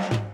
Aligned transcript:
thank 0.00 0.12
you 0.14 0.29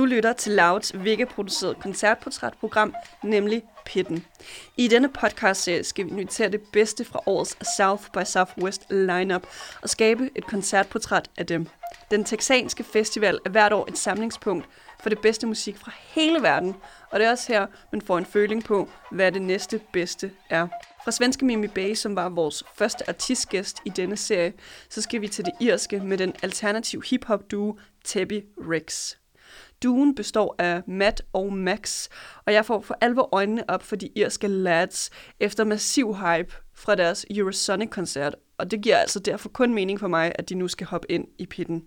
Du 0.00 0.04
lytter 0.04 0.32
til 0.32 0.52
Louds 0.52 1.04
Vega-produceret 1.04 1.78
koncertportrætprogram, 1.80 2.94
nemlig 3.24 3.62
Pitten. 3.86 4.24
I 4.76 4.88
denne 4.88 5.08
podcast 5.08 5.68
skal 5.82 6.04
vi 6.04 6.10
invitere 6.10 6.48
det 6.48 6.60
bedste 6.72 7.04
fra 7.04 7.20
årets 7.26 7.76
South 7.76 8.02
by 8.12 8.24
Southwest 8.24 8.82
lineup 8.90 9.46
og 9.82 9.88
skabe 9.88 10.30
et 10.34 10.46
koncertportræt 10.46 11.30
af 11.36 11.46
dem. 11.46 11.66
Den 12.10 12.24
texanske 12.24 12.84
festival 12.84 13.38
er 13.44 13.50
hvert 13.50 13.72
år 13.72 13.86
et 13.88 13.98
samlingspunkt 13.98 14.66
for 15.02 15.08
det 15.08 15.18
bedste 15.18 15.46
musik 15.46 15.78
fra 15.78 15.92
hele 15.94 16.42
verden, 16.42 16.74
og 17.10 17.20
det 17.20 17.26
er 17.26 17.30
også 17.30 17.52
her, 17.52 17.66
man 17.92 18.02
får 18.02 18.18
en 18.18 18.26
føling 18.26 18.64
på, 18.64 18.88
hvad 19.10 19.32
det 19.32 19.42
næste 19.42 19.80
bedste 19.92 20.30
er. 20.50 20.68
Fra 21.04 21.10
svenske 21.10 21.44
Mimi 21.44 21.68
Bay, 21.68 21.94
som 21.94 22.16
var 22.16 22.28
vores 22.28 22.64
første 22.74 23.08
artistgæst 23.08 23.80
i 23.84 23.88
denne 23.88 24.16
serie, 24.16 24.52
så 24.88 25.02
skal 25.02 25.20
vi 25.20 25.28
til 25.28 25.44
det 25.44 25.52
irske 25.60 26.00
med 26.00 26.18
den 26.18 26.34
alternative 26.42 27.02
hip-hop 27.06 27.50
duo 27.50 27.78
Tebby 28.04 28.44
Rex. 28.58 29.14
Duen 29.82 30.14
består 30.14 30.54
af 30.58 30.82
Matt 30.86 31.22
og 31.32 31.52
Max, 31.52 32.08
og 32.46 32.52
jeg 32.52 32.66
får 32.66 32.80
for 32.80 32.96
alvor 33.00 33.28
øjnene 33.32 33.70
op 33.70 33.82
for 33.82 33.96
de 33.96 34.08
irske 34.16 34.48
lads 34.48 35.10
efter 35.40 35.64
massiv 35.64 36.14
hype 36.14 36.54
fra 36.74 36.94
deres 36.94 37.26
Eurosonic-koncert, 37.30 38.36
og 38.58 38.70
det 38.70 38.82
giver 38.82 38.96
altså 38.96 39.18
derfor 39.20 39.48
kun 39.48 39.74
mening 39.74 40.00
for 40.00 40.08
mig, 40.08 40.32
at 40.34 40.48
de 40.48 40.54
nu 40.54 40.68
skal 40.68 40.86
hoppe 40.86 41.10
ind 41.10 41.26
i 41.38 41.46
pitten. 41.46 41.84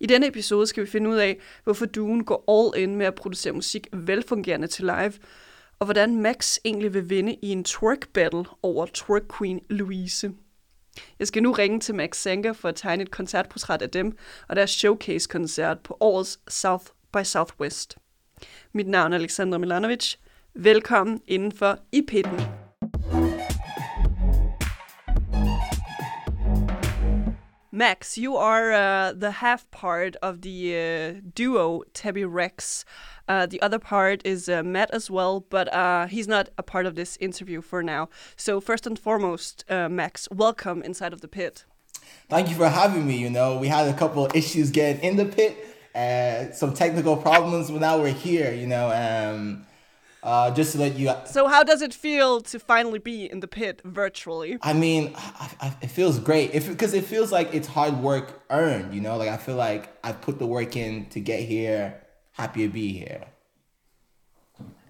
I 0.00 0.06
denne 0.06 0.26
episode 0.26 0.66
skal 0.66 0.84
vi 0.84 0.90
finde 0.90 1.10
ud 1.10 1.16
af, 1.16 1.38
hvorfor 1.64 1.86
duen 1.86 2.24
går 2.24 2.44
all 2.48 2.82
in 2.82 2.96
med 2.96 3.06
at 3.06 3.14
producere 3.14 3.52
musik 3.52 3.86
velfungerende 3.92 4.66
til 4.66 4.84
live, 4.84 5.12
og 5.78 5.84
hvordan 5.86 6.22
Max 6.22 6.58
egentlig 6.64 6.94
vil 6.94 7.10
vinde 7.10 7.34
i 7.42 7.48
en 7.48 7.64
twerk 7.64 8.08
battle 8.12 8.44
over 8.62 8.86
twerk 8.94 9.22
queen 9.38 9.60
Louise. 9.70 10.32
Jeg 11.18 11.26
skal 11.26 11.42
nu 11.42 11.52
ringe 11.52 11.80
til 11.80 11.94
Max 11.94 12.16
Sanger 12.16 12.52
for 12.52 12.68
at 12.68 12.76
tegne 12.76 13.02
et 13.02 13.10
koncertportræt 13.10 13.82
af 13.82 13.90
dem 13.90 14.16
og 14.48 14.56
deres 14.56 14.70
showcase-koncert 14.70 15.80
på 15.80 15.96
årets 16.00 16.40
South 16.48 16.84
by 17.12 17.22
Southwest. 17.24 17.96
Mit 18.72 18.88
navn 18.88 19.12
er 19.12 19.16
Alexandra 19.16 19.58
Milanovic. 19.58 20.14
Velkommen 20.54 21.20
indenfor 21.26 21.78
i 21.92 22.02
pitten. 22.08 22.59
Max, 27.80 28.18
you 28.18 28.36
are 28.36 28.72
uh, 28.72 29.14
the 29.14 29.30
half 29.30 29.70
part 29.70 30.14
of 30.16 30.42
the 30.42 30.76
uh, 30.76 31.20
duo 31.34 31.82
Tebi 31.94 32.30
Rex. 32.30 32.84
Uh, 33.26 33.46
the 33.46 33.58
other 33.62 33.78
part 33.78 34.20
is 34.22 34.50
uh, 34.50 34.62
Matt 34.62 34.90
as 34.90 35.10
well, 35.10 35.46
but 35.48 35.72
uh, 35.72 36.06
he's 36.06 36.28
not 36.28 36.50
a 36.58 36.62
part 36.62 36.84
of 36.84 36.94
this 36.94 37.16
interview 37.22 37.62
for 37.62 37.82
now. 37.82 38.10
So, 38.36 38.60
first 38.60 38.86
and 38.86 38.98
foremost, 38.98 39.64
uh, 39.70 39.88
Max, 39.88 40.28
welcome 40.30 40.82
inside 40.82 41.14
of 41.14 41.22
the 41.22 41.28
pit. 41.28 41.64
Thank 42.28 42.50
you 42.50 42.54
for 42.54 42.68
having 42.68 43.06
me. 43.06 43.16
You 43.16 43.30
know, 43.30 43.56
we 43.56 43.68
had 43.68 43.88
a 43.88 43.94
couple 43.94 44.28
issues 44.34 44.70
getting 44.70 45.02
in 45.02 45.16
the 45.16 45.24
pit, 45.24 46.54
some 46.54 46.74
technical 46.74 47.16
problems, 47.16 47.70
but 47.70 47.80
now 47.80 47.96
we're 47.98 48.12
here. 48.12 48.52
You 48.52 48.66
know, 48.66 48.90
um, 48.90 49.64
uh, 50.22 50.50
just 50.50 50.72
to 50.72 50.78
let 50.78 50.96
you. 50.96 51.12
So, 51.26 51.48
how 51.48 51.62
does 51.62 51.82
it 51.82 51.94
feel 51.94 52.40
to 52.42 52.58
finally 52.58 52.98
be 52.98 53.30
in 53.30 53.40
the 53.40 53.48
pit 53.48 53.80
virtually? 53.84 54.58
I 54.62 54.72
mean, 54.72 55.12
I, 55.16 55.50
I, 55.60 55.76
it 55.82 55.88
feels 55.88 56.18
great. 56.18 56.52
If 56.54 56.68
because 56.68 56.94
it 56.94 57.04
feels 57.04 57.32
like 57.32 57.54
it's 57.54 57.68
hard 57.68 57.98
work 57.98 58.42
earned. 58.50 58.94
You 58.94 59.00
know, 59.00 59.16
like 59.16 59.28
I 59.28 59.36
feel 59.36 59.56
like 59.56 59.88
I 60.04 60.12
put 60.12 60.38
the 60.38 60.46
work 60.46 60.76
in 60.76 61.06
to 61.06 61.20
get 61.20 61.40
here 61.40 62.00
happy 62.32 62.66
to 62.66 62.72
be 62.72 62.92
here. 62.92 63.24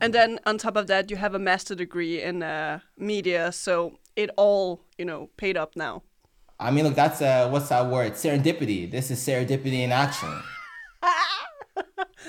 And 0.01 0.15
then 0.15 0.41
on 0.47 0.57
top 0.59 0.77
of 0.77 0.87
that, 0.87 1.11
you 1.11 1.17
have 1.17 1.35
a 1.35 1.39
master 1.39 1.75
degree 1.75 2.23
in 2.23 2.43
uh, 2.43 2.81
media, 2.97 3.53
so 3.53 3.99
it 4.17 4.31
all 4.37 4.83
you 4.99 5.05
know 5.05 5.31
paid 5.37 5.57
up 5.57 5.77
now. 5.77 6.03
I 6.59 6.71
mean, 6.71 6.85
look, 6.85 6.95
that's 6.95 7.23
uh, 7.23 7.49
what's 7.49 7.69
that 7.69 7.87
word? 7.87 8.13
Serendipity. 8.13 8.91
This 8.91 9.11
is 9.11 9.19
serendipity 9.21 9.81
in 9.81 9.93
action. 9.93 10.43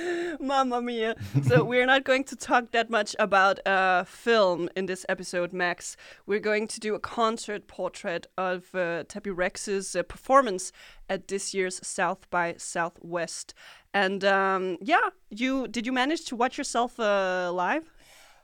Mamma 0.39 0.81
mia. 0.81 1.15
So, 1.43 1.63
we're 1.71 1.85
not 1.85 2.03
going 2.03 2.23
to 2.25 2.35
talk 2.35 2.71
that 2.71 2.89
much 2.89 3.15
about 3.19 3.65
uh, 3.67 4.03
film 4.03 4.69
in 4.75 4.85
this 4.85 5.05
episode, 5.09 5.53
Max. 5.53 5.97
We're 6.25 6.39
going 6.39 6.67
to 6.67 6.79
do 6.79 6.95
a 6.95 6.99
concert 6.99 7.67
portrait 7.67 8.27
of 8.37 8.69
uh, 8.73 9.03
Tebi 9.05 9.35
Rex's 9.35 9.95
uh, 9.95 10.03
performance 10.03 10.71
at 11.09 11.27
this 11.27 11.53
year's 11.53 11.79
South 11.85 12.29
by 12.29 12.55
Southwest. 12.57 13.53
And 13.93 14.23
um, 14.23 14.77
yeah, 14.81 15.09
you 15.29 15.67
did 15.67 15.85
you 15.85 15.91
manage 15.91 16.25
to 16.25 16.35
watch 16.35 16.57
yourself 16.57 16.99
uh, 16.99 17.51
live? 17.53 17.91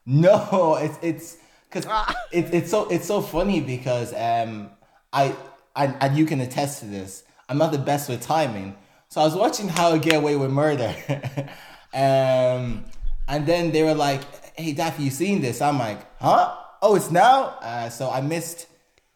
No, 0.05 0.77
it's 0.81 0.97
it's 1.01 1.37
because 1.69 1.85
ah. 1.89 2.13
it's 2.31 2.51
it's 2.51 2.71
so 2.71 2.87
it's 2.89 3.05
so 3.05 3.21
funny 3.21 3.61
because 3.61 4.13
um 4.13 4.69
I, 5.13 5.35
I 5.75 5.85
and 6.01 6.17
you 6.17 6.25
can 6.25 6.41
attest 6.41 6.79
to 6.79 6.85
this. 6.85 7.23
I'm 7.49 7.57
not 7.57 7.71
the 7.71 7.77
best 7.77 8.09
with 8.09 8.21
timing, 8.21 8.75
so 9.17 9.21
I 9.21 9.25
was 9.25 9.35
watching 9.35 9.67
How 9.67 9.93
to 9.93 9.97
Get 9.97 10.17
Away 10.17 10.35
with 10.35 10.51
Murder, 10.51 10.95
um, 11.91 12.85
and 13.27 13.47
then 13.47 13.71
they 13.71 13.81
were 13.81 13.95
like, 13.95 14.21
"Hey, 14.55 14.73
Daffy, 14.73 15.05
you 15.05 15.09
seen 15.09 15.41
this?" 15.41 15.59
I'm 15.59 15.79
like, 15.79 16.05
"Huh? 16.21 16.55
Oh, 16.83 16.95
it's 16.95 17.09
now." 17.09 17.57
Uh, 17.59 17.89
so 17.89 18.11
I 18.11 18.21
missed 18.21 18.67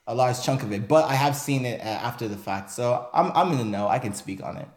a 0.07 0.16
large 0.16 0.41
chunk 0.41 0.63
of 0.63 0.72
it, 0.72 0.88
but 0.88 1.06
I 1.06 1.13
have 1.13 1.35
seen 1.35 1.66
it 1.66 1.81
uh, 1.81 1.84
after 1.84 2.28
the 2.28 2.35
fact, 2.35 2.72
so 2.72 3.09
I'm 3.13 3.31
I'm 3.35 3.51
in 3.51 3.59
the 3.59 3.63
know. 3.63 3.88
I 3.88 4.00
can 4.00 4.16
speak 4.16 4.41
on 4.44 4.57
it. 4.57 4.67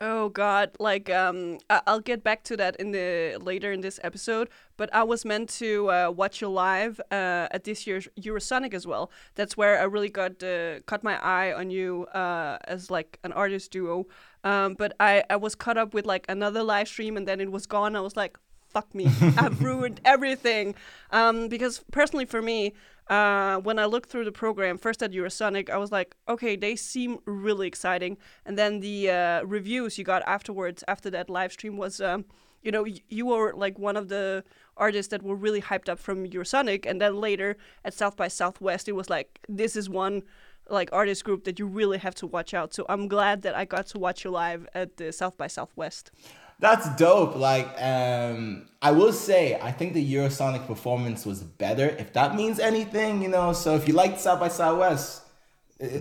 Oh 0.00 0.28
God! 0.28 0.70
Like 0.78 1.10
um, 1.10 1.58
I- 1.68 1.82
will 1.88 1.98
get 1.98 2.22
back 2.22 2.44
to 2.44 2.56
that 2.56 2.76
in 2.76 2.92
the 2.92 3.36
later 3.42 3.72
in 3.72 3.80
this 3.80 3.98
episode. 4.04 4.48
But 4.76 4.94
I 4.94 5.02
was 5.02 5.24
meant 5.24 5.48
to 5.58 5.90
uh, 5.90 6.10
watch 6.14 6.40
you 6.40 6.48
live 6.48 7.00
uh, 7.10 7.48
at 7.50 7.64
this 7.64 7.84
year's 7.84 8.06
Eurosonic 8.20 8.74
as 8.74 8.86
well. 8.86 9.10
That's 9.34 9.56
where 9.56 9.80
I 9.80 9.84
really 9.84 10.08
got 10.08 10.40
uh, 10.40 10.80
caught 10.86 11.02
my 11.02 11.18
eye 11.20 11.52
on 11.52 11.70
you 11.70 12.06
uh, 12.14 12.58
as 12.68 12.92
like 12.92 13.18
an 13.24 13.32
artist 13.32 13.72
duo. 13.72 14.06
Um, 14.44 14.74
but 14.74 14.92
I 15.00 15.24
I 15.30 15.36
was 15.36 15.56
caught 15.56 15.76
up 15.76 15.94
with 15.94 16.06
like 16.06 16.26
another 16.28 16.62
live 16.62 16.86
stream, 16.86 17.16
and 17.16 17.26
then 17.26 17.40
it 17.40 17.50
was 17.50 17.66
gone. 17.66 17.96
I 17.96 18.00
was 18.00 18.16
like, 18.16 18.38
fuck 18.68 18.94
me, 18.94 19.06
I've 19.36 19.62
ruined 19.62 20.00
everything. 20.04 20.74
Um, 21.10 21.48
because 21.48 21.82
personally 21.90 22.24
for 22.24 22.42
me, 22.42 22.74
uh, 23.08 23.56
when 23.58 23.78
I 23.78 23.86
looked 23.86 24.10
through 24.10 24.26
the 24.26 24.32
program, 24.32 24.76
first 24.76 25.02
at 25.02 25.12
Eurosonic, 25.12 25.70
I 25.70 25.78
was 25.78 25.90
like, 25.90 26.14
okay, 26.28 26.56
they 26.56 26.76
seem 26.76 27.18
really 27.24 27.66
exciting. 27.66 28.18
And 28.44 28.58
then 28.58 28.80
the 28.80 29.10
uh, 29.10 29.42
reviews 29.44 29.96
you 29.98 30.04
got 30.04 30.22
afterwards, 30.26 30.84
after 30.86 31.08
that 31.10 31.30
live 31.30 31.52
stream, 31.52 31.76
was, 31.78 32.00
um, 32.00 32.26
you 32.62 32.70
know, 32.70 32.86
you 33.08 33.26
were 33.26 33.54
like 33.54 33.78
one 33.78 33.96
of 33.96 34.08
the 34.08 34.44
artists 34.76 35.10
that 35.10 35.22
were 35.22 35.36
really 35.36 35.62
hyped 35.62 35.88
up 35.88 35.98
from 35.98 36.26
Eurosonic. 36.26 36.84
And 36.84 37.00
then 37.00 37.16
later 37.16 37.56
at 37.84 37.94
South 37.94 38.16
by 38.16 38.28
Southwest, 38.28 38.88
it 38.88 38.92
was 38.92 39.08
like, 39.08 39.40
this 39.48 39.74
is 39.74 39.88
one 39.88 40.22
like 40.70 40.90
artist 40.92 41.24
group 41.24 41.44
that 41.44 41.58
you 41.58 41.66
really 41.66 41.96
have 41.96 42.14
to 42.16 42.26
watch 42.26 42.52
out. 42.52 42.74
So 42.74 42.84
I'm 42.90 43.08
glad 43.08 43.40
that 43.42 43.54
I 43.54 43.64
got 43.64 43.86
to 43.88 43.98
watch 43.98 44.24
you 44.24 44.30
live 44.30 44.68
at 44.74 44.98
the 44.98 45.12
South 45.12 45.38
by 45.38 45.46
Southwest. 45.46 46.10
That's 46.60 46.88
dope. 46.96 47.36
Like, 47.36 47.68
um, 47.80 48.68
I 48.82 48.90
will 48.90 49.12
say, 49.12 49.58
I 49.60 49.70
think 49.72 49.94
the 49.94 50.14
Eurosonic 50.14 50.66
performance 50.66 51.24
was 51.24 51.42
better, 51.42 51.88
if 51.88 52.12
that 52.14 52.34
means 52.34 52.58
anything, 52.58 53.22
you 53.22 53.28
know. 53.28 53.52
So 53.52 53.74
if 53.76 53.86
you 53.86 53.94
liked 53.94 54.20
South 54.20 54.40
by 54.40 54.48
Southwest, 54.48 55.22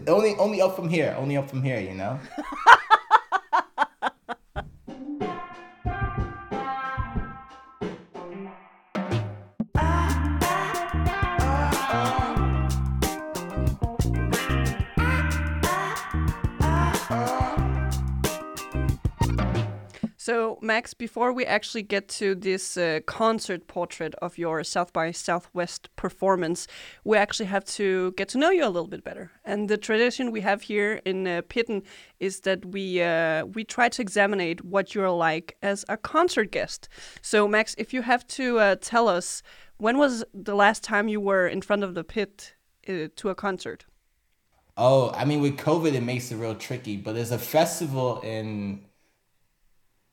only 0.07 0.35
only 0.35 0.61
up 0.61 0.75
from 0.75 0.89
here, 0.89 1.15
only 1.17 1.37
up 1.37 1.49
from 1.49 1.61
here, 1.61 1.79
you 1.79 1.93
know. 1.93 2.19
So, 20.27 20.59
Max, 20.61 20.93
before 20.93 21.31
we 21.31 21.45
actually 21.45 21.83
get 21.83 22.09
to 22.19 22.35
this 22.35 22.75
uh, 22.75 22.99
concert 23.05 23.67
portrait 23.67 24.13
of 24.15 24.37
your 24.37 24.61
South 24.65 24.91
by 24.91 25.11
Southwest 25.11 25.87
performance, 25.95 26.67
we 27.05 27.15
actually 27.15 27.45
have 27.45 27.63
to 27.77 28.11
get 28.17 28.27
to 28.33 28.37
know 28.37 28.49
you 28.49 28.65
a 28.65 28.67
little 28.67 28.89
bit 28.89 29.05
better. 29.05 29.31
And 29.45 29.69
the 29.69 29.77
tradition 29.77 30.33
we 30.33 30.41
have 30.41 30.63
here 30.63 30.99
in 31.05 31.25
uh, 31.25 31.43
Pitten 31.47 31.81
is 32.19 32.41
that 32.41 32.65
we 32.65 33.01
uh, 33.01 33.45
we 33.45 33.63
try 33.63 33.87
to 33.87 34.01
examine 34.01 34.57
what 34.63 34.93
you're 34.93 35.11
like 35.11 35.55
as 35.61 35.85
a 35.87 35.95
concert 35.95 36.51
guest. 36.51 36.89
So, 37.21 37.47
Max, 37.47 37.73
if 37.77 37.93
you 37.93 38.01
have 38.01 38.27
to 38.39 38.59
uh, 38.59 38.75
tell 38.81 39.07
us 39.07 39.41
when 39.77 39.97
was 39.97 40.25
the 40.33 40.55
last 40.55 40.83
time 40.83 41.07
you 41.07 41.21
were 41.21 41.47
in 41.47 41.61
front 41.61 41.85
of 41.85 41.93
the 41.93 42.03
pit 42.03 42.53
uh, 42.89 43.07
to 43.15 43.29
a 43.29 43.35
concert? 43.35 43.85
Oh, 44.75 45.09
I 45.15 45.23
mean, 45.23 45.39
with 45.39 45.55
COVID, 45.55 45.93
it 45.93 46.03
makes 46.03 46.33
it 46.33 46.35
real 46.35 46.55
tricky. 46.55 46.97
But 46.97 47.15
there's 47.15 47.31
a 47.31 47.39
festival 47.39 48.19
in 48.19 48.83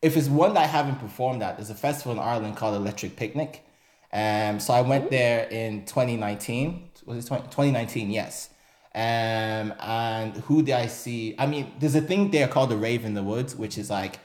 if 0.05 0.19
it's 0.19 0.29
one 0.29 0.53
that 0.53 0.61
I 0.61 0.67
haven't 0.67 0.97
performed 0.97 1.43
at, 1.43 1.57
there's 1.57 1.71
a 1.71 1.75
festival 1.75 2.13
in 2.13 2.19
Ireland 2.19 2.57
called 2.57 2.77
Electric 2.77 3.17
Picnic. 3.17 3.65
Um, 4.13 4.61
so 4.61 4.75
I 4.75 4.83
went 4.83 5.11
there 5.11 5.49
in 5.49 5.87
2019. 5.87 6.91
Was 7.07 7.25
it 7.25 7.27
20, 7.27 7.45
2019? 7.45 8.11
Yes. 8.11 8.51
Um, 8.95 9.73
and 9.81 10.37
who 10.45 10.63
did 10.63 10.75
I 10.75 10.89
see? 10.89 11.35
I 11.39 11.47
mean, 11.47 11.73
there's 11.79 11.95
a 11.95 12.03
thing 12.03 12.31
there 12.31 12.49
called 12.49 12.69
the 12.69 12.77
Rave 12.77 13.07
in 13.07 13.15
the 13.15 13.23
Woods, 13.23 13.57
which 13.57 13.79
is 13.79 13.89
like 13.89 14.19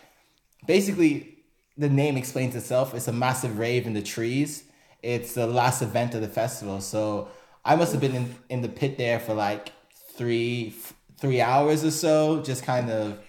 basically 0.68 1.38
the 1.78 1.90
name 1.90 2.18
explains 2.18 2.58
itself. 2.58 2.94
It's 2.94 3.08
a 3.08 3.14
massive 3.14 3.58
rave 3.58 3.88
in 3.88 3.94
the 3.94 4.02
trees. 4.02 4.66
It's 5.02 5.34
the 5.34 5.48
last 5.48 5.82
event 5.82 6.14
of 6.14 6.20
the 6.20 6.28
festival. 6.28 6.82
So 6.82 7.30
I 7.64 7.78
must 7.78 7.94
have 7.94 8.02
been 8.02 8.16
in, 8.16 8.36
in 8.50 8.62
the 8.62 8.70
pit 8.70 8.98
there 8.98 9.22
for 9.22 9.34
like 9.34 9.72
three 10.18 10.76
three 11.18 11.40
hours 11.42 11.86
or 11.86 11.92
so, 11.92 12.42
just 12.42 12.64
kind 12.64 12.90
of 12.90 13.20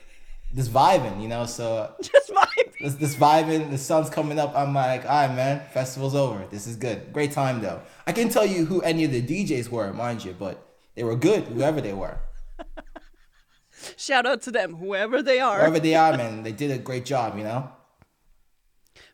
just 0.55 0.73
vibing, 0.73 1.23
you 1.23 1.29
know. 1.29 1.47
So 1.47 1.95
just 2.01 2.31
vibing. 2.31 2.73
This, 2.81 2.95
this 2.95 3.15
vibing. 3.15 3.71
The 3.71 3.79
sun's 3.79 4.11
coming 4.11 4.39
up. 4.39 4.53
I'm 4.57 4.75
like, 4.75 5.05
all 5.05 5.27
right, 5.27 5.35
man. 5.35 5.63
Festival's 5.73 6.15
over. 6.15 6.45
This 6.51 6.67
is 6.67 6.77
good. 6.77 7.13
Great 7.13 7.33
time 7.33 7.61
though. 7.61 7.81
I 8.07 8.13
can 8.13 8.29
tell 8.29 8.47
you 8.47 8.65
who 8.67 8.81
any 8.83 9.05
of 9.05 9.13
the 9.13 9.23
DJs 9.23 9.69
were, 9.69 9.93
mind 9.93 10.25
you, 10.25 10.35
but 10.39 10.67
they 10.95 11.05
were 11.05 11.17
good, 11.17 11.45
whoever 11.45 11.81
they 11.81 11.93
were. 11.93 12.19
Shout 13.97 14.27
out 14.27 14.43
to 14.43 14.51
them, 14.51 14.77
whoever 14.77 15.23
they 15.23 15.41
are. 15.41 15.61
Whoever 15.61 15.81
they 15.81 15.95
are, 15.95 16.17
man, 16.17 16.43
they 16.43 16.53
did 16.53 16.71
a 16.71 16.79
great 16.79 17.05
job, 17.05 17.37
you 17.39 17.45
know. 17.45 17.71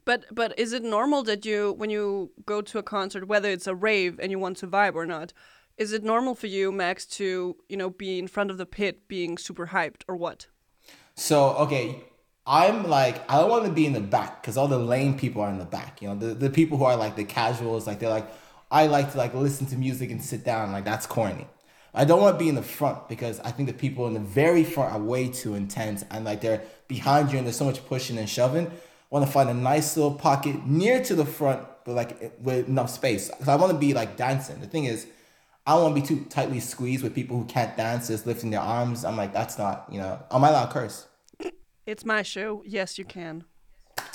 But 0.05 0.25
but 0.33 0.59
is 0.59 0.73
it 0.73 0.83
normal 0.83 1.23
that 1.25 1.45
you 1.45 1.75
when 1.77 1.91
you 1.91 2.31
go 2.47 2.63
to 2.63 2.79
a 2.79 2.83
concert, 2.83 3.29
whether 3.29 3.51
it's 3.51 3.67
a 3.67 3.75
rave 3.75 4.19
and 4.21 4.31
you 4.31 4.39
want 4.39 4.57
to 4.59 4.67
vibe 4.67 4.95
or 4.95 5.07
not, 5.07 5.33
is 5.77 5.93
it 5.93 6.05
normal 6.05 6.35
for 6.35 6.47
you, 6.47 6.73
Max, 6.73 7.05
to 7.19 7.57
you 7.69 7.77
know 7.77 7.91
be 7.91 8.19
in 8.19 8.29
front 8.29 8.51
of 8.51 8.59
the 8.59 8.67
pit, 8.67 9.09
being 9.09 9.37
super 9.37 9.69
hyped, 9.69 10.03
or 10.09 10.17
what? 10.17 10.47
So 11.17 11.57
okay, 11.57 12.05
I'm 12.47 12.89
like 12.89 13.29
I 13.31 13.41
don't 13.41 13.51
want 13.51 13.65
to 13.65 13.73
be 13.73 13.87
in 13.87 13.93
the 13.95 14.01
back 14.01 14.43
because 14.43 14.57
all 14.57 14.69
the 14.69 14.79
lame 14.79 15.19
people 15.19 15.43
are 15.43 15.51
in 15.51 15.59
the 15.59 15.65
back. 15.65 16.01
You 16.03 16.09
know, 16.09 16.15
the 16.15 16.35
the 16.35 16.51
people 16.51 16.79
who 16.79 16.85
are 16.85 16.97
like 16.97 17.17
the 17.17 17.25
casuals, 17.25 17.87
like 17.87 17.99
they're 17.99 18.11
like 18.11 18.31
I 18.71 18.87
like 18.87 19.13
to 19.13 19.19
like 19.19 19.35
listen 19.35 19.67
to 19.67 19.77
music 19.77 20.11
and 20.11 20.23
sit 20.23 20.45
down. 20.45 20.73
Like 20.73 20.85
that's 20.85 21.07
corny. 21.07 21.47
I 21.95 22.05
don't 22.05 22.21
want 22.21 22.39
to 22.39 22.45
be 22.45 22.51
in 22.51 22.55
the 22.55 22.63
front 22.63 23.09
because 23.09 23.41
I 23.41 23.51
think 23.51 23.69
the 23.69 23.75
people 23.75 24.07
in 24.07 24.13
the 24.13 24.21
very 24.21 24.65
front 24.65 24.93
are 24.93 25.01
way 25.01 25.29
too 25.29 25.55
intense 25.55 26.05
and 26.11 26.27
like 26.27 26.43
they're 26.43 26.63
behind 26.89 27.33
you 27.33 27.39
and 27.39 27.47
there's 27.47 27.57
so 27.57 27.65
much 27.65 27.85
pushing 27.87 28.19
and 28.19 28.29
shoving. 28.29 28.67
I 28.67 28.71
want 29.09 29.25
to 29.25 29.33
find 29.33 29.49
a 29.49 29.55
nice 29.55 29.97
little 29.97 30.13
pocket 30.13 30.67
near 30.67 31.03
to 31.05 31.15
the 31.15 31.25
front, 31.25 31.67
but 31.87 31.95
like 31.95 32.39
with 32.43 32.69
enough 32.69 32.91
space. 32.91 33.31
Because 33.31 33.49
I 33.49 33.57
want 33.57 33.73
to 33.73 33.79
be 33.79 33.95
like 33.95 34.19
dancing. 34.19 34.61
The 34.61 34.67
thing 34.67 34.85
is, 34.85 35.07
I 35.67 35.73
don't 35.73 35.83
want 35.83 35.97
to 35.97 36.01
be 36.01 36.07
too 36.07 36.25
tightly 36.31 36.61
squeezed 36.61 37.03
with 37.03 37.15
people 37.15 37.37
who 37.37 37.45
can't 37.45 37.77
dance, 37.77 38.07
just 38.09 38.27
lifting 38.27 38.51
their 38.51 38.61
arms. 38.61 39.05
I'm 39.05 39.17
like, 39.17 39.33
that's 39.33 39.59
not, 39.59 39.89
you 39.91 39.99
know, 39.99 40.23
am 40.31 40.45
I 40.45 40.51
allowed 40.51 40.67
to 40.67 40.73
curse? 40.73 41.07
It's 41.87 42.05
my 42.05 42.23
show. 42.23 42.63
Yes, 42.65 42.99
you 42.99 43.05
can. 43.05 43.45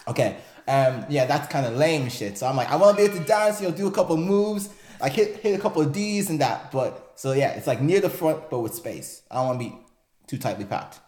Okay. 0.07 0.37
Um. 0.67 1.05
Yeah, 1.09 1.25
that's 1.25 1.47
kind 1.47 1.65
of 1.65 1.75
lame 1.75 2.09
shit. 2.09 2.37
So 2.37 2.47
I'm 2.47 2.55
like, 2.55 2.69
I 2.69 2.75
want 2.75 2.97
to 2.97 3.03
be 3.03 3.09
able 3.09 3.19
to 3.19 3.27
dance. 3.27 3.61
You 3.61 3.69
know, 3.69 3.75
do 3.75 3.87
a 3.87 3.91
couple 3.91 4.17
moves, 4.17 4.69
like 4.99 5.13
hit 5.13 5.37
hit 5.37 5.57
a 5.57 5.61
couple 5.61 5.81
of 5.81 5.91
D's 5.91 6.29
and 6.29 6.39
that. 6.41 6.71
But 6.71 7.13
so 7.15 7.33
yeah, 7.33 7.51
it's 7.51 7.67
like 7.67 7.81
near 7.81 7.99
the 7.99 8.09
front, 8.09 8.49
but 8.49 8.59
with 8.59 8.75
space. 8.75 9.23
I 9.31 9.35
don't 9.35 9.47
want 9.47 9.59
to 9.61 9.69
be 9.69 9.75
too 10.27 10.37
tightly 10.37 10.65
packed. 10.65 10.99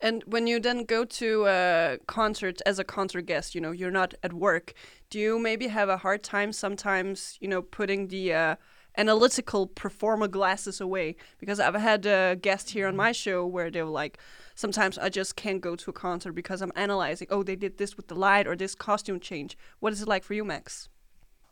And 0.00 0.22
when 0.26 0.46
you 0.46 0.60
then 0.60 0.84
go 0.84 1.04
to 1.04 1.46
a 1.46 1.98
concert 2.06 2.60
as 2.66 2.78
a 2.78 2.84
concert 2.84 3.22
guest, 3.22 3.54
you 3.54 3.60
know, 3.60 3.70
you're 3.70 3.90
not 3.90 4.14
at 4.22 4.32
work. 4.32 4.74
Do 5.10 5.18
you 5.18 5.38
maybe 5.38 5.68
have 5.68 5.88
a 5.88 5.96
hard 5.96 6.22
time 6.22 6.52
sometimes, 6.52 7.36
you 7.40 7.48
know, 7.48 7.62
putting 7.62 8.08
the 8.08 8.34
uh, 8.34 8.56
analytical 8.96 9.66
performer 9.66 10.28
glasses 10.28 10.80
away? 10.80 11.16
Because 11.38 11.60
I've 11.60 11.74
had 11.74 12.06
a 12.06 12.36
guest 12.40 12.70
here 12.70 12.86
on 12.86 12.92
mm-hmm. 12.92 12.98
my 12.98 13.12
show 13.12 13.46
where 13.46 13.70
they 13.70 13.82
were 13.82 13.90
like, 13.90 14.18
sometimes 14.54 14.98
I 14.98 15.08
just 15.08 15.36
can't 15.36 15.60
go 15.60 15.76
to 15.76 15.90
a 15.90 15.92
concert 15.92 16.32
because 16.32 16.60
I'm 16.62 16.72
analyzing, 16.76 17.28
oh, 17.30 17.42
they 17.42 17.56
did 17.56 17.78
this 17.78 17.96
with 17.96 18.08
the 18.08 18.14
light 18.14 18.46
or 18.46 18.56
this 18.56 18.74
costume 18.74 19.20
change. 19.20 19.56
What 19.80 19.92
is 19.92 20.02
it 20.02 20.08
like 20.08 20.24
for 20.24 20.34
you, 20.34 20.44
Max? 20.44 20.88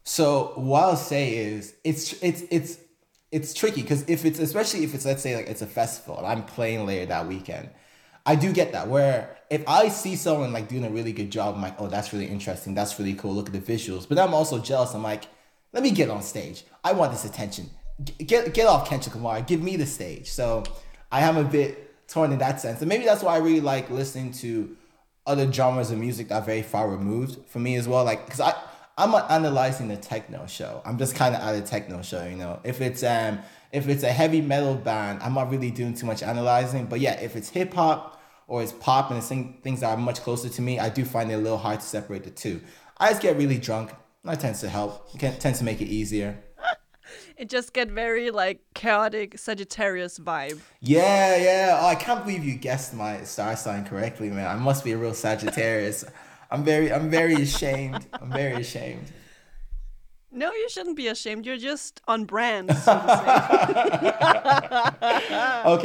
So 0.03 0.53
what 0.57 0.85
I'll 0.85 0.97
say 0.97 1.37
is 1.37 1.75
it's 1.85 2.15
it's 2.23 2.43
it's 2.51 2.79
it's 3.31 3.55
tricky 3.55 3.83
because 3.83 4.03
if 4.09 4.25
it's 4.25 4.39
especially 4.39 4.83
if 4.85 4.95
it's 4.95 5.05
let's 5.05 5.23
say 5.23 5.37
like 5.37 5.47
it's 5.47 5.63
a 5.63 5.67
festival 5.67 6.17
and 6.19 6.27
I'm 6.27 6.45
playing 6.45 6.87
later 6.87 7.07
that 7.07 7.29
weekend, 7.29 7.71
I 8.25 8.35
do 8.35 8.53
get 8.53 8.73
that 8.73 8.89
where 8.89 9.37
if 9.51 9.63
I 9.69 9.89
see 9.89 10.17
someone 10.17 10.53
like 10.53 10.69
doing 10.69 10.85
a 10.85 10.91
really 10.91 11.13
good 11.13 11.31
job, 11.31 11.55
I'm 11.55 11.63
like, 11.63 11.81
oh, 11.81 11.89
that's 11.89 12.13
really 12.13 12.27
interesting, 12.27 12.75
that's 12.75 12.99
really 12.99 13.15
cool. 13.15 13.35
Look 13.35 13.49
at 13.49 13.53
the 13.53 13.73
visuals, 13.73 14.09
but 14.09 14.19
I'm 14.19 14.35
also 14.35 14.59
jealous. 14.59 14.95
I'm 14.95 15.03
like, 15.03 15.25
let 15.73 15.83
me 15.83 15.91
get 15.91 16.11
on 16.11 16.23
stage. 16.23 16.65
I 16.83 16.93
want 16.93 17.13
this 17.13 17.25
attention. 17.25 17.71
Get 18.19 18.55
get 18.55 18.67
off 18.67 18.89
Kendrick 18.89 19.15
Lamar. 19.15 19.43
Give 19.43 19.63
me 19.63 19.77
the 19.77 19.87
stage. 19.87 20.31
So 20.31 20.65
I 21.13 21.21
am 21.21 21.37
a 21.37 21.45
bit 21.45 22.09
torn 22.09 22.33
in 22.33 22.39
that 22.39 22.61
sense. 22.61 22.81
And 22.81 22.89
maybe 22.89 23.05
that's 23.05 23.23
why 23.23 23.35
I 23.35 23.39
really 23.39 23.61
like 23.61 23.91
listening 23.91 24.33
to 24.35 24.77
other 25.27 25.51
genres 25.51 25.91
of 25.91 25.99
music 25.99 26.29
that 26.29 26.43
are 26.43 26.45
very 26.45 26.63
far 26.63 26.91
removed 26.91 27.47
for 27.47 27.59
me 27.59 27.77
as 27.77 27.87
well. 27.87 28.05
Like, 28.05 28.29
cause 28.29 28.41
I, 28.41 28.55
I'm 28.99 29.13
not 29.13 29.31
analyzing 29.31 29.89
the 29.89 29.97
techno 29.97 30.47
show. 30.47 30.83
I'm 30.85 30.99
just 30.99 31.15
kind 31.15 31.35
of 31.35 31.41
at 31.41 31.55
a 31.55 31.61
techno 31.63 32.03
show, 32.03 32.27
you 32.27 32.37
know. 32.37 32.61
If 32.65 32.81
it's 32.81 33.03
um, 33.03 33.39
if 33.73 33.89
it's 33.89 34.03
a 34.03 34.13
heavy 34.13 34.41
metal 34.41 34.75
band, 34.75 35.23
I'm 35.23 35.35
not 35.35 35.51
really 35.51 35.71
doing 35.71 35.95
too 35.95 36.07
much 36.07 36.23
analyzing. 36.23 36.87
But 36.87 37.01
yeah, 37.01 37.15
if 37.21 37.37
it's 37.37 37.49
hip 37.49 37.73
hop 37.73 38.21
or 38.47 38.63
it's 38.63 38.73
pop 38.73 39.11
and 39.11 39.19
it's 39.19 39.29
things 39.63 39.81
that 39.81 39.91
are 39.91 39.97
much 39.97 40.21
closer 40.21 40.49
to 40.49 40.63
me, 40.63 40.79
I 40.79 40.89
do 40.89 41.05
find 41.05 41.31
it 41.31 41.35
a 41.35 41.39
little 41.39 41.59
hard 41.59 41.81
to 41.81 41.87
separate 41.87 42.25
the 42.25 42.31
two. 42.31 42.61
I 42.99 43.11
just 43.11 43.23
get 43.23 43.37
really 43.37 43.59
drunk. 43.59 43.93
That 44.25 44.41
tends 44.41 44.61
to 44.61 44.69
help. 44.69 45.09
It 45.15 45.41
tends 45.41 45.59
to 45.59 45.65
make 45.65 45.81
it 45.81 45.89
easier 45.89 46.39
it 47.37 47.49
just 47.49 47.73
get 47.73 47.89
very 47.89 48.31
like 48.31 48.61
chaotic 48.75 49.39
Sagittarius 49.39 50.19
vibe. 50.19 50.61
Yeah, 50.81 51.37
yeah. 51.37 51.79
Oh, 51.81 51.87
I 51.87 51.95
can't 51.95 52.25
believe 52.25 52.45
you 52.45 52.55
guessed 52.55 52.95
my 52.95 53.25
star 53.25 53.57
sign 53.57 53.85
correctly, 53.85 54.31
man. 54.31 54.47
I 54.47 54.57
must 54.57 54.85
be 54.85 54.93
a 54.93 54.99
real 54.99 55.15
Sagittarius. 55.15 56.05
I'm 56.51 56.65
very, 56.65 56.93
I'm 56.93 57.09
very 57.11 57.35
ashamed. 57.35 58.07
I'm 58.13 58.31
very 58.31 58.61
ashamed. 58.61 59.13
No, 60.33 60.53
you 60.53 60.69
shouldn't 60.69 60.97
be 60.97 61.07
ashamed. 61.09 61.47
You're 61.47 61.57
just 61.57 62.01
on 62.07 62.25
brand. 62.25 62.77
So 62.77 62.93
okay, 62.93 63.09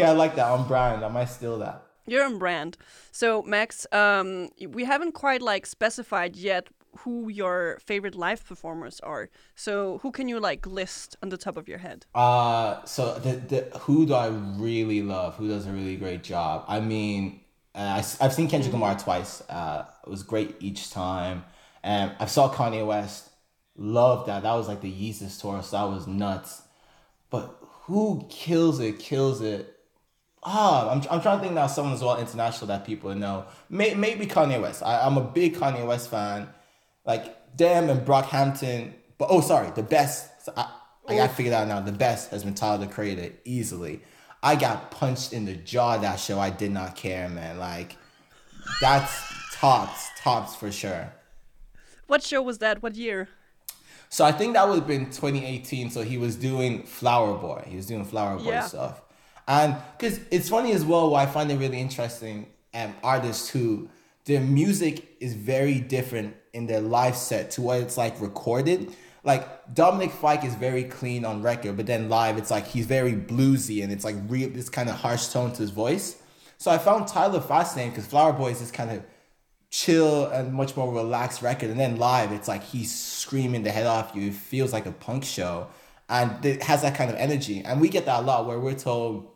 I 0.04 0.14
like 0.16 0.36
that. 0.36 0.48
On 0.50 0.68
brand. 0.68 1.06
I 1.06 1.08
might 1.08 1.26
steal 1.26 1.60
that. 1.60 1.84
You're 2.08 2.24
on 2.26 2.38
brand. 2.38 2.78
So 3.12 3.42
Max, 3.42 3.88
um, 3.92 4.50
we 4.68 4.86
haven't 4.86 5.14
quite 5.14 5.42
like 5.42 5.66
specified 5.66 6.36
yet 6.36 6.68
who 7.00 7.30
your 7.30 7.78
favorite 7.84 8.16
live 8.16 8.46
performers 8.46 9.00
are. 9.02 9.30
So 9.56 10.00
who 10.00 10.12
can 10.12 10.28
you 10.28 10.40
like 10.40 10.66
list 10.66 11.16
on 11.22 11.30
the 11.30 11.38
top 11.38 11.58
of 11.58 11.68
your 11.68 11.80
head? 11.80 12.06
Uh 12.14 12.84
so 12.86 13.20
the, 13.20 13.34
the 13.36 13.80
who 13.80 14.06
do 14.06 14.14
I 14.14 14.28
really 14.28 15.02
love? 15.02 15.36
Who 15.36 15.48
does 15.48 15.66
a 15.66 15.72
really 15.72 15.98
great 15.98 16.24
job? 16.24 16.66
I 16.68 16.80
mean, 16.80 17.42
uh, 17.76 18.02
I, 18.02 18.24
I've 18.24 18.34
seen 18.34 18.48
Kendrick 18.48 18.74
Lamar 18.74 18.98
twice. 18.98 19.42
Uh, 19.50 19.86
it 20.06 20.10
was 20.10 20.24
great 20.24 20.56
each 20.60 20.92
time. 20.92 21.44
And 21.84 22.14
I 22.20 22.26
saw 22.26 22.52
Kanye 22.52 22.86
West. 22.86 23.30
Loved 23.78 24.28
that. 24.28 24.44
That 24.44 24.54
was 24.54 24.68
like 24.70 24.82
the 24.82 24.92
Yeezus 24.92 25.40
tour, 25.40 25.62
so 25.62 25.78
that 25.78 25.94
was 25.94 26.08
nuts. 26.08 26.62
But 27.30 27.58
who 27.84 28.26
kills 28.30 28.80
it? 28.80 29.00
Kills 29.00 29.42
it. 29.42 29.78
Ah, 30.44 30.90
I'm, 30.90 31.02
I'm 31.12 31.22
trying 31.22 31.40
to 31.40 31.44
think 31.44 31.54
now 31.54 31.68
someone 31.68 31.94
as 31.94 32.02
well 32.02 32.18
international 32.18 32.68
that 32.68 32.86
people 32.86 33.14
know. 33.16 33.46
May, 33.70 33.94
maybe 33.96 34.26
Kanye 34.28 34.62
West. 34.62 34.82
I, 34.84 35.06
I'm 35.06 35.18
a 35.18 35.22
big 35.22 35.56
Kanye 35.56 35.86
West 35.86 36.10
fan 36.10 36.48
like 37.06 37.58
them 37.58 37.90
and 37.90 38.06
Brockhampton. 38.06 38.94
But 39.18 39.28
oh, 39.30 39.42
sorry, 39.42 39.72
the 39.72 39.84
best. 39.84 40.44
So 40.44 40.54
I, 40.56 40.70
I 41.08 41.16
got 41.16 41.32
figured 41.32 41.54
out 41.54 41.68
now. 41.68 41.80
The 41.80 41.92
best 41.92 42.32
has 42.32 42.44
been 42.44 42.54
Tyler 42.54 42.86
the 42.86 42.92
Creator 42.92 43.34
easily. 43.46 44.02
I 44.42 44.56
got 44.56 44.92
punched 44.92 45.34
in 45.34 45.46
the 45.46 45.56
jaw 45.56 45.98
that 45.98 46.20
show. 46.20 46.40
I 46.40 46.50
did 46.50 46.72
not 46.72 46.96
care, 46.96 47.30
man. 47.30 47.58
Like 47.58 47.98
that's 48.82 49.34
tops, 49.54 50.10
tops 50.20 50.56
for 50.56 50.72
sure. 50.72 51.12
What 52.08 52.24
show 52.24 52.42
was 52.42 52.60
that? 52.60 52.84
What 52.84 52.96
year? 52.96 53.30
So 54.10 54.24
I 54.24 54.32
think 54.32 54.54
that 54.54 54.68
would 54.68 54.76
have 54.76 54.88
been 54.88 55.06
2018. 55.06 55.90
So 55.90 56.04
he 56.04 56.18
was 56.18 56.36
doing 56.36 56.84
Flower 56.84 57.38
Boy. 57.38 57.66
He 57.68 57.76
was 57.76 57.88
doing 57.88 58.06
Flower 58.06 58.38
Boy 58.38 58.52
yeah. 58.52 58.62
stuff. 58.62 59.02
And 59.48 59.76
because 59.98 60.20
it's 60.32 60.50
funny 60.50 60.72
as 60.72 60.86
well, 60.86 61.10
why 61.12 61.24
I 61.24 61.26
find 61.26 61.52
it 61.52 61.58
really 61.58 61.80
interesting, 61.80 62.48
um, 62.74 62.96
artists 63.04 63.50
who 63.50 63.90
their 64.26 64.42
music 64.42 65.16
is 65.20 65.34
very 65.34 65.80
different 65.80 66.36
in 66.54 66.68
their 66.68 66.82
live 66.82 67.16
set 67.16 67.52
to 67.52 67.62
what 67.62 67.80
it's 67.80 67.98
like 67.98 68.20
recorded. 68.20 68.94
Like 69.24 69.74
Dominic 69.74 70.12
Fike 70.12 70.44
is 70.44 70.56
very 70.56 70.84
clean 70.84 71.26
on 71.26 71.42
record, 71.42 71.78
but 71.78 71.86
then 71.86 72.10
live 72.10 72.38
it's 72.38 72.52
like 72.52 72.68
he's 72.68 72.86
very 72.86 73.14
bluesy 73.14 73.84
and 73.84 73.92
it's 73.92 74.04
like 74.04 74.16
real 74.28 74.50
this 74.50 74.70
kind 74.70 74.90
of 74.90 74.96
harsh 74.96 75.28
tone 75.28 75.52
to 75.54 75.62
his 75.62 75.72
voice. 75.72 76.22
So 76.58 76.72
I 76.72 76.78
found 76.78 77.08
Tyler 77.08 77.42
fascinating 77.42 77.92
because 77.92 78.06
Flower 78.06 78.34
Boy 78.34 78.52
is 78.52 78.60
this 78.60 78.72
kind 78.72 78.92
of 78.92 79.04
chill 79.70 80.28
and 80.28 80.54
much 80.54 80.76
more 80.78 80.92
relaxed 80.92 81.42
record, 81.42 81.70
and 81.70 81.80
then 81.80 81.98
live 81.98 82.32
it's 82.32 82.48
like 82.48 82.64
he's 82.64 82.94
screaming 82.96 83.64
the 83.64 83.72
head 83.72 83.86
off 83.86 84.12
you. 84.16 84.28
It 84.28 84.34
feels 84.34 84.72
like 84.72 84.86
a 84.86 84.92
punk 84.92 85.26
show, 85.26 85.68
and 86.08 86.44
it 86.46 86.64
has 86.64 86.82
that 86.84 86.96
kind 86.96 87.12
of 87.12 87.18
energy. 87.18 87.62
And 87.64 87.82
we 87.82 87.90
get 87.90 88.06
that 88.06 88.22
a 88.22 88.24
lot 88.24 88.48
where 88.48 88.60
we're 88.60 88.74
told 88.74 89.28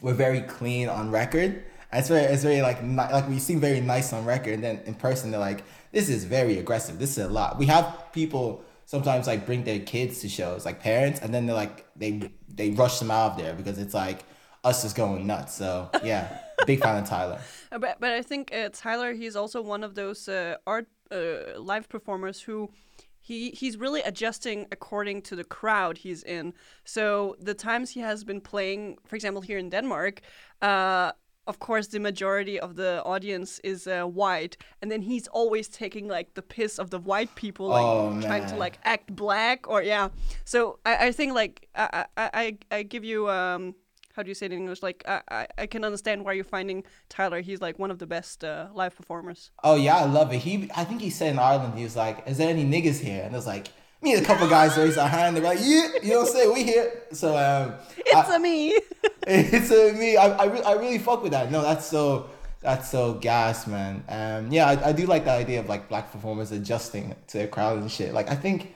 we're 0.00 0.14
very 0.14 0.42
clean 0.42 0.88
on 0.88 1.10
record 1.10 1.64
it's 1.92 2.08
very, 2.08 2.22
it's 2.22 2.42
very 2.42 2.62
like 2.62 2.82
like 2.82 3.28
we 3.28 3.38
seem 3.38 3.60
very 3.60 3.80
nice 3.80 4.12
on 4.12 4.24
record, 4.24 4.54
and 4.54 4.64
then 4.64 4.80
in 4.86 4.94
person 4.94 5.30
they're 5.30 5.40
like, 5.40 5.64
this 5.92 6.08
is 6.08 6.24
very 6.24 6.58
aggressive. 6.58 6.98
This 6.98 7.18
is 7.18 7.24
a 7.24 7.28
lot. 7.28 7.58
We 7.58 7.66
have 7.66 8.12
people 8.12 8.64
sometimes 8.86 9.26
like 9.26 9.46
bring 9.46 9.64
their 9.64 9.80
kids 9.80 10.20
to 10.20 10.28
shows, 10.28 10.64
like 10.64 10.80
parents, 10.80 11.20
and 11.20 11.32
then 11.32 11.46
they're 11.46 11.56
like 11.56 11.86
they 11.96 12.30
they 12.48 12.70
rush 12.70 12.98
them 12.98 13.10
out 13.10 13.32
of 13.32 13.38
there 13.38 13.54
because 13.54 13.78
it's 13.78 13.94
like 13.94 14.24
us 14.64 14.82
just 14.82 14.96
going 14.96 15.26
nuts. 15.26 15.54
So 15.54 15.90
yeah, 16.02 16.38
big 16.66 16.80
fan 16.80 17.02
of 17.02 17.08
Tyler. 17.08 17.40
Uh, 17.72 17.78
but 17.78 17.98
but 17.98 18.12
I 18.12 18.22
think 18.22 18.54
uh, 18.54 18.68
Tyler 18.72 19.12
he's 19.12 19.34
also 19.34 19.60
one 19.60 19.82
of 19.82 19.96
those 19.96 20.28
uh, 20.28 20.54
art 20.68 20.86
uh, 21.10 21.58
live 21.58 21.88
performers 21.88 22.40
who 22.40 22.70
he 23.18 23.50
he's 23.50 23.76
really 23.76 24.02
adjusting 24.02 24.68
according 24.70 25.22
to 25.22 25.34
the 25.34 25.42
crowd 25.42 25.98
he's 25.98 26.22
in. 26.22 26.54
So 26.84 27.34
the 27.40 27.54
times 27.54 27.90
he 27.90 28.00
has 28.00 28.22
been 28.22 28.40
playing, 28.40 28.98
for 29.04 29.16
example, 29.16 29.42
here 29.42 29.58
in 29.58 29.68
Denmark, 29.68 30.20
uh, 30.62 31.10
of 31.46 31.58
course 31.58 31.86
the 31.88 32.00
majority 32.00 32.58
of 32.58 32.76
the 32.76 33.02
audience 33.04 33.58
is 33.60 33.86
uh, 33.86 34.04
white, 34.04 34.56
and 34.82 34.90
then 34.90 35.02
he's 35.02 35.26
always 35.28 35.68
taking 35.68 36.08
like 36.08 36.34
the 36.34 36.42
piss 36.42 36.78
of 36.78 36.90
the 36.90 36.98
white 36.98 37.34
people, 37.34 37.68
like 37.68 37.84
Oh, 37.84 38.20
trying 38.20 38.46
to 38.46 38.56
like 38.56 38.78
act 38.84 39.14
black 39.14 39.68
or 39.68 39.82
yeah. 39.82 40.08
So 40.44 40.78
I, 40.84 41.06
I 41.06 41.12
think 41.12 41.34
like 41.34 41.68
I, 41.74 42.04
I 42.16 42.30
I 42.34 42.58
I 42.70 42.82
give 42.82 43.04
you 43.04 43.28
um. 43.30 43.74
How 44.14 44.22
do 44.22 44.30
you 44.30 44.34
say 44.34 44.46
it 44.46 44.52
in 44.52 44.60
English? 44.60 44.82
Like 44.82 45.04
I, 45.06 45.20
I, 45.30 45.46
I 45.58 45.66
can 45.66 45.84
understand 45.84 46.24
why 46.24 46.32
you're 46.32 46.42
finding 46.42 46.84
Tyler. 47.10 47.42
He's 47.42 47.60
like 47.60 47.78
one 47.78 47.90
of 47.90 47.98
the 47.98 48.06
best 48.06 48.44
uh, 48.44 48.68
live 48.72 48.96
performers. 48.96 49.50
Oh 49.62 49.76
yeah, 49.76 49.96
I 49.96 50.06
love 50.06 50.32
it. 50.32 50.38
He, 50.38 50.70
I 50.74 50.84
think 50.84 51.02
he 51.02 51.10
said 51.10 51.32
in 51.32 51.38
Ireland, 51.38 51.74
he 51.76 51.84
was 51.84 51.96
like, 51.96 52.26
"Is 52.26 52.38
there 52.38 52.48
any 52.48 52.64
niggas 52.64 52.98
here?" 52.98 53.22
And 53.24 53.34
it 53.34 53.36
was 53.36 53.46
like, 53.46 53.66
me 54.02 54.12
and 54.14 54.22
a 54.22 54.24
couple 54.26 54.48
guys 54.48 54.76
raised 54.76 54.98
our 54.98 55.08
hand. 55.08 55.36
They're 55.36 55.44
like, 55.44 55.58
"Yeah," 55.60 55.88
you 56.02 56.10
know 56.10 56.20
what 56.20 56.28
I'm 56.28 56.32
saying? 56.34 56.54
We 56.54 56.62
here. 56.64 56.92
So 57.12 57.36
um, 57.36 57.74
It's 57.98 58.14
I- 58.30 58.36
a 58.36 58.38
me. 58.38 58.78
it's 59.26 59.70
a 59.70 59.92
me. 59.92 60.16
I, 60.16 60.28
I, 60.28 60.44
re- 60.46 60.62
I 60.62 60.72
really 60.74 60.98
fuck 60.98 61.22
with 61.22 61.32
that. 61.32 61.50
No, 61.50 61.62
that's 61.62 61.86
so 61.86 62.30
that's 62.60 62.90
so 62.90 63.14
gas, 63.14 63.66
man. 63.66 64.04
Um, 64.08 64.50
yeah, 64.52 64.66
I, 64.66 64.88
I 64.88 64.92
do 64.92 65.06
like 65.06 65.24
the 65.24 65.30
idea 65.32 65.60
of 65.60 65.68
like 65.68 65.88
black 65.88 66.12
performers 66.12 66.52
adjusting 66.52 67.14
to 67.28 67.44
a 67.44 67.46
crowd 67.46 67.78
and 67.80 67.90
shit. 67.90 68.12
Like 68.14 68.30
I 68.30 68.34
think 68.36 68.74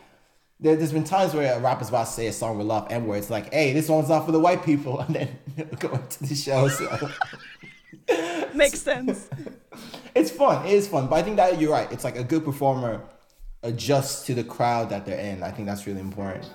there, 0.58 0.76
there's 0.76 0.92
been 0.92 1.04
times 1.04 1.34
where 1.34 1.54
a 1.54 1.60
rapper's 1.60 1.88
about 1.90 2.06
to 2.06 2.12
say 2.12 2.26
a 2.26 2.32
song 2.32 2.58
with 2.58 2.66
love 2.66 2.86
and 2.90 3.06
where 3.06 3.18
it's 3.18 3.30
like, 3.30 3.52
hey, 3.52 3.72
this 3.72 3.88
one's 3.88 4.08
not 4.08 4.26
for 4.26 4.32
the 4.32 4.40
white 4.40 4.64
people, 4.64 5.00
and 5.06 5.14
then 5.14 5.38
going 5.78 6.06
to 6.06 6.24
the 6.24 6.34
show. 6.34 6.68
So 6.68 7.10
Makes 8.54 8.80
sense. 8.82 9.28
it's 10.14 10.30
fun. 10.30 10.66
It 10.66 10.72
is 10.74 10.88
fun. 10.88 11.06
But 11.06 11.16
I 11.16 11.22
think 11.22 11.36
that 11.36 11.60
you're 11.60 11.70
right. 11.72 11.90
It's 11.92 12.04
like 12.04 12.16
a 12.16 12.24
good 12.24 12.44
performer 12.44 13.00
adjusts 13.62 14.24
to 14.26 14.34
the 14.34 14.44
crowd 14.44 14.88
that 14.90 15.04
they're 15.04 15.18
in. 15.18 15.42
I 15.42 15.50
think 15.50 15.68
that's 15.68 15.86
really 15.86 16.00
important. 16.00 16.50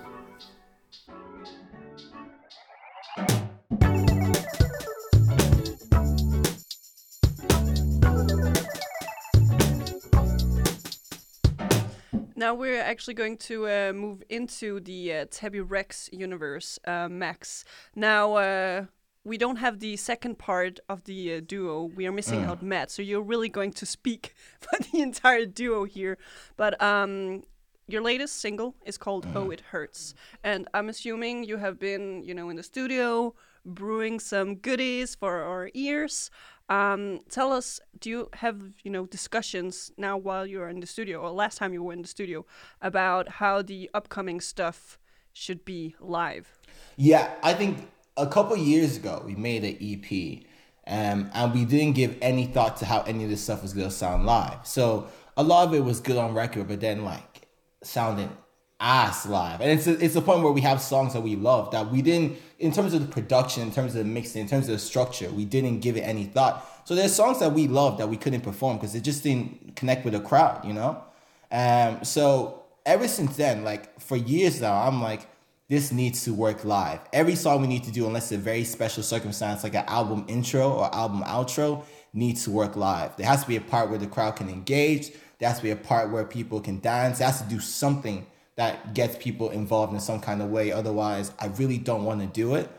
Now 12.38 12.54
we're 12.54 12.82
actually 12.82 13.16
going 13.16 13.38
to 13.38 13.68
uh, 13.68 13.94
move 13.96 14.22
into 14.30 14.80
the 14.80 15.14
uh, 15.14 15.26
Tebi 15.26 15.64
Rex 15.68 16.10
universe, 16.12 16.78
uh, 16.86 17.08
Max. 17.10 17.66
Now 17.96 18.36
uh, 18.36 18.86
we 19.26 19.38
don't 19.40 19.58
have 19.58 19.80
the 19.80 19.98
second 19.98 20.38
part 20.38 20.80
of 20.88 21.04
the 21.04 21.34
uh, 21.34 21.42
duo. 21.46 21.84
We 21.84 22.06
are 22.06 22.12
missing 22.12 22.44
out 22.44 22.62
Matt, 22.62 22.92
so 22.92 23.02
you're 23.02 23.24
really 23.24 23.50
going 23.50 23.74
to 23.74 23.86
speak 23.86 24.36
for 24.60 24.78
the 24.80 25.02
entire 25.02 25.46
duo 25.48 25.84
here. 25.84 26.18
But 26.56 26.82
um, 26.82 27.44
your 27.88 28.02
latest 28.02 28.40
single 28.40 28.76
is 28.86 28.98
called 28.98 29.28
"Oh 29.36 29.50
It 29.50 29.62
Hurts," 29.72 30.14
and 30.44 30.68
I'm 30.74 30.88
assuming 30.90 31.44
you 31.44 31.58
have 31.58 31.80
been, 31.80 32.24
you 32.24 32.34
know, 32.34 32.50
in 32.50 32.56
the 32.56 32.64
studio 32.64 33.34
brewing 33.66 34.20
some 34.20 34.56
goodies 34.56 35.16
for 35.16 35.42
our 35.42 35.72
ears. 35.74 36.30
Um, 36.70 37.22
tell 37.30 37.52
us, 37.52 37.80
do 38.00 38.12
you 38.12 38.30
have 38.34 38.62
you 38.84 38.92
know 38.92 39.08
discussions 39.08 39.92
now 39.98 40.18
while 40.18 40.46
you're 40.46 40.70
in 40.70 40.80
the 40.80 40.88
studio, 40.88 41.20
or 41.20 41.32
last 41.32 41.58
time 41.58 41.74
you 41.74 41.84
were 41.84 41.94
in 41.94 42.04
the 42.04 42.08
studio, 42.08 42.46
about 42.80 43.28
how 43.28 43.64
the 43.64 43.90
upcoming 43.94 44.40
stuff 44.40 45.00
should 45.34 45.66
be 45.66 45.96
live? 46.00 46.60
Yeah, 46.96 47.32
I 47.44 47.54
think 47.54 47.90
a 48.18 48.28
couple 48.28 48.56
years 48.58 48.98
ago 48.98 49.22
we 49.26 49.36
made 49.36 49.64
an 49.64 49.78
EP, 49.82 50.46
um, 50.88 51.30
and 51.34 51.54
we 51.54 51.66
didn't 51.66 51.94
give 51.94 52.18
any 52.22 52.46
thought 52.46 52.78
to 52.78 52.86
how 52.86 53.02
any 53.02 53.24
of 53.24 53.30
this 53.30 53.42
stuff 53.42 53.62
was 53.62 53.74
gonna 53.74 53.92
sound 53.92 54.26
live. 54.26 54.66
So 54.66 55.08
a 55.38 55.44
lot 55.44 55.68
of 55.68 55.74
it 55.74 55.84
was 55.84 56.00
good 56.00 56.18
on 56.18 56.34
record, 56.34 56.68
but 56.68 56.80
then 56.80 57.04
like 57.04 57.48
sounding 57.84 58.36
ass 58.80 59.26
live. 59.26 59.62
And 59.62 59.72
it's 59.72 59.88
a, 59.88 60.04
it's 60.04 60.16
a 60.16 60.22
point 60.22 60.44
where 60.44 60.52
we 60.52 60.62
have 60.62 60.82
songs 60.82 61.14
that 61.14 61.22
we 61.22 61.36
love 61.36 61.72
that 61.72 61.92
we 61.92 62.02
didn't, 62.02 62.38
in 62.60 62.72
terms 62.72 62.94
of 62.94 63.02
the 63.02 63.08
production, 63.08 63.64
in 63.64 63.72
terms 63.72 63.96
of 63.96 64.00
the 64.00 64.10
mixing, 64.10 64.42
in 64.42 64.48
terms 64.48 64.68
of 64.68 64.74
the 64.74 64.80
structure, 64.80 65.30
we 65.30 65.46
didn't 65.46 65.80
give 65.80 65.98
it 65.98 66.02
any 66.02 66.26
thought. 66.26 66.66
So 66.86 66.94
there's 66.96 67.14
songs 67.14 67.40
that 67.40 67.54
we 67.54 67.68
love 67.68 67.98
that 67.98 68.08
we 68.08 68.18
couldn't 68.18 68.42
perform 68.42 68.78
because 68.78 68.96
it 68.96 69.02
just 69.02 69.24
didn't 69.24 69.76
connect 69.76 70.06
with 70.06 70.14
the 70.14 70.20
crowd, 70.20 70.64
you 70.66 70.74
know. 70.74 71.04
Um, 71.52 72.04
so 72.04 72.64
ever 72.86 73.08
since 73.08 73.36
then, 73.38 73.64
like 73.64 74.00
for 74.00 74.16
years 74.16 74.62
now, 74.62 74.76
I'm 74.76 75.02
like, 75.02 75.28
this 75.68 75.92
needs 75.92 76.24
to 76.26 76.34
work 76.34 76.64
live. 76.64 77.00
Every 77.12 77.36
song 77.36 77.62
we 77.62 77.68
need 77.68 77.84
to 77.86 77.92
do, 77.92 78.06
unless 78.06 78.32
it's 78.32 78.40
a 78.40 78.44
very 78.44 78.64
special 78.64 79.02
circumstance, 79.02 79.64
like 79.64 79.74
an 79.74 79.86
album 79.88 80.26
intro 80.28 80.72
or 80.72 80.94
album 80.94 81.24
outro, 81.24 81.84
needs 82.14 82.44
to 82.44 82.52
work 82.52 82.76
live. 82.76 83.18
There 83.18 83.26
has 83.26 83.42
to 83.42 83.48
be 83.48 83.56
a 83.56 83.62
part 83.62 83.90
where 83.90 83.98
the 83.98 84.08
crowd 84.08 84.36
can 84.36 84.48
engage. 84.48 85.12
There 85.40 85.50
has 85.50 85.58
to 85.58 85.64
be 85.64 85.72
a 85.72 85.76
part 85.76 86.12
where 86.12 86.24
people 86.24 86.62
can 86.62 86.80
dance. 86.80 87.18
There 87.18 87.28
has 87.28 87.42
to 87.42 87.48
do 87.50 87.60
something 87.60 88.28
that 88.56 88.94
gets 88.94 89.18
people 89.18 89.50
involved 89.50 89.94
in 89.94 90.00
some 90.00 90.20
kind 90.20 90.42
of 90.42 90.50
way. 90.50 90.72
Otherwise, 90.72 91.32
I 91.40 91.48
really 91.48 91.78
don't 91.78 92.06
want 92.06 92.22
to 92.22 92.28
do 92.28 92.56
it. 92.56 92.70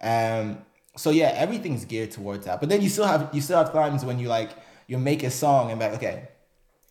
Um, 0.00 0.64
so 0.96 1.10
yeah, 1.10 1.32
everything's 1.36 1.84
geared 1.84 2.10
towards 2.10 2.46
that. 2.46 2.58
But 2.60 2.68
then 2.68 2.80
you 2.80 2.88
still 2.88 3.06
have 3.06 3.28
you 3.32 3.40
still 3.40 3.58
have 3.58 3.72
times 3.72 4.04
when 4.04 4.18
you 4.18 4.28
like 4.28 4.50
you 4.86 4.98
make 4.98 5.22
a 5.22 5.30
song 5.30 5.70
and 5.70 5.78
like, 5.78 5.92
okay, 5.94 6.28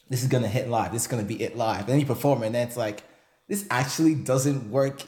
this 0.10 0.22
is 0.22 0.30
gonna 0.30 0.48
hit 0.48 0.70
live. 0.70 0.92
This 0.92 1.02
is 1.02 1.08
gonna 1.08 1.24
be 1.24 1.42
it 1.42 1.58
live. 1.58 1.82
And 1.82 1.90
then 1.90 2.00
you 2.00 2.06
perform 2.06 2.44
it, 2.44 2.48
and 2.48 2.56
then 2.56 2.68
it's 2.68 2.78
like, 2.78 3.04
this 3.48 3.66
actually 3.70 4.16
doesn't 4.16 4.70
work 4.70 5.02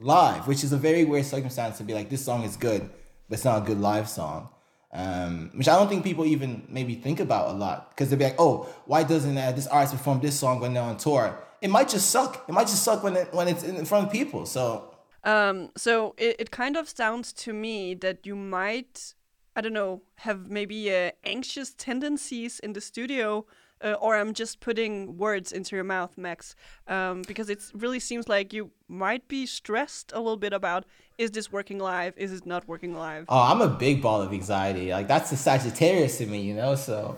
live, 0.00 0.46
which 0.46 0.64
is 0.64 0.72
a 0.72 0.76
very 0.76 1.04
weird 1.04 1.26
circumstance 1.26 1.78
to 1.78 1.84
be 1.84 1.94
like, 1.94 2.08
this 2.08 2.24
song 2.24 2.42
is 2.42 2.56
good, 2.56 2.88
but 3.28 3.34
it's 3.34 3.44
not 3.44 3.62
a 3.62 3.66
good 3.66 3.80
live 3.80 4.08
song. 4.08 4.48
Um, 4.92 5.52
which 5.54 5.68
I 5.68 5.76
don't 5.76 5.88
think 5.88 6.02
people 6.02 6.24
even 6.24 6.66
maybe 6.68 6.96
think 6.96 7.20
about 7.20 7.50
a 7.50 7.52
lot 7.52 7.90
because 7.90 8.10
they'll 8.10 8.18
be 8.18 8.24
like, 8.24 8.40
oh, 8.40 8.68
why 8.86 9.04
doesn't 9.04 9.38
uh, 9.38 9.52
this 9.52 9.68
artist 9.68 9.94
perform 9.96 10.20
this 10.20 10.38
song 10.38 10.58
when 10.58 10.74
they're 10.74 10.82
on 10.82 10.96
tour? 10.96 11.38
It 11.60 11.70
might 11.70 11.88
just 11.88 12.10
suck. 12.10 12.44
It 12.48 12.52
might 12.52 12.66
just 12.66 12.82
suck 12.82 13.04
when 13.04 13.14
it 13.14 13.32
when 13.32 13.46
it's 13.46 13.62
in 13.62 13.84
front 13.84 14.06
of 14.06 14.12
people. 14.12 14.46
So 14.46 14.90
Um, 15.22 15.70
so 15.76 16.14
it, 16.16 16.36
it 16.38 16.50
kind 16.50 16.76
of 16.76 16.88
sounds 16.88 17.32
to 17.44 17.52
me 17.52 17.94
that 17.94 18.26
you 18.26 18.34
might, 18.34 19.14
I 19.54 19.60
don't 19.60 19.74
know, 19.74 20.02
have 20.16 20.48
maybe 20.48 20.90
uh, 20.94 21.10
anxious 21.24 21.74
tendencies 21.74 22.58
in 22.60 22.72
the 22.72 22.80
studio, 22.80 23.46
uh, 23.82 23.92
or 23.94 24.16
I'm 24.16 24.34
just 24.34 24.60
putting 24.60 25.16
words 25.16 25.52
into 25.52 25.76
your 25.76 25.84
mouth, 25.84 26.16
Max, 26.18 26.54
um, 26.86 27.22
because 27.22 27.48
it 27.48 27.62
really 27.74 28.00
seems 28.00 28.28
like 28.28 28.52
you 28.52 28.70
might 28.88 29.26
be 29.28 29.46
stressed 29.46 30.12
a 30.12 30.18
little 30.18 30.36
bit 30.36 30.52
about 30.52 30.84
is 31.18 31.30
this 31.32 31.52
working 31.52 31.78
live? 31.78 32.14
Is 32.16 32.32
it 32.32 32.46
not 32.46 32.66
working 32.66 32.94
live? 32.94 33.26
Oh, 33.28 33.38
I'm 33.38 33.60
a 33.60 33.68
big 33.68 34.00
ball 34.00 34.22
of 34.22 34.32
anxiety. 34.32 34.90
Like 34.90 35.06
that's 35.06 35.30
the 35.30 35.36
Sagittarius 35.36 36.20
in 36.20 36.30
me, 36.30 36.40
you 36.40 36.54
know. 36.54 36.74
So, 36.74 37.16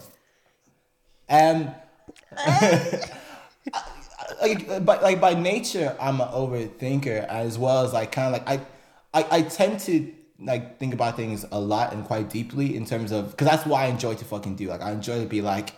um, 1.28 1.72
like, 4.42 4.84
but 4.84 5.02
like 5.02 5.20
by 5.20 5.34
nature, 5.34 5.96
I'm 6.00 6.20
an 6.20 6.28
overthinker 6.28 7.26
as 7.26 7.58
well 7.58 7.84
as 7.84 7.92
like 7.92 8.12
kind 8.12 8.34
of 8.34 8.42
like 8.46 8.48
I, 9.14 9.20
I, 9.20 9.38
I 9.38 9.42
tend 9.42 9.80
to 9.80 10.12
like 10.40 10.78
think 10.78 10.94
about 10.94 11.16
things 11.16 11.44
a 11.52 11.60
lot 11.60 11.92
and 11.92 12.04
quite 12.04 12.28
deeply 12.28 12.76
in 12.76 12.84
terms 12.84 13.12
of 13.12 13.30
because 13.30 13.46
that's 13.46 13.64
why 13.66 13.84
I 13.84 13.86
enjoy 13.86 14.14
to 14.14 14.24
fucking 14.24 14.56
do. 14.56 14.68
Like 14.68 14.82
I 14.82 14.90
enjoy 14.92 15.20
to 15.20 15.28
be 15.28 15.40
like, 15.40 15.74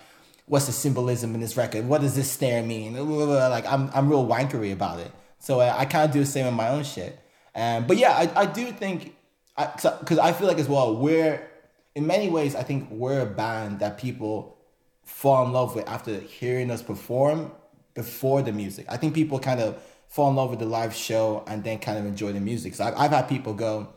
what's 0.46 0.66
the 0.66 0.72
symbolism 0.72 1.34
in 1.34 1.40
this 1.40 1.56
record? 1.56 1.86
What 1.86 2.00
does 2.00 2.14
this 2.14 2.30
snare 2.30 2.62
mean? 2.62 2.94
Like 2.94 3.66
I'm 3.66 3.90
I'm 3.94 4.08
real 4.08 4.26
wankery 4.26 4.72
about 4.72 5.00
it. 5.00 5.10
So 5.38 5.60
uh, 5.60 5.74
I 5.76 5.84
kind 5.84 6.04
of 6.04 6.12
do 6.12 6.20
the 6.20 6.26
same 6.26 6.46
in 6.46 6.54
my 6.54 6.68
own 6.68 6.84
shit. 6.84 7.18
Um, 7.54 7.86
but 7.86 7.96
yeah, 7.96 8.12
I, 8.12 8.42
I 8.42 8.46
do 8.46 8.72
think 8.72 9.14
because 9.56 10.18
I 10.18 10.32
feel 10.32 10.48
like 10.48 10.58
as 10.58 10.68
well 10.68 10.96
we're 10.96 11.48
in 11.94 12.06
many 12.06 12.28
ways 12.28 12.54
I 12.56 12.62
think 12.62 12.88
we're 12.90 13.20
a 13.20 13.26
band 13.26 13.78
that 13.80 13.98
people 13.98 14.56
fall 15.04 15.46
in 15.46 15.52
love 15.52 15.74
with 15.74 15.88
after 15.88 16.18
hearing 16.18 16.70
us 16.70 16.82
perform 16.82 17.52
before 17.94 18.42
the 18.42 18.52
music. 18.52 18.86
I 18.88 18.96
think 18.96 19.14
people 19.14 19.38
kind 19.38 19.60
of 19.60 19.80
fall 20.08 20.30
in 20.30 20.36
love 20.36 20.50
with 20.50 20.58
the 20.58 20.66
live 20.66 20.94
show 20.94 21.44
and 21.46 21.62
then 21.62 21.78
kind 21.78 21.98
of 21.98 22.06
enjoy 22.06 22.32
the 22.32 22.40
music. 22.40 22.74
So 22.74 22.84
I've, 22.84 22.94
I've 22.96 23.10
had 23.10 23.28
people 23.28 23.54
go, 23.54 23.88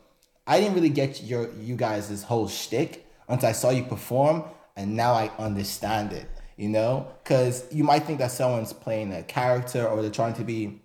I 0.45 0.59
didn't 0.59 0.75
really 0.75 0.89
get 0.89 1.23
your 1.23 1.51
you 1.55 1.75
guys 1.75 2.09
this 2.09 2.23
whole 2.23 2.47
shtick 2.47 3.05
until 3.27 3.49
I 3.49 3.51
saw 3.51 3.69
you 3.69 3.83
perform, 3.83 4.43
and 4.75 4.95
now 4.95 5.13
I 5.13 5.29
understand 5.37 6.13
it. 6.13 6.29
You 6.57 6.69
know, 6.69 7.07
because 7.23 7.65
you 7.71 7.83
might 7.83 8.03
think 8.03 8.19
that 8.19 8.31
someone's 8.31 8.73
playing 8.73 9.13
a 9.13 9.21
character 9.21 9.87
or 9.87 10.01
they're 10.01 10.11
trying 10.11 10.33
to 10.33 10.43
be 10.43 10.81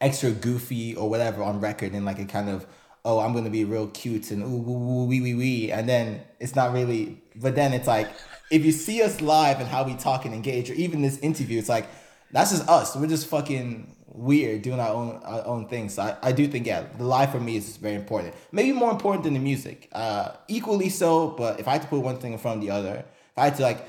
extra 0.00 0.32
goofy 0.32 0.96
or 0.96 1.08
whatever 1.08 1.42
on 1.42 1.60
record 1.60 1.92
and 1.92 2.04
like 2.04 2.18
a 2.18 2.24
kind 2.24 2.50
of 2.50 2.66
oh 3.04 3.20
I'm 3.20 3.32
gonna 3.32 3.50
be 3.50 3.64
real 3.64 3.86
cute 3.88 4.32
and 4.32 4.42
ooh 4.42 4.56
woo 4.58 4.78
woo 4.78 5.04
wee 5.04 5.20
wee 5.20 5.34
wee 5.34 5.72
and 5.72 5.88
then 5.88 6.22
it's 6.40 6.56
not 6.56 6.72
really 6.72 7.22
but 7.36 7.54
then 7.54 7.72
it's 7.72 7.86
like 7.86 8.10
if 8.50 8.64
you 8.64 8.72
see 8.72 9.02
us 9.02 9.20
live 9.20 9.60
and 9.60 9.68
how 9.68 9.84
we 9.84 9.94
talk 9.94 10.24
and 10.24 10.34
engage 10.34 10.68
or 10.70 10.74
even 10.74 11.02
this 11.02 11.18
interview 11.18 11.58
it's 11.58 11.68
like 11.68 11.86
that's 12.32 12.50
just 12.50 12.66
us. 12.68 12.96
We're 12.96 13.08
just 13.08 13.26
fucking 13.26 13.94
weird 14.06 14.62
doing 14.62 14.80
our 14.80 14.88
own 14.88 15.20
our 15.22 15.46
own 15.46 15.68
things 15.68 15.94
so 15.94 16.02
I, 16.02 16.16
I 16.28 16.32
do 16.32 16.46
think 16.48 16.66
yeah 16.66 16.84
the 16.98 17.04
live 17.04 17.30
for 17.30 17.40
me 17.40 17.56
is 17.56 17.76
very 17.76 17.94
important. 17.94 18.34
Maybe 18.50 18.72
more 18.72 18.90
important 18.90 19.22
than 19.24 19.34
the 19.34 19.40
music. 19.40 19.88
Uh 19.92 20.32
equally 20.48 20.88
so 20.88 21.28
but 21.28 21.60
if 21.60 21.68
I 21.68 21.72
had 21.72 21.82
to 21.82 21.88
put 21.88 22.00
one 22.00 22.18
thing 22.18 22.32
in 22.32 22.38
front 22.38 22.58
of 22.58 22.62
the 22.62 22.70
other 22.70 22.96
if 22.96 23.38
I 23.38 23.44
had 23.44 23.56
to 23.56 23.62
like 23.62 23.86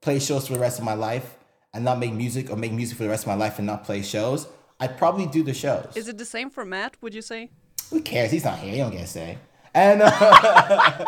play 0.00 0.18
shows 0.18 0.46
for 0.46 0.54
the 0.54 0.60
rest 0.60 0.78
of 0.78 0.84
my 0.84 0.94
life 0.94 1.36
and 1.74 1.84
not 1.84 1.98
make 1.98 2.12
music 2.12 2.50
or 2.50 2.56
make 2.56 2.72
music 2.72 2.96
for 2.96 3.04
the 3.04 3.08
rest 3.10 3.24
of 3.24 3.28
my 3.28 3.34
life 3.34 3.58
and 3.58 3.66
not 3.66 3.84
play 3.84 4.02
shows 4.02 4.48
I'd 4.80 4.96
probably 4.96 5.26
do 5.26 5.42
the 5.42 5.54
shows. 5.54 5.92
Is 5.96 6.08
it 6.08 6.18
the 6.18 6.24
same 6.24 6.50
for 6.50 6.64
Matt? 6.64 6.96
Would 7.00 7.14
you 7.14 7.22
say? 7.22 7.50
Who 7.90 8.00
cares? 8.00 8.30
He's 8.30 8.44
not 8.44 8.58
here. 8.58 8.72
He 8.72 8.78
don't 8.78 8.92
get 8.92 9.04
a 9.04 9.06
say. 9.06 9.38
And 9.74 10.02
uh, 10.02 11.04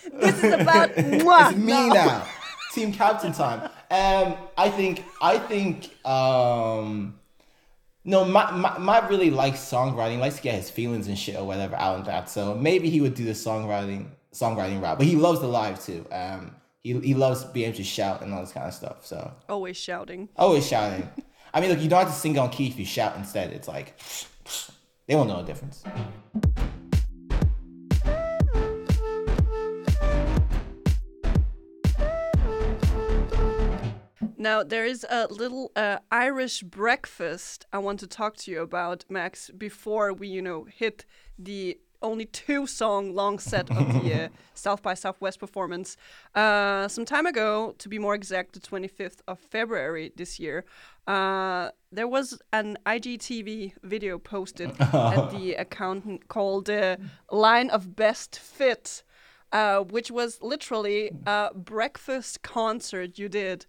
This 0.12 0.42
is 0.42 0.52
about 0.52 0.90
it's 0.96 1.56
me 1.56 1.88
no. 1.88 1.94
now. 1.94 2.26
Team 2.74 2.92
captain 2.92 3.32
time. 3.32 3.62
Um, 3.90 4.36
I 4.56 4.68
think 4.70 5.04
I 5.20 5.38
think 5.38 5.94
um, 6.06 7.18
No, 8.04 8.24
Matt, 8.24 8.56
Matt, 8.56 8.80
Matt 8.80 9.08
really 9.08 9.30
likes 9.30 9.60
songwriting, 9.60 10.18
likes 10.18 10.36
to 10.36 10.42
get 10.42 10.56
his 10.56 10.70
feelings 10.70 11.08
and 11.08 11.18
shit 11.18 11.36
or 11.36 11.46
whatever 11.46 11.76
out 11.76 11.96
and 11.96 12.06
that. 12.06 12.28
So 12.28 12.54
maybe 12.54 12.90
he 12.90 13.00
would 13.00 13.14
do 13.14 13.24
the 13.24 13.32
songwriting 13.32 14.08
songwriting 14.32 14.80
route, 14.82 14.98
but 14.98 15.06
he 15.06 15.16
loves 15.16 15.40
the 15.40 15.48
live 15.48 15.82
too. 15.82 16.04
Um, 16.12 16.54
he 16.82 16.98
he 17.00 17.14
loves 17.14 17.44
being 17.44 17.68
able 17.68 17.76
to 17.76 17.84
shout 17.84 18.22
and 18.22 18.32
all 18.32 18.40
this 18.40 18.52
kind 18.52 18.66
of 18.66 18.74
stuff. 18.74 19.04
So 19.06 19.32
Always 19.48 19.76
shouting. 19.76 20.28
always 20.36 20.66
shouting. 20.66 21.08
I 21.52 21.60
mean, 21.60 21.70
look, 21.70 21.80
you 21.80 21.88
don't 21.88 22.00
have 22.04 22.08
to 22.14 22.18
sing 22.18 22.38
on 22.38 22.50
key 22.50 22.68
if 22.68 22.78
you 22.78 22.84
shout 22.84 23.16
instead. 23.16 23.52
It's 23.52 23.68
like 23.68 23.98
they 25.06 25.14
won't 25.16 25.28
know 25.28 25.38
the 25.38 25.46
difference. 25.46 25.82
Now, 34.36 34.62
there 34.62 34.86
is 34.86 35.04
a 35.10 35.26
little 35.28 35.70
uh, 35.76 35.98
Irish 36.10 36.62
breakfast 36.62 37.66
I 37.74 37.78
want 37.78 38.00
to 38.00 38.06
talk 38.06 38.36
to 38.38 38.50
you 38.50 38.62
about, 38.62 39.04
Max, 39.10 39.50
before 39.50 40.14
we, 40.14 40.28
you 40.28 40.40
know, 40.40 40.64
hit 40.64 41.04
the 41.38 41.78
only 42.02 42.26
two 42.26 42.66
song 42.66 43.14
long 43.14 43.38
set 43.38 43.70
of 43.70 43.92
the 43.92 44.24
uh, 44.24 44.28
South 44.54 44.82
by 44.82 44.94
Southwest 44.94 45.38
performance. 45.38 45.96
Uh, 46.34 46.88
some 46.88 47.04
time 47.04 47.26
ago, 47.26 47.74
to 47.78 47.88
be 47.88 47.98
more 47.98 48.14
exact, 48.14 48.52
the 48.52 48.60
25th 48.60 49.20
of 49.28 49.38
February 49.38 50.12
this 50.16 50.38
year, 50.38 50.64
uh, 51.06 51.70
there 51.92 52.08
was 52.08 52.40
an 52.52 52.78
IGTV 52.86 53.74
video 53.82 54.18
posted 54.18 54.70
at 54.80 55.30
the 55.30 55.54
account 55.54 56.28
called 56.28 56.70
uh, 56.70 56.96
Line 57.30 57.70
of 57.70 57.96
Best 57.96 58.38
Fit, 58.38 59.02
uh, 59.52 59.80
which 59.80 60.10
was 60.10 60.40
literally 60.40 61.10
a 61.26 61.50
breakfast 61.54 62.42
concert 62.42 63.18
you 63.18 63.28
did. 63.28 63.66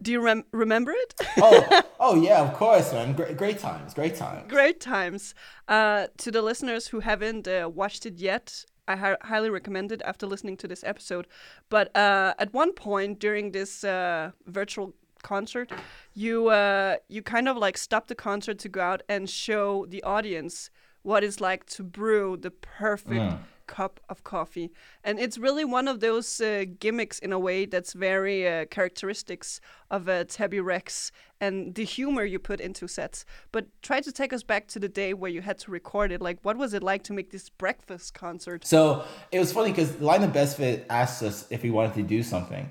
Do 0.00 0.12
you 0.12 0.20
rem- 0.20 0.44
remember 0.52 0.92
it? 0.92 1.14
Oh, 1.38 1.82
oh 1.98 2.14
yeah, 2.22 2.40
of 2.40 2.54
course, 2.54 2.92
man. 2.92 3.14
Great, 3.14 3.36
great 3.36 3.58
times, 3.58 3.94
great 3.94 4.14
times. 4.14 4.44
Great 4.48 4.80
times. 4.80 5.34
Uh, 5.66 6.06
to 6.18 6.30
the 6.30 6.42
listeners 6.42 6.88
who 6.88 7.00
haven't 7.00 7.48
uh, 7.48 7.68
watched 7.72 8.06
it 8.06 8.18
yet, 8.18 8.64
I 8.86 8.96
hi- 8.96 9.16
highly 9.22 9.50
recommend 9.50 9.90
it 9.90 10.00
after 10.04 10.26
listening 10.26 10.56
to 10.58 10.68
this 10.68 10.84
episode. 10.84 11.26
But 11.68 11.94
uh, 11.96 12.34
at 12.38 12.54
one 12.54 12.72
point 12.72 13.18
during 13.18 13.50
this 13.52 13.82
uh, 13.82 14.30
virtual 14.46 14.94
concert, 15.22 15.72
you 16.14 16.48
uh, 16.48 16.96
you 17.08 17.22
kind 17.22 17.48
of 17.48 17.56
like 17.56 17.76
stopped 17.76 18.08
the 18.08 18.14
concert 18.14 18.58
to 18.60 18.68
go 18.68 18.80
out 18.80 19.02
and 19.08 19.28
show 19.28 19.84
the 19.86 20.02
audience 20.04 20.70
what 21.02 21.24
it's 21.24 21.40
like 21.40 21.66
to 21.66 21.82
brew 21.82 22.36
the 22.36 22.50
perfect 22.50 23.34
cup 23.68 24.00
of 24.08 24.24
coffee. 24.24 24.72
And 25.04 25.20
it's 25.20 25.38
really 25.38 25.64
one 25.64 25.86
of 25.86 26.00
those 26.00 26.40
uh, 26.40 26.64
gimmicks 26.80 27.20
in 27.20 27.32
a 27.32 27.38
way 27.38 27.66
that's 27.66 27.92
very 27.92 28.48
uh, 28.48 28.64
characteristics 28.64 29.60
of 29.90 30.08
uh, 30.08 30.24
Tebi 30.24 30.64
Rex 30.64 31.12
and 31.40 31.74
the 31.76 31.84
humor 31.84 32.24
you 32.24 32.40
put 32.40 32.60
into 32.60 32.88
sets. 32.88 33.24
But 33.52 33.66
try 33.82 34.00
to 34.00 34.10
take 34.10 34.32
us 34.32 34.42
back 34.42 34.66
to 34.68 34.80
the 34.80 34.88
day 34.88 35.14
where 35.14 35.30
you 35.30 35.42
had 35.42 35.58
to 35.58 35.70
record 35.70 36.10
it. 36.10 36.20
Like, 36.20 36.38
what 36.42 36.56
was 36.56 36.74
it 36.74 36.82
like 36.82 37.04
to 37.04 37.12
make 37.12 37.30
this 37.30 37.48
breakfast 37.48 38.14
concert? 38.14 38.66
So 38.66 39.04
it 39.30 39.38
was 39.38 39.52
funny 39.52 39.70
because 39.70 40.00
Line 40.00 40.24
of 40.24 40.32
Best 40.32 40.56
Fit 40.56 40.86
asked 40.90 41.22
us 41.22 41.46
if 41.50 41.62
we 41.62 41.70
wanted 41.70 41.94
to 41.94 42.02
do 42.02 42.24
something. 42.24 42.68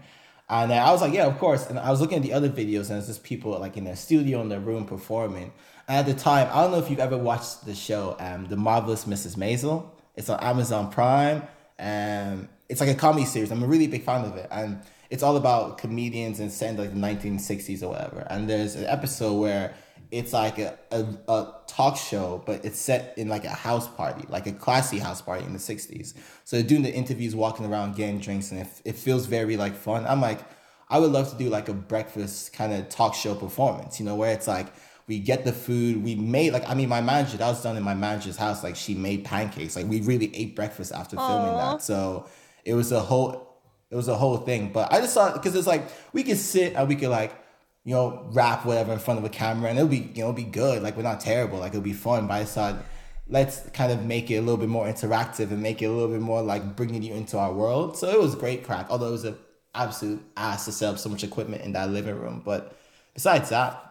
And 0.49 0.73
I 0.73 0.91
was 0.91 1.01
like, 1.01 1.13
yeah, 1.13 1.25
of 1.25 1.37
course. 1.39 1.67
And 1.69 1.77
I 1.77 1.89
was 1.91 1.99
looking 1.99 2.17
at 2.17 2.23
the 2.23 2.33
other 2.33 2.49
videos, 2.49 2.89
and 2.89 2.97
it's 2.97 3.07
just 3.07 3.23
people 3.23 3.57
like 3.59 3.75
in 3.75 3.83
their 3.83 3.97
studio 3.97 4.41
in 4.41 4.49
their 4.49 4.61
room 4.61 4.85
performing. 4.85 5.51
And 5.87 5.97
at 5.97 6.05
the 6.05 6.13
time, 6.13 6.47
I 6.51 6.61
don't 6.61 6.71
know 6.71 6.79
if 6.79 6.89
you've 6.89 6.99
ever 6.99 7.17
watched 7.17 7.65
the 7.65 7.75
show, 7.75 8.15
um, 8.19 8.47
The 8.47 8.57
Marvelous 8.57 9.05
Mrs. 9.05 9.35
Maisel. 9.35 9.89
It's 10.17 10.29
on 10.29 10.39
Amazon 10.39 10.91
Prime. 10.91 11.43
Um, 11.79 12.49
it's 12.67 12.81
like 12.81 12.89
a 12.89 12.95
comedy 12.95 13.25
series. 13.25 13.51
I'm 13.51 13.63
a 13.63 13.67
really 13.67 13.87
big 13.87 14.03
fan 14.03 14.25
of 14.25 14.35
it. 14.35 14.47
And 14.51 14.81
it's 15.09 15.23
all 15.23 15.37
about 15.37 15.77
comedians 15.77 16.39
and 16.39 16.51
in 16.51 16.77
like 16.77 16.93
the 16.93 16.99
1960s 16.99 17.83
or 17.83 17.89
whatever. 17.89 18.27
And 18.29 18.49
there's 18.49 18.75
an 18.75 18.85
episode 18.85 19.39
where 19.39 19.73
it's 20.11 20.33
like 20.33 20.57
a, 20.57 20.77
a, 20.91 21.05
a 21.31 21.53
talk 21.67 21.97
show, 21.97 22.41
but 22.45 22.65
it's 22.65 22.79
set 22.79 23.13
in 23.17 23.27
like 23.27 23.45
a 23.45 23.49
house 23.49 23.87
party, 23.87 24.25
like 24.29 24.47
a 24.47 24.51
classy 24.51 24.99
house 24.99 25.21
party 25.21 25.45
in 25.45 25.53
the 25.53 25.59
60s. 25.59 26.13
So 26.43 26.61
doing 26.61 26.81
the 26.81 26.93
interviews, 26.93 27.35
walking 27.35 27.65
around, 27.65 27.95
getting 27.95 28.19
drinks, 28.19 28.51
and 28.51 28.61
it, 28.61 28.67
it 28.83 28.95
feels 28.95 29.27
very 29.27 29.55
like 29.55 29.75
fun. 29.75 30.05
I'm 30.05 30.21
like, 30.21 30.39
I 30.89 30.99
would 30.99 31.11
love 31.11 31.29
to 31.31 31.37
do 31.37 31.49
like 31.49 31.69
a 31.69 31.73
breakfast 31.73 32.53
kind 32.53 32.73
of 32.73 32.89
talk 32.89 33.13
show 33.13 33.35
performance, 33.35 33.99
you 33.99 34.05
know, 34.05 34.15
where 34.15 34.33
it's 34.33 34.47
like 34.47 34.67
we 35.07 35.19
get 35.19 35.45
the 35.45 35.53
food, 35.53 36.03
we 36.03 36.15
made 36.15 36.51
like 36.51 36.67
I 36.69 36.73
mean 36.73 36.89
my 36.89 37.01
manager, 37.01 37.37
that 37.37 37.47
was 37.47 37.63
done 37.63 37.77
in 37.77 37.83
my 37.83 37.95
manager's 37.95 38.37
house, 38.37 38.63
like 38.63 38.75
she 38.75 38.93
made 38.93 39.23
pancakes. 39.23 39.75
Like 39.75 39.87
we 39.87 40.01
really 40.01 40.35
ate 40.35 40.55
breakfast 40.55 40.91
after 40.91 41.15
filming 41.15 41.55
that. 41.55 41.81
So 41.81 42.27
it 42.65 42.73
was 42.73 42.91
a 42.91 42.99
whole 42.99 43.61
it 43.89 43.95
was 43.95 44.09
a 44.09 44.15
whole 44.15 44.37
thing. 44.37 44.71
But 44.73 44.91
I 44.91 44.99
just 44.99 45.13
thought 45.13 45.33
because 45.33 45.55
it's 45.55 45.67
like 45.67 45.83
we 46.11 46.23
could 46.23 46.37
sit 46.37 46.73
and 46.75 46.87
we 46.89 46.95
could 46.95 47.09
like, 47.09 47.33
you 47.85 47.93
know, 47.93 48.27
rap 48.31 48.65
whatever 48.65 48.91
in 48.91 48.99
front 48.99 49.19
of 49.19 49.25
a 49.25 49.29
camera 49.29 49.69
and 49.69 49.79
it'll 49.79 49.89
be, 49.89 49.97
you 49.97 50.21
know, 50.21 50.29
it'll 50.29 50.33
be 50.33 50.43
good. 50.43 50.83
Like 50.83 50.97
we're 50.97 51.03
not 51.03 51.21
terrible. 51.21 51.59
Like 51.59 51.71
it'll 51.71 51.81
be 51.81 51.93
fun. 51.93 52.27
But 52.27 52.41
I 52.41 52.45
thought 52.45 52.83
let's 53.29 53.61
kind 53.69 53.93
of 53.93 54.05
make 54.05 54.29
it 54.29 54.35
a 54.35 54.41
little 54.41 54.57
bit 54.57 54.69
more 54.69 54.87
interactive 54.87 55.51
and 55.51 55.61
make 55.61 55.81
it 55.81 55.85
a 55.85 55.91
little 55.91 56.09
bit 56.09 56.21
more 56.21 56.41
like 56.41 56.75
bringing 56.75 57.01
you 57.01 57.13
into 57.13 57.37
our 57.37 57.53
world. 57.53 57.97
So 57.97 58.09
it 58.09 58.19
was 58.19 58.35
great 58.35 58.65
crack, 58.65 58.87
although 58.89 59.07
it 59.07 59.11
was 59.11 59.23
an 59.23 59.37
absolute 59.73 60.21
ass 60.35 60.65
to 60.65 60.73
set 60.73 60.89
up 60.89 60.99
so 60.99 61.09
much 61.09 61.23
equipment 61.23 61.63
in 61.63 61.71
that 61.73 61.89
living 61.89 62.19
room. 62.19 62.41
But 62.43 62.77
besides 63.13 63.49
that, 63.49 63.86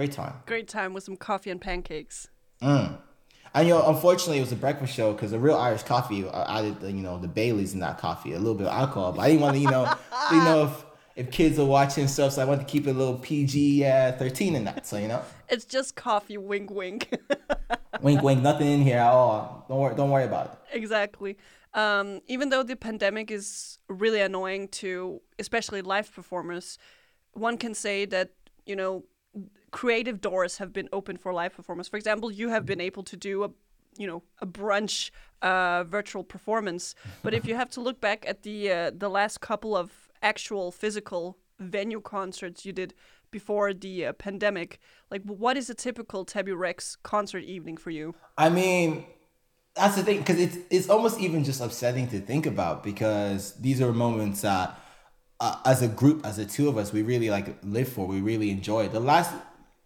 great 0.00 0.12
time. 0.12 0.34
Great 0.46 0.66
time 0.66 0.94
with 0.94 1.04
some 1.04 1.16
coffee 1.16 1.50
and 1.50 1.60
pancakes. 1.60 2.28
And 2.62 3.68
you 3.68 3.74
know, 3.74 3.86
unfortunately, 3.86 4.38
it 4.38 4.42
was 4.42 4.52
a 4.52 4.56
breakfast 4.56 4.94
show 4.94 5.12
because 5.12 5.32
the 5.32 5.38
real 5.38 5.56
Irish 5.56 5.82
coffee 5.82 6.26
uh, 6.26 6.58
added, 6.58 6.80
the, 6.80 6.90
you 6.90 7.02
know, 7.02 7.18
the 7.18 7.28
Baileys 7.28 7.74
in 7.74 7.80
that 7.80 7.98
coffee, 7.98 8.32
a 8.32 8.38
little 8.38 8.54
bit 8.54 8.66
of 8.66 8.72
alcohol. 8.72 9.12
But 9.12 9.22
I 9.22 9.28
didn't 9.28 9.42
want 9.42 9.56
to, 9.56 9.60
you 9.60 9.70
know, 9.70 9.92
didn't 10.30 10.44
know 10.44 10.64
if 10.64 10.84
if 11.16 11.30
kids 11.30 11.58
are 11.58 11.66
watching 11.66 12.08
stuff, 12.08 12.32
so 12.32 12.40
I 12.40 12.46
wanted 12.46 12.66
to 12.66 12.72
keep 12.72 12.86
it 12.86 12.90
a 12.90 12.98
little 12.98 13.18
PG 13.18 13.84
uh, 13.84 14.12
thirteen 14.12 14.54
in 14.54 14.64
that. 14.64 14.86
So 14.86 14.96
you 14.96 15.08
know, 15.08 15.22
It's 15.50 15.66
just 15.66 15.96
coffee, 15.96 16.38
wink, 16.38 16.70
wink. 16.70 17.14
wink, 18.00 18.22
wink, 18.22 18.40
nothing 18.40 18.68
in 18.68 18.82
here 18.82 18.98
at 18.98 19.10
all. 19.10 19.66
Don't 19.68 19.78
worry, 19.78 19.96
don't 19.96 20.10
worry 20.10 20.24
about 20.24 20.46
it. 20.46 20.78
exactly. 20.78 21.36
Um, 21.74 22.20
even 22.26 22.48
though 22.48 22.62
the 22.62 22.76
pandemic 22.76 23.30
is 23.30 23.78
really 23.88 24.20
annoying 24.20 24.68
to, 24.68 25.20
especially 25.38 25.82
live 25.82 26.12
performers, 26.14 26.78
one 27.32 27.58
can 27.58 27.74
say 27.74 28.06
that 28.06 28.30
you 28.64 28.76
know 28.76 29.04
creative 29.70 30.20
doors 30.20 30.58
have 30.58 30.72
been 30.72 30.88
open 30.92 31.16
for 31.16 31.32
live 31.32 31.54
performers. 31.54 31.88
For 31.88 31.96
example, 31.96 32.30
you 32.30 32.48
have 32.48 32.66
been 32.66 32.80
able 32.80 33.02
to 33.04 33.16
do 33.16 33.44
a 33.44 33.50
you 33.96 34.06
know 34.06 34.22
a 34.40 34.46
brunch 34.46 35.10
uh, 35.42 35.84
virtual 35.84 36.24
performance. 36.24 36.94
But 37.22 37.34
if 37.34 37.46
you 37.46 37.54
have 37.54 37.70
to 37.70 37.80
look 37.80 38.00
back 38.00 38.24
at 38.26 38.42
the 38.42 38.70
uh, 38.70 38.90
the 38.96 39.08
last 39.08 39.40
couple 39.40 39.76
of 39.76 39.92
actual 40.22 40.70
physical 40.70 41.38
venue 41.58 42.00
concerts 42.00 42.64
you 42.64 42.72
did 42.72 42.94
before 43.30 43.72
the 43.72 44.06
uh, 44.06 44.12
pandemic, 44.14 44.78
like 45.10 45.22
what 45.24 45.56
is 45.56 45.70
a 45.70 45.74
typical 45.74 46.24
Tebi 46.24 46.56
Rex 46.56 46.96
concert 47.02 47.44
evening 47.44 47.76
for 47.76 47.90
you? 47.90 48.14
I 48.36 48.48
mean, 48.48 49.04
that's 49.74 49.96
the 49.96 50.02
thing 50.02 50.18
because 50.18 50.40
it's 50.40 50.58
it's 50.70 50.88
almost 50.88 51.20
even 51.20 51.44
just 51.44 51.60
upsetting 51.60 52.08
to 52.08 52.20
think 52.20 52.46
about 52.46 52.82
because 52.82 53.54
these 53.54 53.80
are 53.80 53.92
moments 53.92 54.42
that, 54.42 54.78
uh, 55.40 55.56
as 55.64 55.82
a 55.82 55.88
group, 55.88 56.24
as 56.24 56.36
the 56.36 56.46
two 56.46 56.68
of 56.68 56.76
us, 56.76 56.92
we 56.92 57.02
really 57.02 57.30
like 57.30 57.56
live 57.62 57.88
for. 57.88 58.06
We 58.06 58.20
really 58.20 58.50
enjoy. 58.50 58.88
The 58.88 59.00
last 59.00 59.32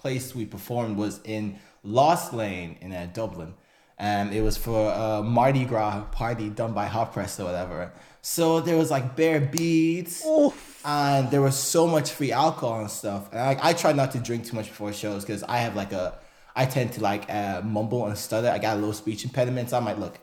place 0.05 0.35
we 0.35 0.45
performed 0.45 0.99
was 0.99 1.19
in 1.25 1.59
Lost 1.83 2.35
Lane 2.35 2.77
in 2.83 2.93
uh, 2.93 3.09
Dublin, 3.15 3.55
and 3.99 4.35
it 4.35 4.43
was 4.43 4.55
for 4.59 4.93
a 4.93 5.23
Mardi 5.23 5.65
Gras 5.65 6.03
party 6.13 6.51
done 6.51 6.75
by 6.75 6.85
Hot 6.85 7.15
Press 7.15 7.41
or 7.41 7.47
whatever. 7.47 7.91
So 8.21 8.61
there 8.61 8.77
was 8.77 8.91
like 8.91 9.17
bare 9.17 9.41
beads 9.41 10.23
and 10.85 11.31
there 11.31 11.41
was 11.41 11.57
so 11.57 11.87
much 11.87 12.11
free 12.11 12.33
alcohol 12.33 12.81
and 12.81 12.91
stuff. 12.91 13.33
And 13.33 13.41
I, 13.41 13.69
I 13.69 13.73
try 13.73 13.93
not 13.93 14.11
to 14.13 14.19
drink 14.19 14.45
too 14.45 14.57
much 14.57 14.69
before 14.69 14.93
shows 14.93 15.25
because 15.25 15.43
I 15.43 15.59
have 15.59 15.75
like 15.75 15.93
a, 15.93 16.19
I 16.55 16.67
tend 16.67 16.93
to 16.95 17.01
like 17.01 17.25
uh, 17.31 17.63
mumble 17.65 18.05
and 18.07 18.17
stutter. 18.17 18.49
I 18.49 18.59
got 18.59 18.75
a 18.77 18.81
little 18.81 18.93
speech 18.93 19.25
impediment. 19.25 19.71
So 19.71 19.79
I 19.79 19.81
might 19.81 19.99
look, 19.99 20.19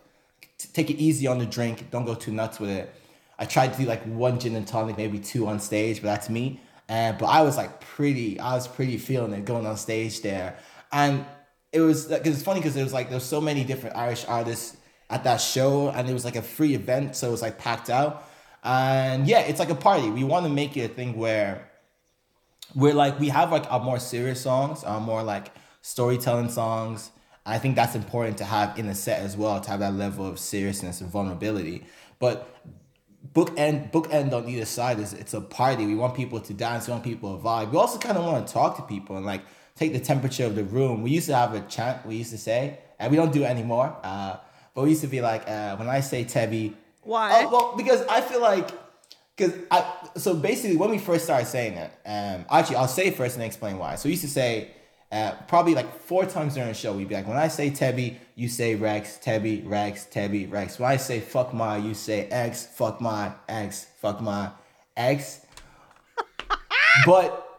t- 0.60 0.70
take 0.74 0.90
it 0.92 0.98
easy 0.98 1.26
on 1.26 1.40
the 1.40 1.46
drink. 1.48 1.90
Don't 1.90 2.06
go 2.06 2.14
too 2.14 2.32
nuts 2.32 2.60
with 2.60 2.70
it. 2.70 2.94
I 3.40 3.46
tried 3.46 3.74
to 3.74 3.80
do 3.82 3.86
like 3.86 4.04
one 4.04 4.40
gin 4.40 4.56
and 4.56 4.68
tonic, 4.68 4.98
maybe 4.98 5.18
two 5.18 5.48
on 5.48 5.60
stage, 5.60 6.02
but 6.02 6.08
that's 6.14 6.30
me. 6.30 6.60
Uh, 6.92 7.14
but 7.14 7.28
I 7.28 7.42
was 7.42 7.56
like 7.56 7.80
pretty, 7.80 8.38
I 8.38 8.54
was 8.54 8.68
pretty 8.68 8.98
feeling 8.98 9.32
it 9.32 9.46
going 9.46 9.66
on 9.66 9.78
stage 9.78 10.22
there. 10.22 10.58
And 10.92 11.26
it 11.72 11.80
was, 11.80 12.08
because 12.08 12.36
it's 12.36 12.44
funny 12.44 12.60
because 12.60 12.74
there 12.74 12.84
was 12.84 12.92
like, 12.92 13.10
there's 13.10 13.24
so 13.24 13.40
many 13.40 13.64
different 13.64 13.96
Irish 13.96 14.26
artists 14.28 14.76
at 15.10 15.24
that 15.24 15.38
show 15.38 15.88
and 15.88 16.10
it 16.10 16.12
was 16.12 16.26
like 16.26 16.36
a 16.36 16.42
free 16.42 16.76
event. 16.76 17.16
So 17.16 17.30
it 17.30 17.32
was 17.32 17.42
like 17.42 17.58
packed 17.58 17.90
out. 17.90 18.28
And 18.62 19.26
yeah, 19.26 19.40
it's 19.40 19.58
like 19.58 19.70
a 19.70 19.76
party. 19.76 20.10
We 20.10 20.26
want 20.26 20.46
to 20.46 20.52
make 20.52 20.76
it 20.76 20.82
a 20.82 20.94
thing 20.94 21.16
where 21.16 21.72
we're 22.76 22.94
like 22.94 23.18
we 23.22 23.30
have 23.30 23.54
like 23.54 23.72
our 23.72 23.80
more 23.80 23.98
serious 23.98 24.42
songs, 24.42 24.84
our 24.84 25.00
more 25.00 25.24
like 25.24 25.54
storytelling 25.82 26.50
songs. 26.50 27.12
I 27.46 27.58
think 27.58 27.78
that's 27.78 27.96
important 27.96 28.38
to 28.40 28.46
have 28.46 28.78
in 28.78 28.88
a 28.88 28.96
set 28.96 29.22
as 29.22 29.38
well 29.38 29.62
to 29.62 29.70
have 29.70 29.80
that 29.80 29.94
level 29.94 30.28
of 30.28 30.40
seriousness 30.40 31.00
and 31.00 31.10
vulnerability. 31.10 31.86
But 32.20 32.54
book 33.34 33.54
end 33.58 33.92
book 33.92 34.08
end 34.12 34.34
on 34.34 34.48
either 34.48 34.66
side 34.66 35.00
is 35.00 35.14
it's 35.14 35.34
a 35.34 35.42
party. 35.42 35.86
We 35.86 35.96
want 35.96 36.16
people 36.16 36.40
to 36.40 36.54
dance. 36.54 36.88
We 36.88 36.92
want 36.92 37.04
people 37.04 37.38
to 37.38 37.44
vibe. 37.44 37.72
We 37.72 37.78
also 37.78 38.00
kind 38.00 38.18
of 38.18 38.26
want 38.26 38.48
to 38.48 38.54
talk 38.54 38.78
to 38.78 38.84
people 38.84 39.18
and 39.18 39.26
like 39.26 39.42
take 39.76 39.94
the 39.94 40.00
temperature 40.00 40.46
of 40.46 40.56
the 40.56 40.64
room. 40.64 41.02
We 41.02 41.12
used 41.12 41.28
to 41.28 41.36
have 41.36 41.54
a 41.54 41.62
chant. 41.62 42.06
We 42.06 42.16
used 42.16 42.32
to 42.32 42.38
say, 42.38 42.80
and 43.00 43.12
we 43.12 43.18
don't 43.18 43.32
do 43.32 43.44
it 43.44 43.48
anymore. 43.48 43.96
Uh, 44.04 44.38
but 44.74 44.84
we 44.84 44.90
used 44.90 45.02
to 45.02 45.08
be 45.08 45.22
like, 45.22 45.48
uh, 45.48 45.76
when 45.78 45.90
I 45.90 46.00
say 46.00 46.24
Tebi, 46.24 46.74
Why? 47.04 47.44
Oh, 47.46 47.50
well, 47.52 47.74
because 47.76 48.06
I 48.08 48.22
feel 48.22 48.42
like, 48.42 48.70
because 49.36 49.54
I 49.70 49.86
so 50.16 50.36
basically 50.36 50.78
when 50.78 50.90
we 50.90 50.98
first 50.98 51.26
started 51.26 51.48
saying 51.48 51.74
it, 51.74 51.92
um, 52.06 52.46
actually 52.50 52.78
I'll 52.78 52.88
say 52.88 53.08
it 53.08 53.16
first 53.16 53.36
and 53.36 53.44
explain 53.44 53.78
why. 53.78 53.96
So 53.96 54.08
we 54.08 54.12
used 54.12 54.24
to 54.24 54.30
say, 54.30 54.72
Uh, 55.12 55.34
probably 55.48 55.76
like 55.76 55.94
four 56.00 56.26
times 56.26 56.54
during 56.54 56.70
the 56.70 56.74
show, 56.74 56.94
we'd 56.94 57.10
be 57.10 57.16
like, 57.16 57.28
when 57.28 57.38
I 57.38 57.50
say 57.50 57.70
Tebi, 57.70 58.16
you 58.36 58.48
say 58.48 58.76
Rex, 58.76 59.20
Tebi, 59.22 59.68
Rex, 59.68 60.08
Tebi, 60.10 60.50
Rex. 60.50 60.80
When 60.80 60.90
I 60.90 60.96
say 60.96 61.20
fuck 61.20 61.54
my, 61.54 61.78
you 61.78 61.94
say 61.94 62.28
X, 62.30 62.66
fuck 62.66 63.02
my, 63.02 63.34
X, 63.50 63.88
fuck 64.00 64.22
my, 64.22 64.52
X. 64.96 65.46
but 67.06 67.52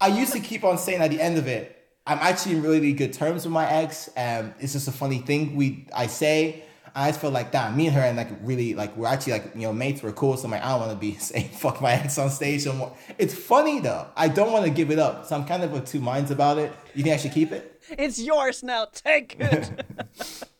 I 0.00 0.08
used 0.08 0.32
to 0.32 0.40
keep 0.40 0.64
on 0.64 0.76
saying 0.76 1.00
at 1.00 1.10
the 1.10 1.20
end 1.20 1.38
of 1.38 1.46
it, 1.46 1.76
I'm 2.06 2.18
actually 2.18 2.56
in 2.56 2.62
really 2.62 2.92
good 2.92 3.12
terms 3.12 3.44
with 3.44 3.52
my 3.52 3.68
ex. 3.68 4.08
Um, 4.16 4.54
it's 4.60 4.74
just 4.74 4.86
a 4.86 4.92
funny 4.92 5.18
thing 5.18 5.56
we 5.56 5.88
I 5.94 6.06
say. 6.06 6.62
I 6.96 7.08
just 7.08 7.20
feel 7.20 7.30
like 7.30 7.52
that. 7.52 7.76
Me 7.76 7.86
and 7.86 7.94
her 7.94 8.00
and 8.00 8.16
like 8.16 8.30
really 8.42 8.74
like 8.74 8.96
we're 8.96 9.06
actually 9.06 9.34
like 9.34 9.54
you 9.54 9.62
know 9.62 9.72
mates. 9.72 10.02
We're 10.02 10.12
cool. 10.12 10.36
So 10.36 10.46
I'm 10.46 10.50
like 10.50 10.64
I 10.64 10.70
don't 10.70 10.80
want 10.80 10.92
to 10.92 10.98
be 10.98 11.14
saying 11.18 11.50
fuck 11.50 11.80
my 11.80 11.92
ex 11.92 12.18
on 12.18 12.30
stage 12.30 12.66
anymore. 12.66 12.96
It's 13.18 13.34
funny 13.34 13.80
though. 13.80 14.06
I 14.16 14.28
don't 14.28 14.50
want 14.50 14.64
to 14.64 14.70
give 14.70 14.90
it 14.90 14.98
up. 14.98 15.26
So 15.26 15.36
I'm 15.36 15.44
kind 15.44 15.62
of 15.62 15.74
of 15.74 15.84
two 15.84 16.00
minds 16.00 16.30
about 16.30 16.58
it. 16.58 16.72
You 16.94 17.02
think 17.02 17.14
I 17.14 17.18
should 17.18 17.32
keep 17.32 17.52
it? 17.52 17.80
It's 17.90 18.18
yours 18.18 18.62
now. 18.62 18.86
Take 18.92 19.36
it. 19.38 19.84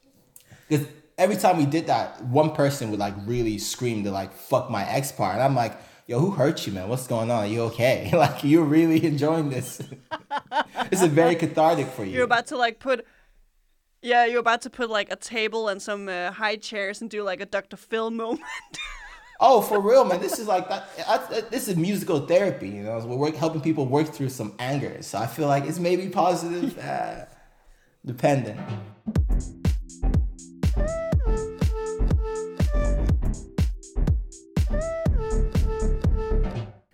Because 0.69 0.87
every 1.17 1.37
time 1.37 1.59
we 1.59 1.67
did 1.67 1.87
that, 1.87 2.23
one 2.25 2.53
person 2.53 2.91
would 2.91 3.01
like 3.01 3.15
really 3.25 3.59
scream 3.59 4.05
to 4.05 4.11
like 4.11 4.33
fuck 4.33 4.71
my 4.71 4.85
ex 4.89 5.13
part, 5.13 5.35
and 5.35 5.43
I'm 5.43 5.55
like, 5.55 5.79
yo, 6.07 6.19
who 6.19 6.31
hurt 6.31 6.67
you, 6.67 6.73
man? 6.73 6.89
What's 6.89 7.07
going 7.07 7.31
on? 7.31 7.45
Are 7.45 7.47
you 7.47 7.63
okay? 7.63 8.11
like 8.17 8.45
you're 8.45 8.65
really 8.65 9.05
enjoying 9.05 9.51
this. 9.51 9.81
this 10.91 11.03
is 11.03 11.09
very 11.09 11.35
cathartic 11.35 11.89
for 11.89 12.05
you. 12.05 12.13
You're 12.13 12.25
about 12.25 12.49
to 12.49 12.57
like 12.57 12.79
put. 12.79 13.07
Yeah, 14.07 14.25
you're 14.25 14.39
about 14.39 14.63
to 14.63 14.71
put 14.71 14.89
like 14.89 15.11
a 15.11 15.17
table 15.17 15.67
and 15.67 15.83
some 15.83 16.09
uh, 16.09 16.31
high 16.31 16.55
chairs 16.55 17.01
and 17.01 17.11
do 17.11 17.25
like 17.25 17.41
a 17.41 17.47
Dr. 17.47 17.77
Phil 17.77 18.11
moment. 18.11 18.41
Oh, 19.39 19.61
for 19.61 19.83
real, 19.83 20.03
man. 20.07 20.19
This 20.19 20.39
is 20.39 20.47
like 20.47 20.67
that. 20.71 20.89
I, 21.07 21.43
this 21.51 21.69
is 21.69 21.77
musical 21.77 22.21
therapy, 22.21 22.71
you 22.71 22.83
know. 22.83 22.99
We're 23.05 23.17
work, 23.17 23.35
helping 23.35 23.61
people 23.61 23.85
work 23.85 24.09
through 24.09 24.31
some 24.31 24.55
anger. 24.59 25.03
So 25.03 25.19
I 25.19 25.27
feel 25.27 25.47
like 25.47 25.65
it's 25.65 25.79
maybe 25.79 26.09
positive, 26.09 26.79
uh, 26.79 27.27
dependent. 28.03 28.59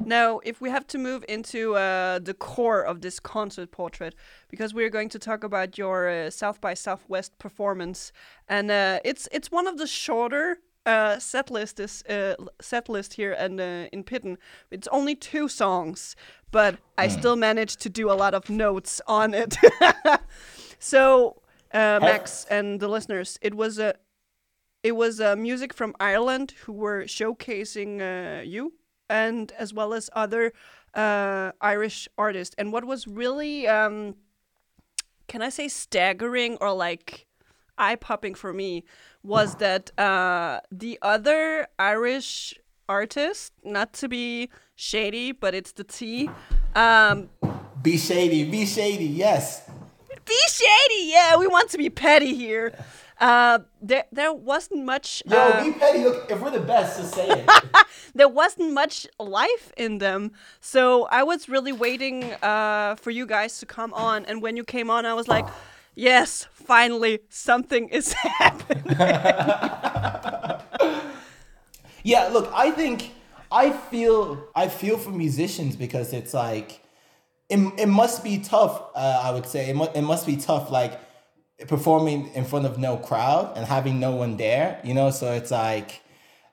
Now, 0.04 0.40
if 0.44 0.60
we 0.60 0.70
have 0.70 0.86
to 0.88 0.98
move 0.98 1.24
into 1.28 1.76
uh, 1.76 2.18
the 2.18 2.34
core 2.34 2.82
of 2.82 3.00
this 3.00 3.20
concert 3.20 3.70
portrait, 3.70 4.14
because 4.48 4.74
we're 4.74 4.90
going 4.90 5.08
to 5.10 5.18
talk 5.18 5.44
about 5.44 5.78
your 5.78 6.08
uh, 6.08 6.30
South 6.30 6.60
by 6.60 6.74
Southwest 6.74 7.38
performance, 7.38 8.12
and 8.48 8.70
uh, 8.70 9.00
it's 9.04 9.28
it's 9.32 9.50
one 9.50 9.66
of 9.66 9.78
the 9.78 9.86
shorter 9.86 10.58
uh, 10.86 11.18
set 11.18 11.50
list 11.50 11.78
is 11.80 12.02
uh, 12.04 12.34
set 12.60 12.88
list 12.88 13.14
here 13.14 13.32
and 13.32 13.60
uh, 13.60 13.88
in 13.92 14.02
Pitten. 14.04 14.38
It's 14.70 14.88
only 14.88 15.14
two 15.14 15.48
songs, 15.48 16.16
but 16.50 16.78
I 16.98 17.08
still 17.08 17.36
managed 17.36 17.80
to 17.80 17.88
do 17.88 18.10
a 18.10 18.14
lot 18.14 18.34
of 18.34 18.50
notes 18.50 19.00
on 19.06 19.34
it. 19.34 19.56
so, 20.78 21.42
uh, 21.72 21.98
Max 22.00 22.44
and 22.50 22.80
the 22.80 22.88
listeners, 22.88 23.38
it 23.40 23.54
was 23.54 23.78
a 23.78 23.94
it 24.82 24.96
was 24.96 25.20
uh, 25.20 25.36
music 25.36 25.72
from 25.72 25.94
Ireland 26.00 26.54
who 26.64 26.72
were 26.72 27.04
showcasing 27.04 28.00
uh, 28.00 28.42
you 28.42 28.72
and 29.12 29.52
as 29.52 29.74
well 29.74 29.92
as 29.92 30.08
other 30.14 30.52
uh, 30.94 31.52
Irish 31.60 32.08
artists. 32.16 32.54
And 32.56 32.72
what 32.72 32.84
was 32.84 33.06
really, 33.06 33.68
um, 33.68 34.16
can 35.28 35.42
I 35.42 35.50
say, 35.50 35.68
staggering 35.68 36.56
or 36.60 36.72
like 36.72 37.26
eye 37.76 37.96
popping 37.96 38.34
for 38.34 38.52
me 38.52 38.84
was 39.22 39.56
that 39.56 39.96
uh, 39.98 40.60
the 40.70 40.98
other 41.02 41.68
Irish 41.78 42.54
artist, 42.88 43.52
not 43.62 43.92
to 43.94 44.08
be 44.08 44.48
shady, 44.74 45.32
but 45.32 45.54
it's 45.54 45.72
the 45.72 45.84
T. 45.84 46.30
Um, 46.74 47.28
Be 47.82 47.98
shady, 47.98 48.44
be 48.50 48.64
shady, 48.64 49.06
yes. 49.06 49.68
be 50.24 50.40
shady, 50.48 51.10
yeah. 51.10 51.36
We 51.36 51.46
want 51.46 51.68
to 51.70 51.78
be 51.78 51.90
petty 51.90 52.34
here. 52.34 52.72
Uh, 53.22 53.60
there, 53.80 54.04
there 54.10 54.32
wasn't 54.32 54.84
much. 54.84 55.22
Yo, 55.26 55.38
uh, 55.38 55.64
be 55.64 55.72
petty. 55.78 56.02
Look, 56.02 56.28
if 56.28 56.40
we're 56.40 56.50
the 56.50 56.58
best, 56.58 56.98
just 56.98 57.14
say 57.14 57.28
it. 57.28 57.48
there 58.16 58.28
wasn't 58.28 58.72
much 58.72 59.06
life 59.20 59.72
in 59.76 59.98
them. 59.98 60.32
So 60.60 61.04
I 61.04 61.22
was 61.22 61.48
really 61.48 61.70
waiting 61.70 62.24
uh, 62.42 62.96
for 62.96 63.12
you 63.12 63.24
guys 63.24 63.60
to 63.60 63.66
come 63.66 63.94
on. 63.94 64.24
And 64.26 64.42
when 64.42 64.56
you 64.56 64.64
came 64.64 64.90
on, 64.90 65.06
I 65.06 65.14
was 65.14 65.28
like, 65.28 65.46
yes, 65.94 66.48
finally, 66.52 67.20
something 67.28 67.88
is 67.90 68.12
happening. 68.38 68.96
Yeah, 72.04 72.30
look, 72.32 72.50
I 72.52 72.72
think 72.72 73.12
I 73.52 73.70
feel 73.70 74.44
I 74.56 74.66
feel 74.66 74.98
for 74.98 75.10
musicians 75.10 75.76
because 75.76 76.12
it's 76.12 76.34
like 76.34 76.80
it, 77.48 77.58
it 77.78 77.86
must 77.86 78.24
be 78.24 78.38
tough. 78.38 78.82
Uh, 78.94 79.20
I 79.22 79.30
would 79.30 79.46
say 79.46 79.70
it, 79.70 79.76
mu- 79.76 79.92
it 79.94 80.02
must 80.02 80.26
be 80.26 80.36
tough, 80.36 80.70
like 80.70 80.98
performing 81.68 82.28
in 82.34 82.44
front 82.44 82.66
of 82.66 82.78
no 82.78 82.96
crowd 82.96 83.52
and 83.56 83.66
having 83.66 84.00
no 84.00 84.12
one 84.12 84.36
there. 84.36 84.80
You 84.84 84.94
know, 84.94 85.10
so 85.10 85.32
it's 85.32 85.50
like. 85.50 86.00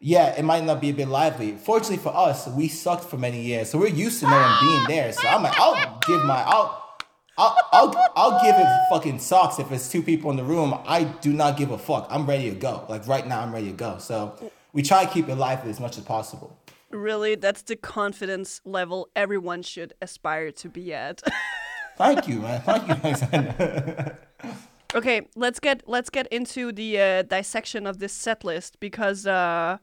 Yeah, 0.01 0.33
it 0.37 0.43
might 0.43 0.63
not 0.63 0.79
be 0.79 0.91
a 0.91 0.93
bit 0.93 1.09
lively. 1.09 1.57
Fortunately 1.57 1.97
for 1.97 2.15
us, 2.15 2.47
we 2.47 2.69
sucked 2.69 3.03
for 3.03 3.17
many 3.17 3.41
years, 3.41 3.69
so 3.69 3.77
we're 3.77 3.87
used 3.87 4.21
to 4.21 4.27
no 4.29 4.39
one 4.39 4.57
being 4.61 4.83
there. 4.87 5.11
So 5.11 5.27
I'm 5.27 5.43
like, 5.43 5.59
I'll 5.59 5.99
give 6.07 6.23
my, 6.23 6.41
I'll, 6.41 6.97
I'll, 7.37 7.57
I'll, 7.73 8.11
I'll 8.15 8.41
give 8.41 8.55
it 8.55 8.67
fucking 8.89 9.19
socks 9.19 9.59
if 9.59 9.71
it's 9.73 9.89
two 9.91 10.01
people 10.01 10.31
in 10.31 10.37
the 10.37 10.43
room. 10.45 10.73
I 10.85 11.03
do 11.03 11.33
not 11.33 11.57
give 11.57 11.71
a 11.71 11.77
fuck. 11.77 12.07
I'm 12.09 12.25
ready 12.25 12.49
to 12.49 12.55
go. 12.55 12.85
Like 12.87 13.07
right 13.07 13.27
now, 13.27 13.41
I'm 13.41 13.53
ready 13.53 13.67
to 13.67 13.73
go. 13.73 13.97
So 13.97 14.35
we 14.71 14.83
try 14.83 15.03
to 15.03 15.11
keep 15.11 15.27
it 15.27 15.35
lively 15.35 15.69
as 15.69 15.81
much 15.81 15.97
as 15.97 16.03
possible. 16.05 16.57
really, 16.91 17.35
that's 17.35 17.61
the 17.63 17.75
confidence 17.75 18.61
level 18.65 19.09
everyone 19.15 19.63
should 19.63 19.93
aspire 20.01 20.51
to 20.51 20.69
be 20.69 20.93
at. 20.93 21.21
Thank 21.97 22.27
you, 22.27 22.39
man. 22.39 22.61
Thank 22.61 22.87
you, 22.87 22.93
Alexander. 23.03 24.17
okay, 24.95 25.27
let's 25.35 25.59
get 25.59 25.83
let's 25.87 26.09
get 26.09 26.27
into 26.27 26.71
the 26.71 26.99
uh, 26.99 27.21
dissection 27.23 27.85
of 27.85 27.99
this 27.99 28.13
set 28.13 28.43
list 28.43 28.79
because 28.79 29.25
uh, 29.27 29.77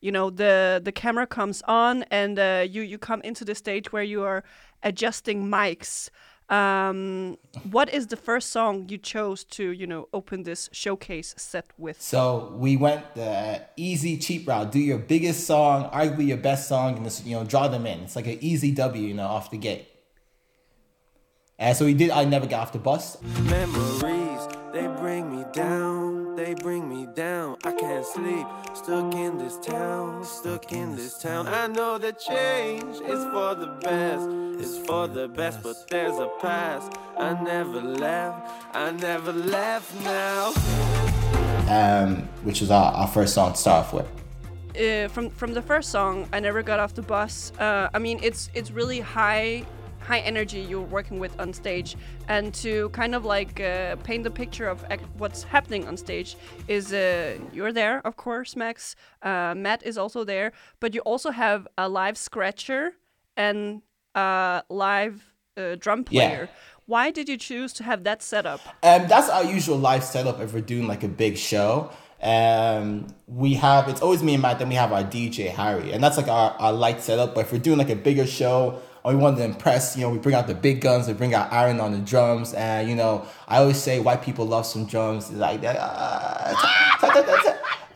you 0.00 0.12
know 0.12 0.30
the 0.30 0.80
the 0.82 0.92
camera 0.92 1.26
comes 1.26 1.62
on 1.66 2.04
and 2.04 2.38
uh, 2.38 2.64
you 2.68 2.82
you 2.82 2.98
come 2.98 3.20
into 3.22 3.44
the 3.44 3.54
stage 3.54 3.92
where 3.92 4.02
you 4.02 4.22
are 4.22 4.44
adjusting 4.82 5.46
mics. 5.46 6.10
Um, 6.50 7.36
what 7.70 7.92
is 7.92 8.06
the 8.06 8.16
first 8.16 8.50
song 8.50 8.88
you 8.88 8.96
chose 8.96 9.44
to 9.44 9.70
you 9.70 9.86
know 9.86 10.08
open 10.14 10.44
this 10.44 10.70
showcase 10.72 11.34
set 11.36 11.66
with? 11.76 12.00
so 12.00 12.54
we 12.56 12.76
went 12.76 13.14
the 13.14 13.62
easy, 13.76 14.16
cheap 14.16 14.48
route. 14.48 14.72
Do 14.72 14.78
your 14.78 14.98
biggest 14.98 15.46
song, 15.46 15.90
arguably 15.90 16.28
your 16.28 16.38
best 16.38 16.66
song, 16.68 16.96
and 16.96 17.04
just, 17.04 17.26
you 17.26 17.36
know, 17.36 17.44
draw 17.44 17.68
them 17.68 17.84
in. 17.86 18.00
It's 18.00 18.16
like 18.16 18.26
an 18.26 18.38
easy 18.40 18.72
W, 18.72 19.06
you 19.06 19.12
know, 19.12 19.26
off 19.26 19.50
the 19.50 19.58
gate. 19.58 19.88
And 21.58 21.76
so 21.76 21.84
we 21.84 21.94
did. 21.94 22.10
I 22.10 22.24
never 22.24 22.46
got 22.46 22.60
off 22.60 22.72
the 22.72 22.78
bus. 22.78 23.20
Memories, 23.42 24.00
they 24.72 24.86
bring 24.86 25.34
me 25.34 25.44
down, 25.52 26.36
they 26.36 26.54
bring 26.54 26.88
me 26.88 27.06
down. 27.14 27.56
I 27.64 27.72
can't 27.72 28.04
sleep, 28.04 28.46
stuck 28.74 29.14
in 29.14 29.38
this 29.38 29.56
town, 29.58 30.24
stuck 30.24 30.72
in 30.72 30.94
this 30.96 31.18
town. 31.18 31.46
I 31.48 31.66
know 31.66 31.98
the 31.98 32.12
change 32.12 32.96
is 32.96 33.24
for 33.32 33.54
the 33.54 33.78
best, 33.80 34.28
it's 34.60 34.78
for 34.86 35.08
the 35.08 35.28
best, 35.28 35.62
but 35.62 35.88
there's 35.88 36.18
a 36.18 36.28
past. 36.40 36.92
I 37.18 37.32
never 37.42 37.80
left, 37.80 38.50
I 38.74 38.92
never 38.92 39.32
left 39.32 39.94
now. 40.02 40.52
Um, 41.68 42.28
which 42.44 42.60
was 42.60 42.70
our, 42.70 42.92
our 42.92 43.08
first 43.08 43.34
song 43.34 43.52
to 43.52 43.58
start 43.58 43.86
off 43.86 43.92
with. 43.92 44.06
uh, 44.78 45.08
from 45.08 45.30
from 45.30 45.54
the 45.54 45.62
first 45.62 45.90
song, 45.90 46.28
I 46.32 46.40
never 46.40 46.62
got 46.62 46.80
off 46.80 46.94
the 46.94 47.02
bus. 47.02 47.52
Uh, 47.58 47.88
I 47.92 47.98
mean, 47.98 48.20
it's 48.22 48.50
it's 48.54 48.70
really 48.70 49.00
high 49.00 49.64
high 50.08 50.20
energy 50.32 50.60
you're 50.70 50.90
working 50.98 51.18
with 51.20 51.34
on 51.38 51.52
stage, 51.52 51.90
and 52.28 52.46
to 52.64 52.88
kind 53.00 53.14
of 53.14 53.22
like 53.36 53.60
uh, 53.60 53.96
paint 54.08 54.24
the 54.24 54.30
picture 54.42 54.66
of 54.74 54.84
what's 55.18 55.42
happening 55.54 55.86
on 55.86 55.96
stage 55.96 56.30
is 56.66 56.92
uh, 56.92 57.36
you're 57.52 57.72
there, 57.72 57.96
of 58.08 58.14
course, 58.16 58.56
Max. 58.56 58.96
Uh, 59.22 59.54
Matt 59.64 59.80
is 59.90 59.96
also 59.98 60.24
there, 60.24 60.52
but 60.80 60.94
you 60.94 61.00
also 61.02 61.30
have 61.30 61.60
a 61.76 61.86
live 61.88 62.16
scratcher 62.16 62.92
and 63.36 63.82
a 64.14 64.62
live 64.70 65.16
uh, 65.56 65.74
drum 65.84 66.00
Yeah. 66.10 66.28
player. 66.28 66.48
Why 66.86 67.10
did 67.10 67.28
you 67.28 67.36
choose 67.36 67.74
to 67.74 67.82
have 67.84 68.00
that 68.04 68.22
set 68.22 68.46
up? 68.46 68.60
Um, 68.82 69.06
that's 69.08 69.28
our 69.28 69.44
usual 69.44 69.76
live 69.76 70.02
setup 70.04 70.40
if 70.40 70.54
we're 70.54 70.62
doing 70.74 70.86
like 70.88 71.04
a 71.04 71.08
big 71.24 71.36
show. 71.36 71.90
Um, 72.22 73.06
we 73.26 73.54
have 73.54 73.88
it's 73.88 74.00
always 74.00 74.22
me 74.22 74.32
and 74.34 74.42
Matt. 74.42 74.58
Then 74.58 74.68
we 74.70 74.74
have 74.84 74.92
our 74.92 75.04
DJ 75.04 75.50
Harry, 75.50 75.92
and 75.92 76.02
that's 76.02 76.16
like 76.16 76.28
our, 76.28 76.50
our 76.58 76.72
light 76.72 77.00
setup. 77.02 77.34
But 77.34 77.40
if 77.44 77.52
we're 77.52 77.58
doing 77.68 77.78
like 77.78 77.90
a 77.90 78.00
bigger 78.08 78.26
show, 78.26 78.80
or 79.04 79.12
we 79.12 79.18
want 79.18 79.36
to 79.38 79.44
impress, 79.44 79.96
you 79.96 80.02
know, 80.02 80.10
we 80.10 80.18
bring 80.18 80.34
out 80.34 80.46
the 80.46 80.54
big 80.54 80.80
guns. 80.80 81.06
We 81.06 81.14
bring 81.14 81.34
out 81.34 81.52
Aaron 81.52 81.80
on 81.80 81.92
the 81.92 81.98
drums, 81.98 82.54
and 82.54 82.88
you 82.88 82.96
know, 82.96 83.26
I 83.46 83.58
always 83.58 83.80
say 83.80 84.00
white 84.00 84.22
people 84.22 84.46
love 84.46 84.66
some 84.66 84.86
drums 84.86 85.30
like 85.30 85.60
that. 85.62 85.78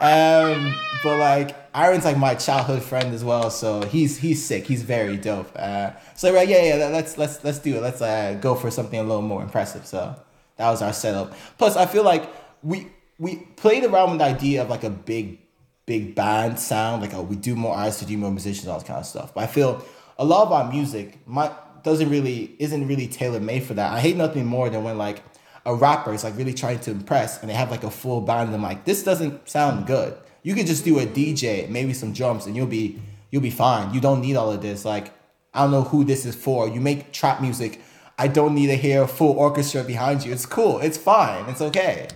um, 0.01 0.75
but 1.03 1.19
like 1.19 1.57
Aaron's 1.75 2.05
like 2.05 2.19
my 2.19 2.35
childhood 2.35 2.83
friend 2.83 3.15
as 3.15 3.25
well, 3.25 3.51
so 3.51 3.83
he's 3.83 4.19
he's 4.19 4.45
sick. 4.45 4.67
He's 4.67 4.83
very 4.83 5.17
dope. 5.17 5.51
Uh, 5.57 5.91
so 6.15 6.33
right, 6.33 6.49
yeah, 6.49 6.77
yeah. 6.77 6.88
Let's 6.88 7.19
let's 7.19 7.43
let's 7.45 7.59
do 7.59 7.77
it. 7.77 7.83
Let's 7.83 8.03
uh, 8.03 8.38
go 8.41 8.55
for 8.55 8.71
something 8.71 8.99
a 8.99 9.03
little 9.03 9.23
more 9.23 9.43
impressive. 9.43 9.87
So 9.87 10.15
that 10.57 10.71
was 10.71 10.83
our 10.83 10.93
setup. 10.93 11.35
Plus, 11.59 11.77
I 11.77 11.87
feel 11.87 12.05
like 12.05 12.29
we 12.62 12.88
we 13.19 13.37
played 13.57 13.85
around 13.85 14.11
with 14.11 14.19
the 14.19 14.25
idea 14.27 14.62
of 14.62 14.69
like 14.69 14.85
a 14.85 14.91
big 14.91 15.38
big 15.87 16.15
band 16.15 16.59
sound, 16.59 17.03
like 17.03 17.15
oh, 17.15 17.23
we 17.23 17.37
do 17.37 17.55
more 17.55 17.75
artists, 17.75 18.03
we 18.03 18.09
do 18.09 18.17
more 18.19 18.31
musicians, 18.31 18.69
all 18.69 18.79
that 18.79 18.87
kind 18.87 19.01
of 19.01 19.07
stuff. 19.07 19.35
But 19.35 19.45
I 19.45 19.47
feel 19.47 19.85
a 20.22 20.24
lot 20.24 20.46
of 20.46 20.52
our 20.52 20.70
music, 20.70 21.18
my 21.26 21.50
doesn't 21.82 22.08
really 22.08 22.54
isn't 22.61 22.87
really 22.87 23.08
tailor 23.08 23.40
made 23.40 23.64
for 23.64 23.74
that. 23.74 23.92
I 23.92 23.98
hate 23.98 24.16
nothing 24.16 24.46
more 24.46 24.70
than 24.70 24.85
when 24.85 24.96
like 24.96 25.20
a 25.66 25.74
rapper 25.74 26.14
is 26.14 26.22
like 26.22 26.37
really 26.37 26.54
trying 26.54 26.78
to 26.80 26.92
impress 26.92 27.40
and 27.40 27.50
they 27.50 27.54
have 27.54 27.72
like 27.72 27.82
a 27.82 27.90
full 27.90 28.20
band 28.20 28.46
and 28.46 28.54
I'm 28.54 28.62
like, 28.62 28.85
this 28.85 29.02
doesn't 29.02 29.48
sound 29.48 29.87
good. 29.87 30.16
You 30.44 30.54
could 30.54 30.68
just 30.68 30.85
do 30.85 31.00
a 31.00 31.06
DJ, 31.06 31.68
maybe 31.68 31.92
some 31.92 32.12
drums, 32.12 32.46
and 32.46 32.54
you'll 32.54 32.68
be 32.68 33.00
you'll 33.32 33.42
be 33.42 33.50
fine. 33.50 33.92
You 33.92 34.00
don't 34.00 34.20
need 34.20 34.37
all 34.37 34.52
of 34.52 34.62
this. 34.62 34.85
Like, 34.85 35.12
I 35.52 35.62
don't 35.62 35.72
know 35.72 35.82
who 35.82 36.04
this 36.04 36.24
is 36.24 36.37
for. 36.37 36.68
You 36.68 36.80
make 36.80 37.12
trap 37.12 37.40
music. 37.40 37.80
I 38.16 38.28
don't 38.28 38.54
need 38.54 38.68
to 38.68 38.76
hear 38.76 39.02
a 39.02 39.08
full 39.08 39.37
orchestra 39.37 39.82
behind 39.82 40.24
you. 40.24 40.32
It's 40.32 40.46
cool. 40.46 40.78
It's 40.78 40.98
fine. 40.98 41.48
It's 41.48 41.61
okay. 41.61 42.06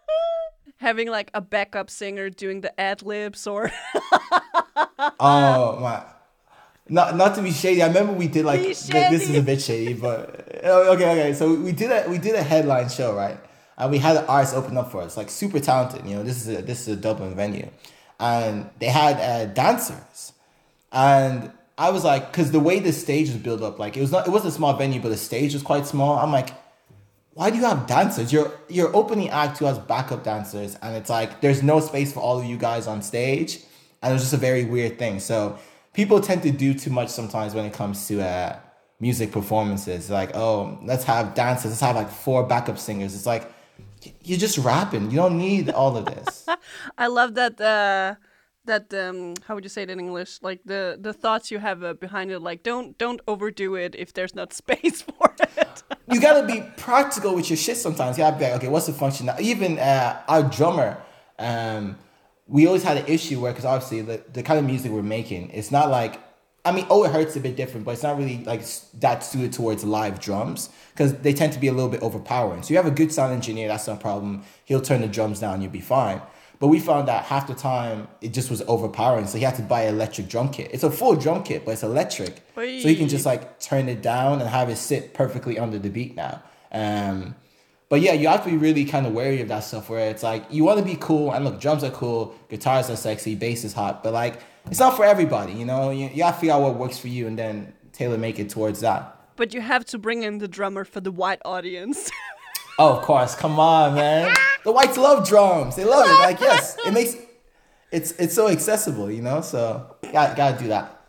Having 0.78 1.10
like 1.10 1.30
a 1.34 1.42
backup 1.42 1.90
singer 1.90 2.30
doing 2.30 2.62
the 2.62 2.78
ad 2.80 3.02
libs 3.02 3.46
or 3.46 3.70
Oh 5.20 5.78
my. 5.80 6.02
Not 6.88 7.16
not 7.16 7.34
to 7.34 7.42
be 7.42 7.50
shady. 7.50 7.82
I 7.82 7.88
remember 7.88 8.12
we 8.12 8.28
did 8.28 8.44
like 8.44 8.60
this 8.60 8.88
is 8.88 9.36
a 9.36 9.42
bit 9.42 9.60
shady, 9.60 9.94
but 9.94 10.60
oh, 10.62 10.92
okay, 10.94 11.10
okay. 11.10 11.32
So 11.34 11.52
we 11.52 11.72
did 11.72 11.90
a 11.90 12.08
we 12.08 12.18
did 12.18 12.36
a 12.36 12.42
headline 12.42 12.88
show, 12.88 13.14
right? 13.14 13.38
And 13.76 13.90
we 13.90 13.98
had 13.98 14.16
an 14.16 14.24
artist 14.26 14.54
open 14.54 14.76
up 14.76 14.92
for 14.92 15.02
us, 15.02 15.16
like 15.16 15.28
super 15.28 15.58
talented. 15.58 16.06
You 16.06 16.16
know, 16.16 16.22
this 16.22 16.46
is 16.46 16.58
a 16.58 16.62
this 16.62 16.82
is 16.82 16.88
a 16.88 16.96
Dublin 16.96 17.34
venue, 17.34 17.68
and 18.20 18.70
they 18.78 18.86
had 18.86 19.16
uh, 19.18 19.52
dancers, 19.52 20.32
and 20.92 21.50
I 21.76 21.90
was 21.90 22.04
like, 22.04 22.30
because 22.30 22.52
the 22.52 22.60
way 22.60 22.78
the 22.78 22.92
stage 22.92 23.28
was 23.28 23.36
built 23.36 23.62
up, 23.62 23.78
like 23.78 23.96
it 23.96 24.00
was 24.00 24.12
not 24.12 24.26
it 24.28 24.30
was 24.30 24.44
a 24.44 24.52
small 24.52 24.74
venue, 24.74 25.00
but 25.00 25.08
the 25.08 25.16
stage 25.16 25.54
was 25.54 25.62
quite 25.64 25.86
small. 25.86 26.16
I'm 26.16 26.30
like, 26.30 26.50
why 27.34 27.50
do 27.50 27.56
you 27.56 27.64
have 27.64 27.88
dancers? 27.88 28.32
Your 28.32 28.52
your 28.68 28.94
opening 28.96 29.28
act 29.30 29.58
who 29.58 29.64
has 29.64 29.78
backup 29.78 30.22
dancers, 30.22 30.76
and 30.82 30.96
it's 30.96 31.10
like 31.10 31.40
there's 31.40 31.64
no 31.64 31.80
space 31.80 32.12
for 32.12 32.20
all 32.20 32.38
of 32.38 32.44
you 32.44 32.56
guys 32.56 32.86
on 32.86 33.02
stage, 33.02 33.58
and 34.02 34.12
it 34.12 34.14
was 34.14 34.22
just 34.22 34.34
a 34.34 34.38
very 34.38 34.64
weird 34.64 35.00
thing. 35.00 35.18
So 35.20 35.58
people 35.96 36.20
tend 36.20 36.42
to 36.42 36.50
do 36.50 36.74
too 36.74 36.90
much 36.90 37.08
sometimes 37.08 37.54
when 37.54 37.64
it 37.64 37.72
comes 37.72 38.06
to 38.06 38.22
uh, 38.22 38.58
music 39.00 39.32
performances. 39.32 40.10
Like, 40.10 40.36
oh, 40.36 40.78
let's 40.82 41.04
have 41.04 41.34
dancers, 41.34 41.70
let's 41.72 41.80
have 41.80 41.96
like 41.96 42.10
four 42.10 42.44
backup 42.44 42.78
singers. 42.78 43.14
It's 43.14 43.26
like 43.26 43.50
you're 44.22 44.38
just 44.38 44.58
rapping. 44.58 45.10
You 45.10 45.16
don't 45.16 45.38
need 45.38 45.70
all 45.70 45.96
of 45.96 46.04
this. 46.04 46.46
I 46.98 47.06
love 47.08 47.34
that 47.34 47.60
uh 47.60 48.14
that 48.66 48.92
um 48.94 49.34
how 49.46 49.54
would 49.54 49.64
you 49.64 49.70
say 49.70 49.82
it 49.82 49.90
in 49.90 49.98
English? 49.98 50.38
Like 50.42 50.60
the 50.64 50.98
the 51.00 51.12
thoughts 51.12 51.50
you 51.50 51.58
have 51.58 51.82
uh, 51.82 51.94
behind 51.94 52.30
it 52.30 52.40
like 52.40 52.62
don't 52.62 52.96
don't 52.98 53.20
overdo 53.26 53.74
it 53.74 53.94
if 53.96 54.12
there's 54.12 54.34
not 54.34 54.52
space 54.62 55.02
for 55.02 55.34
it. 55.56 55.82
you 56.12 56.20
gotta 56.20 56.46
be 56.46 56.62
practical 56.76 57.34
with 57.34 57.48
your 57.50 57.56
shit 57.56 57.78
sometimes. 57.78 58.18
You 58.18 58.24
gotta 58.24 58.38
be 58.38 58.44
like, 58.44 58.54
okay, 58.58 58.68
what's 58.68 58.86
the 58.86 58.92
function? 58.92 59.26
Now, 59.26 59.36
even 59.40 59.78
uh, 59.78 60.22
our 60.28 60.42
drummer, 60.42 60.98
um, 61.38 61.96
we 62.48 62.66
always 62.66 62.82
had 62.82 62.96
an 62.96 63.06
issue 63.06 63.40
where, 63.40 63.52
because 63.52 63.64
obviously 63.64 64.02
the, 64.02 64.22
the 64.32 64.42
kind 64.42 64.58
of 64.58 64.64
music 64.64 64.92
we're 64.92 65.02
making, 65.02 65.50
it's 65.50 65.70
not 65.70 65.90
like, 65.90 66.20
I 66.64 66.72
mean, 66.72 66.86
oh, 66.90 67.04
it 67.04 67.12
hurts 67.12 67.36
a 67.36 67.40
bit 67.40 67.56
different, 67.56 67.84
but 67.84 67.92
it's 67.92 68.02
not 68.02 68.18
really 68.18 68.42
like 68.44 68.62
that 69.00 69.20
suited 69.20 69.52
towards 69.52 69.84
live 69.84 70.20
drums 70.20 70.68
because 70.92 71.14
they 71.18 71.32
tend 71.32 71.52
to 71.52 71.60
be 71.60 71.68
a 71.68 71.72
little 71.72 71.88
bit 71.88 72.02
overpowering. 72.02 72.62
So 72.62 72.70
you 72.70 72.76
have 72.76 72.86
a 72.86 72.90
good 72.90 73.12
sound 73.12 73.32
engineer, 73.32 73.68
that's 73.68 73.86
no 73.86 73.96
problem. 73.96 74.42
He'll 74.64 74.80
turn 74.80 75.00
the 75.00 75.06
drums 75.06 75.38
down, 75.40 75.62
you'll 75.62 75.70
be 75.70 75.80
fine. 75.80 76.20
But 76.58 76.68
we 76.68 76.80
found 76.80 77.06
that 77.08 77.24
half 77.26 77.46
the 77.46 77.54
time 77.54 78.08
it 78.20 78.32
just 78.32 78.50
was 78.50 78.62
overpowering, 78.62 79.26
so 79.26 79.36
he 79.38 79.44
had 79.44 79.56
to 79.56 79.62
buy 79.62 79.82
an 79.82 79.94
electric 79.94 80.28
drum 80.28 80.48
kit. 80.50 80.70
It's 80.72 80.84
a 80.84 80.90
full 80.90 81.14
drum 81.14 81.42
kit, 81.42 81.64
but 81.64 81.72
it's 81.72 81.82
electric, 81.82 82.42
so 82.54 82.88
he 82.88 82.96
can 82.96 83.08
just 83.08 83.26
like 83.26 83.60
turn 83.60 83.88
it 83.88 84.00
down 84.00 84.40
and 84.40 84.48
have 84.48 84.70
it 84.70 84.76
sit 84.76 85.12
perfectly 85.12 85.58
under 85.58 85.78
the 85.78 85.90
beat 85.90 86.16
now. 86.16 86.42
Um, 86.72 87.34
but 87.88 88.00
yeah, 88.00 88.12
you 88.12 88.28
have 88.28 88.42
to 88.44 88.50
be 88.50 88.56
really 88.56 88.84
kind 88.84 89.06
of 89.06 89.12
wary 89.12 89.40
of 89.40 89.48
that 89.48 89.60
stuff 89.60 89.88
where 89.88 90.10
it's 90.10 90.22
like 90.22 90.44
you 90.50 90.64
want 90.64 90.78
to 90.78 90.84
be 90.84 90.96
cool 91.00 91.32
and 91.32 91.44
look, 91.44 91.60
drums 91.60 91.84
are 91.84 91.90
cool, 91.90 92.34
guitars 92.48 92.90
are 92.90 92.96
sexy, 92.96 93.34
bass 93.34 93.64
is 93.64 93.72
hot, 93.72 94.02
but 94.02 94.12
like 94.12 94.40
it's 94.70 94.80
not 94.80 94.96
for 94.96 95.04
everybody, 95.04 95.52
you 95.52 95.64
know. 95.64 95.90
You, 95.90 96.08
you 96.12 96.22
have 96.24 96.34
to 96.34 96.40
figure 96.40 96.54
out 96.54 96.62
what 96.62 96.76
works 96.76 96.98
for 96.98 97.08
you 97.08 97.26
and 97.28 97.38
then 97.38 97.72
tailor 97.92 98.18
make 98.18 98.38
it 98.38 98.50
towards 98.50 98.80
that. 98.80 99.16
but 99.36 99.54
you 99.54 99.60
have 99.60 99.84
to 99.86 99.98
bring 99.98 100.22
in 100.24 100.38
the 100.38 100.48
drummer 100.48 100.84
for 100.84 101.00
the 101.00 101.12
white 101.12 101.40
audience. 101.44 102.10
Oh, 102.78 102.94
of 102.94 103.02
course, 103.04 103.34
come 103.34 103.58
on, 103.58 103.94
man. 103.94 104.34
The 104.64 104.70
whites 104.70 104.98
love 104.98 105.26
drums; 105.26 105.76
they 105.76 105.86
love 105.86 106.04
it. 106.06 106.12
Like 106.20 106.40
yes, 106.40 106.76
it 106.84 106.92
makes 106.92 107.16
it's 107.90 108.10
it's 108.18 108.34
so 108.34 108.48
accessible, 108.48 109.10
you 109.10 109.22
know. 109.22 109.40
So 109.40 109.96
got 110.12 110.36
gotta 110.36 110.58
do 110.58 110.68
that. 110.68 111.00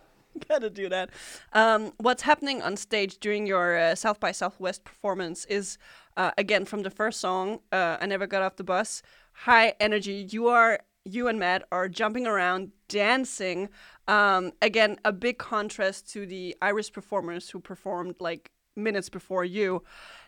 Gotta 0.48 0.70
do 0.70 0.88
that. 0.88 1.10
Um, 1.52 1.92
what's 1.98 2.22
happening 2.22 2.62
on 2.62 2.78
stage 2.78 3.18
during 3.20 3.46
your 3.48 3.78
uh, 3.78 3.96
South 3.96 4.18
by 4.22 4.32
Southwest 4.32 4.86
performance 4.86 5.44
is, 5.46 5.78
uh, 6.18 6.32
again, 6.38 6.66
from 6.66 6.84
the 6.84 6.90
first 6.90 7.22
song, 7.22 7.60
uh, 7.72 7.98
"I 8.02 8.06
Never 8.06 8.28
Got 8.28 8.42
Off 8.42 8.58
the 8.58 8.64
Bus." 8.64 9.02
High 9.32 9.76
energy. 9.80 10.28
You 10.30 10.48
are 10.48 10.80
you 11.06 11.28
and 11.28 11.40
Matt 11.40 11.64
are 11.72 11.88
jumping 11.88 12.28
around, 12.28 12.72
dancing. 12.90 13.70
Um, 14.08 14.52
again, 14.62 14.98
a 15.06 15.14
big 15.14 15.38
contrast 15.38 16.10
to 16.12 16.26
the 16.26 16.58
Irish 16.62 16.92
performers 16.92 17.50
who 17.50 17.60
performed 17.60 18.16
like 18.20 18.52
minutes 18.76 19.10
before 19.10 19.46
you. 19.46 19.84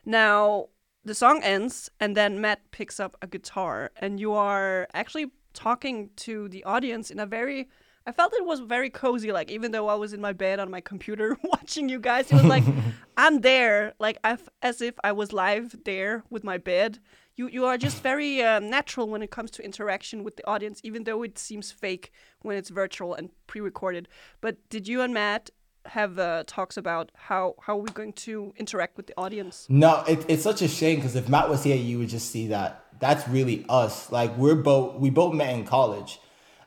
Now 0.06 0.70
the 1.04 1.16
song 1.16 1.42
ends, 1.44 1.90
and 2.00 2.16
then 2.16 2.40
Matt 2.40 2.72
picks 2.72 3.00
up 3.00 3.18
a 3.22 3.28
guitar, 3.28 3.92
and 3.98 4.20
you 4.20 4.34
are 4.34 4.88
actually 4.94 5.32
talking 5.54 6.10
to 6.18 6.48
the 6.50 6.64
audience 6.64 7.10
in 7.10 7.20
a 7.20 7.26
very 7.26 7.68
I 8.10 8.12
felt 8.12 8.34
it 8.34 8.44
was 8.44 8.62
very 8.62 8.90
cozy. 8.90 9.32
Like 9.32 9.52
even 9.52 9.72
though 9.72 9.88
I 9.88 9.94
was 9.94 10.14
in 10.14 10.20
my 10.20 10.34
bed 10.34 10.60
on 10.60 10.72
my 10.72 10.82
computer 10.82 11.38
watching 11.44 11.90
you 11.90 12.00
guys, 12.00 12.32
it 12.32 12.34
was 12.34 12.46
like 12.46 12.64
I'm 13.18 13.42
there, 13.42 13.94
like 14.00 14.18
I 14.24 14.32
f- 14.32 14.50
as 14.64 14.82
if 14.82 14.96
I 15.04 15.12
was 15.12 15.32
live 15.32 15.76
there 15.86 16.24
with 16.32 16.44
my 16.44 16.58
bed. 16.58 16.98
You 17.36 17.50
you 17.50 17.66
are 17.66 17.78
just 17.78 18.02
very 18.02 18.42
um, 18.42 18.68
natural 18.68 19.08
when 19.08 19.22
it 19.22 19.30
comes 19.30 19.52
to 19.52 19.64
interaction 19.64 20.24
with 20.24 20.38
the 20.38 20.48
audience, 20.48 20.82
even 20.84 21.04
though 21.04 21.22
it 21.22 21.38
seems 21.38 21.72
fake 21.72 22.12
when 22.42 22.58
it's 22.58 22.72
virtual 22.72 23.14
and 23.14 23.30
pre-recorded. 23.46 24.08
But 24.42 24.58
did 24.70 24.88
you 24.88 25.02
and 25.02 25.14
Matt 25.14 25.52
have 25.86 26.18
uh, 26.18 26.46
talks 26.48 26.78
about 26.78 27.12
how 27.14 27.54
how 27.62 27.74
are 27.78 27.82
we 27.82 27.92
going 27.92 28.14
to 28.26 28.54
interact 28.58 28.98
with 28.98 29.06
the 29.06 29.14
audience? 29.18 29.68
No, 29.70 30.04
it, 30.08 30.26
it's 30.28 30.42
such 30.42 30.64
a 30.64 30.68
shame 30.68 30.96
because 30.96 31.16
if 31.16 31.30
Matt 31.30 31.48
was 31.48 31.64
here, 31.64 31.76
you 31.76 32.00
would 32.00 32.10
just 32.10 32.32
see 32.32 32.48
that 32.48 32.86
that's 33.00 33.28
really 33.28 33.66
us. 33.70 34.12
Like 34.12 34.36
we're 34.36 34.56
both 34.56 34.96
we 34.96 35.12
both 35.12 35.36
met 35.36 35.54
in 35.54 35.64
college, 35.64 36.20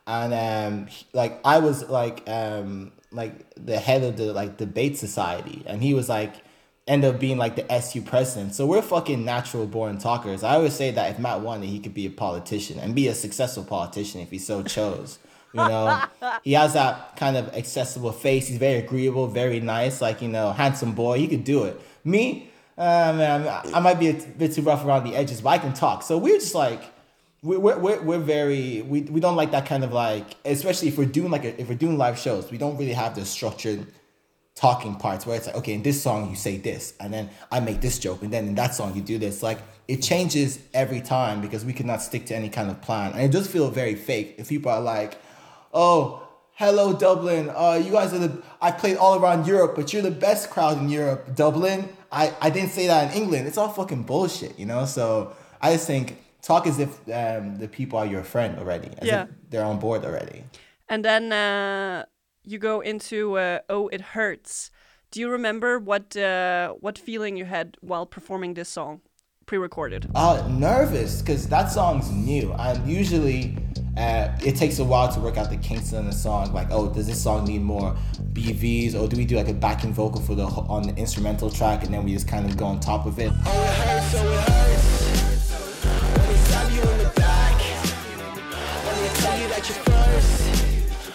and 0.07 0.33
um 0.33 0.87
like 1.13 1.39
I 1.45 1.59
was 1.59 1.87
like 1.89 2.27
um 2.29 2.91
like 3.11 3.53
the 3.55 3.79
head 3.79 4.03
of 4.03 4.17
the 4.17 4.33
like 4.33 4.57
debate 4.57 4.97
society, 4.97 5.63
and 5.65 5.81
he 5.81 5.93
was 5.93 6.09
like 6.09 6.35
end 6.87 7.05
up 7.05 7.19
being 7.19 7.37
like 7.37 7.55
the 7.55 7.71
SU 7.71 8.01
president. 8.01 8.55
So 8.55 8.65
we're 8.65 8.81
fucking 8.81 9.23
natural 9.23 9.65
born 9.65 9.97
talkers. 9.99 10.43
I 10.43 10.55
always 10.55 10.73
say 10.73 10.91
that 10.91 11.11
if 11.11 11.19
Matt 11.19 11.41
wanted, 11.41 11.67
he 11.67 11.79
could 11.79 11.93
be 11.93 12.05
a 12.05 12.09
politician 12.09 12.79
and 12.79 12.93
be 12.93 13.07
a 13.07 13.15
successful 13.15 13.63
politician 13.63 14.19
if 14.21 14.31
he 14.31 14.37
so 14.37 14.63
chose. 14.63 15.19
You 15.53 15.61
know, 15.61 16.03
he 16.43 16.53
has 16.53 16.73
that 16.73 17.15
kind 17.15 17.37
of 17.37 17.55
accessible 17.55 18.11
face. 18.11 18.47
He's 18.47 18.57
very 18.57 18.79
agreeable, 18.79 19.27
very 19.27 19.59
nice, 19.59 20.01
like 20.01 20.21
you 20.21 20.27
know, 20.27 20.51
handsome 20.51 20.93
boy. 20.93 21.19
He 21.19 21.27
could 21.27 21.43
do 21.43 21.63
it. 21.63 21.79
Me, 22.03 22.49
uh, 22.77 23.13
man, 23.15 23.47
I 23.73 23.79
might 23.79 23.99
be 23.99 24.09
a 24.09 24.13
bit 24.13 24.53
too 24.53 24.63
rough 24.63 24.83
around 24.83 25.05
the 25.05 25.15
edges, 25.15 25.41
but 25.41 25.49
I 25.49 25.57
can 25.59 25.73
talk. 25.73 26.03
So 26.03 26.17
we're 26.17 26.39
just 26.39 26.55
like, 26.55 26.81
we're 27.43 27.59
we're 27.59 27.77
we're, 27.77 28.01
we're 28.01 28.19
very 28.19 28.81
we, 28.83 29.01
we 29.01 29.19
don't 29.19 29.35
like 29.35 29.51
that 29.51 29.65
kind 29.65 29.83
of 29.83 29.91
like, 29.91 30.35
especially 30.45 30.87
if 30.87 30.97
we're 30.97 31.05
doing 31.05 31.29
like 31.29 31.43
a, 31.43 31.59
if 31.59 31.67
we're 31.67 31.75
doing 31.75 31.97
live 31.97 32.17
shows, 32.17 32.49
we 32.49 32.57
don't 32.57 32.77
really 32.77 32.93
have 32.93 33.15
the 33.15 33.25
structured 33.25 33.85
talking 34.55 34.95
parts 34.95 35.25
where 35.25 35.35
it's 35.35 35.47
like, 35.47 35.55
okay, 35.55 35.73
in 35.73 35.83
this 35.83 36.01
song 36.01 36.29
you 36.29 36.35
say 36.35 36.57
this, 36.57 36.93
and 36.99 37.13
then 37.13 37.29
I 37.51 37.59
make 37.59 37.81
this 37.81 37.99
joke, 37.99 38.21
and 38.21 38.31
then 38.31 38.47
in 38.47 38.55
that 38.55 38.73
song 38.73 38.95
you 38.95 39.01
do 39.01 39.17
this. 39.17 39.43
Like 39.43 39.59
it 39.87 39.97
changes 39.97 40.59
every 40.73 41.01
time 41.01 41.41
because 41.41 41.65
we 41.65 41.73
cannot 41.73 42.01
stick 42.01 42.25
to 42.27 42.35
any 42.35 42.49
kind 42.49 42.69
of 42.71 42.81
plan, 42.81 43.11
and 43.11 43.21
it 43.21 43.31
does 43.31 43.47
feel 43.47 43.69
very 43.69 43.95
fake 43.95 44.35
if 44.37 44.47
people 44.47 44.71
are 44.71 44.81
like, 44.81 45.19
oh, 45.73 46.25
hello 46.53 46.93
Dublin, 46.93 47.51
uh, 47.53 47.81
you 47.83 47.91
guys 47.91 48.13
are 48.13 48.19
the 48.19 48.41
I 48.61 48.71
played 48.71 48.95
all 48.95 49.21
around 49.21 49.47
Europe, 49.47 49.75
but 49.75 49.91
you're 49.91 50.01
the 50.01 50.11
best 50.11 50.49
crowd 50.49 50.77
in 50.77 50.87
Europe, 50.87 51.35
Dublin. 51.35 51.89
I 52.09 52.33
I 52.39 52.49
didn't 52.49 52.69
say 52.69 52.87
that 52.87 53.11
in 53.11 53.21
England. 53.21 53.47
It's 53.47 53.57
all 53.57 53.67
fucking 53.67 54.03
bullshit, 54.03 54.57
you 54.57 54.65
know. 54.65 54.85
So 54.85 55.33
I 55.61 55.73
just 55.73 55.87
think 55.87 56.23
talk 56.43 56.67
as 56.67 56.77
if 56.79 56.89
um, 57.09 57.55
the 57.57 57.67
people 57.67 57.97
are 57.97 58.05
your 58.05 58.23
friend 58.23 58.57
already, 58.59 58.89
as 58.99 59.07
Yeah. 59.07 59.23
if 59.23 59.29
they're 59.49 59.65
on 59.65 59.79
board 59.79 60.05
already. 60.05 60.43
And 60.89 61.03
then 61.03 61.31
uh, 61.31 62.05
you 62.43 62.59
go 62.59 62.81
into 62.81 63.37
uh, 63.37 63.59
"Oh, 63.69 63.87
It 63.89 64.01
Hurts." 64.13 64.69
Do 65.11 65.19
you 65.19 65.29
remember 65.31 65.79
what 65.79 66.15
uh, 66.17 66.73
what 66.85 66.97
feeling 66.97 67.37
you 67.37 67.45
had 67.45 67.77
while 67.81 68.05
performing 68.05 68.55
this 68.55 68.67
song, 68.69 69.01
pre-recorded? 69.45 70.07
Uh, 70.15 70.43
nervous 70.49 71.21
because 71.21 71.47
that 71.49 71.71
song's 71.71 72.09
new, 72.11 72.51
and 72.53 72.77
usually 72.89 73.55
uh, 73.95 74.27
it 74.43 74.55
takes 74.55 74.79
a 74.79 74.83
while 74.83 75.07
to 75.13 75.19
work 75.19 75.37
out 75.37 75.49
the 75.51 75.57
kinks 75.57 75.93
in 75.93 76.05
the 76.05 76.11
song. 76.11 76.51
Like, 76.53 76.67
oh, 76.71 76.89
does 76.91 77.05
this 77.07 77.21
song 77.21 77.45
need 77.45 77.61
more 77.61 77.95
BVs, 78.33 78.95
or 78.95 79.07
do 79.07 79.15
we 79.17 79.25
do 79.25 79.35
like 79.37 79.49
a 79.49 79.53
backing 79.53 79.93
vocal 79.93 80.19
for 80.21 80.35
the 80.35 80.45
on 80.45 80.81
the 80.83 80.95
instrumental 80.95 81.49
track, 81.49 81.83
and 81.85 81.93
then 81.93 82.03
we 82.03 82.11
just 82.13 82.27
kind 82.27 82.45
of 82.49 82.57
go 82.57 82.65
on 82.65 82.79
top 82.79 83.05
of 83.05 83.19
it? 83.19 83.31
Oh, 83.45 83.63
it 83.63 83.73
hurts, 83.87 84.11
so 84.11 84.31
it 84.31 84.49
hurts. 84.49 86.22
Tell 89.63 89.77
you 89.77 89.83
first. 89.83 90.43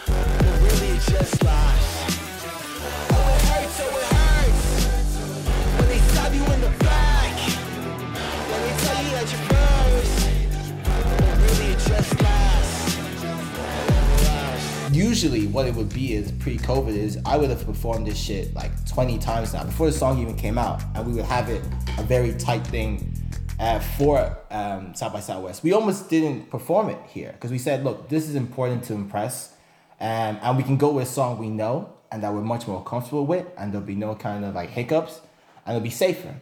But 0.06 0.61
really 0.62 0.96
it's 0.96 1.06
just 1.06 1.44
lies. 1.44 1.87
Oh, 3.11 3.34
it 3.34 3.42
hurts, 3.44 3.74
so 3.76 3.84
it 3.84 4.06
hurts. 4.16 4.62
When 5.76 5.88
they 5.88 5.98
stab 5.98 6.32
you 6.32 6.44
in 6.44 6.61
the 6.62 6.70
back. 6.82 7.37
When 8.48 8.61
they 8.62 8.74
tell 8.84 9.02
you 9.04 9.11
that 9.11 9.28
you're 9.32 9.46
first. 9.52 10.16
But 11.18 11.37
really 11.42 11.68
it's 11.72 11.87
just 11.88 12.12
lies. 12.22 12.78
usually 14.94 15.46
what 15.48 15.66
it 15.66 15.74
would 15.74 15.92
be 15.92 16.14
is 16.14 16.32
pre-COVID 16.32 16.96
is 16.96 17.18
I 17.26 17.37
would 17.37 17.50
have 17.50 17.66
performed 17.66 18.06
this 18.06 18.18
shit 18.18 18.54
like 18.54 18.72
20 18.87 19.18
times 19.18 19.52
now 19.52 19.64
before 19.64 19.87
the 19.87 19.92
song 19.92 20.18
even 20.20 20.34
came 20.37 20.56
out, 20.56 20.82
and 20.94 21.06
we 21.06 21.12
would 21.12 21.26
have 21.26 21.50
it 21.50 21.62
a 21.98 22.02
very 22.02 22.32
tight 22.34 22.66
thing 22.66 23.14
uh, 23.59 23.81
for 23.81 24.37
um, 24.51 24.94
South 24.94 25.12
by 25.12 25.21
Southwest. 25.21 25.62
We 25.62 25.73
almost 25.73 26.09
didn't 26.09 26.51
perform 26.51 26.88
it 26.88 26.99
here 27.09 27.33
because 27.33 27.51
we 27.51 27.59
said, 27.59 27.85
look, 27.85 28.09
this 28.09 28.29
is 28.29 28.35
important 28.35 28.85
to 28.85 28.94
impress, 28.94 29.55
um, 30.01 30.38
and 30.42 30.57
we 30.57 30.62
can 30.62 30.77
go 30.77 30.92
with 30.92 31.09
a 31.09 31.11
song 31.11 31.38
we 31.38 31.49
know 31.49 31.92
and 32.11 32.23
that 32.23 32.33
we're 32.33 32.40
much 32.40 32.66
more 32.66 32.83
comfortable 32.83 33.27
with, 33.27 33.47
and 33.59 33.73
there'll 33.73 33.87
be 33.87 33.94
no 33.94 34.14
kind 34.14 34.44
of 34.44 34.55
like 34.55 34.71
hiccups, 34.71 35.21
and 35.66 35.77
it'll 35.77 35.85
be 35.85 35.90
safer. 35.90 36.35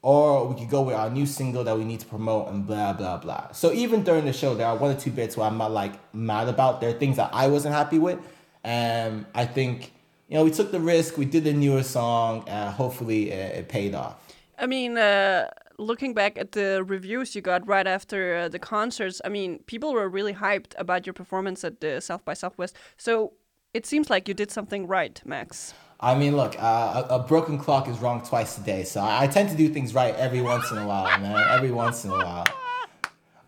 Or 0.00 0.48
we 0.48 0.58
could 0.58 0.68
go 0.68 0.82
with 0.82 0.96
our 0.96 1.08
new 1.10 1.26
single 1.26 1.62
that 1.62 1.78
we 1.78 1.84
need 1.84 2.00
to 2.00 2.06
promote 2.06 2.48
and 2.48 2.66
blah 2.66 2.92
blah 2.92 3.18
blah. 3.18 3.52
So 3.52 3.72
even 3.72 4.02
during 4.02 4.24
the 4.24 4.32
show, 4.32 4.56
there 4.56 4.66
are 4.66 4.76
one 4.76 4.90
or 4.90 4.98
two 4.98 5.12
bits 5.12 5.36
where 5.36 5.46
I'm 5.46 5.58
not 5.58 5.70
like 5.70 5.92
mad 6.12 6.48
about. 6.48 6.80
There 6.80 6.90
are 6.90 6.98
things 6.98 7.18
that 7.18 7.30
I 7.32 7.46
wasn't 7.46 7.76
happy 7.76 8.00
with. 8.00 8.18
And 8.64 9.26
I 9.32 9.46
think, 9.46 9.92
you 10.28 10.36
know, 10.36 10.44
we 10.44 10.50
took 10.50 10.72
the 10.72 10.80
risk, 10.80 11.18
we 11.18 11.24
did 11.24 11.44
the 11.44 11.52
newer 11.52 11.84
song, 11.84 12.44
and 12.48 12.74
hopefully 12.74 13.30
it, 13.30 13.58
it 13.58 13.68
paid 13.68 13.94
off. 13.94 14.16
I 14.58 14.66
mean, 14.66 14.96
uh, 14.96 15.48
looking 15.78 16.14
back 16.14 16.38
at 16.38 16.52
the 16.52 16.84
reviews 16.84 17.34
you 17.34 17.42
got 17.42 17.66
right 17.66 17.86
after 17.86 18.36
uh, 18.36 18.48
the 18.48 18.58
concerts, 18.58 19.20
I 19.24 19.28
mean, 19.28 19.60
people 19.66 19.92
were 19.92 20.08
really 20.08 20.34
hyped 20.34 20.74
about 20.78 21.06
your 21.06 21.14
performance 21.14 21.64
at 21.64 21.80
the 21.80 22.00
South 22.00 22.24
by 22.24 22.34
Southwest. 22.34 22.76
So 22.96 23.34
it 23.74 23.86
seems 23.86 24.10
like 24.10 24.28
you 24.28 24.34
did 24.34 24.50
something 24.50 24.86
right, 24.86 25.20
Max. 25.24 25.74
I 26.00 26.16
mean, 26.16 26.36
look, 26.36 26.56
uh, 26.58 27.04
a, 27.08 27.20
broken 27.20 27.58
clock 27.58 27.88
is 27.88 27.98
wrong 28.00 28.22
twice 28.22 28.58
a 28.58 28.60
day, 28.62 28.82
so 28.82 29.00
I, 29.00 29.28
tend 29.28 29.50
to 29.50 29.56
do 29.56 29.68
things 29.68 29.94
right 29.94 30.14
every 30.16 30.42
once 30.42 30.68
in 30.72 30.78
a 30.78 30.86
while, 30.86 31.04
man. 31.20 31.46
Every 31.48 31.70
once 31.70 32.04
in 32.04 32.10
a 32.10 32.14
while. 32.14 32.46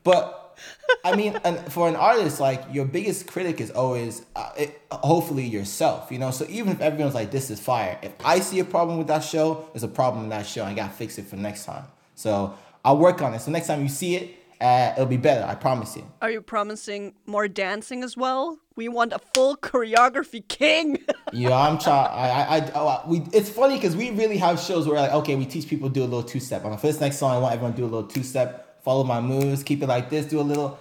But 0.04 0.56
I 1.04 1.16
mean, 1.16 1.38
for 1.68 1.88
an 1.88 1.96
artist, 1.96 2.38
like 2.38 2.62
your 2.70 2.84
biggest 2.84 3.26
critic 3.26 3.60
is 3.60 3.72
always, 3.72 4.24
uh, 4.36 4.50
it, 4.56 4.80
hopefully, 4.92 5.44
yourself. 5.44 6.12
You 6.12 6.18
know, 6.18 6.30
so 6.30 6.46
even 6.48 6.72
if 6.72 6.80
everyone's 6.80 7.14
like, 7.14 7.32
"This 7.32 7.50
is 7.50 7.58
fire," 7.58 7.98
if 8.02 8.12
I 8.24 8.38
see 8.38 8.60
a 8.60 8.64
problem 8.64 8.98
with 8.98 9.08
that 9.08 9.24
show, 9.24 9.68
there's 9.72 9.82
a 9.82 9.88
problem 9.88 10.24
in 10.24 10.30
that 10.30 10.46
show. 10.46 10.64
I 10.64 10.74
gotta 10.74 10.92
fix 10.92 11.18
it 11.18 11.26
for 11.26 11.36
next 11.36 11.64
time. 11.64 11.84
So 12.14 12.54
I'll 12.84 12.98
work 12.98 13.22
on 13.22 13.34
it. 13.34 13.40
So 13.40 13.50
next 13.50 13.66
time 13.66 13.82
you 13.82 13.88
see 13.88 14.16
it, 14.16 14.34
uh, 14.60 14.92
it'll 14.96 15.06
be 15.06 15.16
better. 15.16 15.44
I 15.46 15.54
promise 15.54 15.96
you. 15.96 16.06
Are 16.22 16.30
you 16.30 16.40
promising 16.40 17.14
more 17.26 17.48
dancing 17.48 18.02
as 18.02 18.16
well? 18.16 18.58
We 18.76 18.88
want 18.88 19.12
a 19.12 19.18
full 19.34 19.56
choreography 19.56 20.46
king. 20.48 20.98
yeah, 21.32 21.56
I'm 21.56 21.78
trying. 21.78 22.08
I, 22.10 22.28
I, 22.28 22.56
I, 22.58 22.70
oh, 22.74 23.02
we. 23.06 23.22
It's 23.32 23.50
funny 23.50 23.76
because 23.76 23.96
we 23.96 24.10
really 24.10 24.36
have 24.38 24.58
shows 24.60 24.86
where 24.88 24.98
like, 24.98 25.12
okay, 25.12 25.36
we 25.36 25.44
teach 25.44 25.68
people 25.68 25.88
to 25.88 25.94
do 25.94 26.02
a 26.02 26.04
little 26.04 26.22
two 26.22 26.40
step. 26.40 26.64
On 26.64 26.70
the 26.70 26.78
first 26.78 27.00
next 27.00 27.18
song, 27.18 27.34
I 27.34 27.38
want 27.38 27.54
everyone 27.54 27.72
to 27.72 27.76
do 27.76 27.84
a 27.84 27.92
little 27.92 28.08
two 28.08 28.22
step. 28.22 28.82
Follow 28.82 29.04
my 29.04 29.20
moves. 29.20 29.62
Keep 29.62 29.82
it 29.82 29.86
like 29.86 30.10
this. 30.10 30.26
Do 30.26 30.40
a 30.40 30.42
little. 30.42 30.78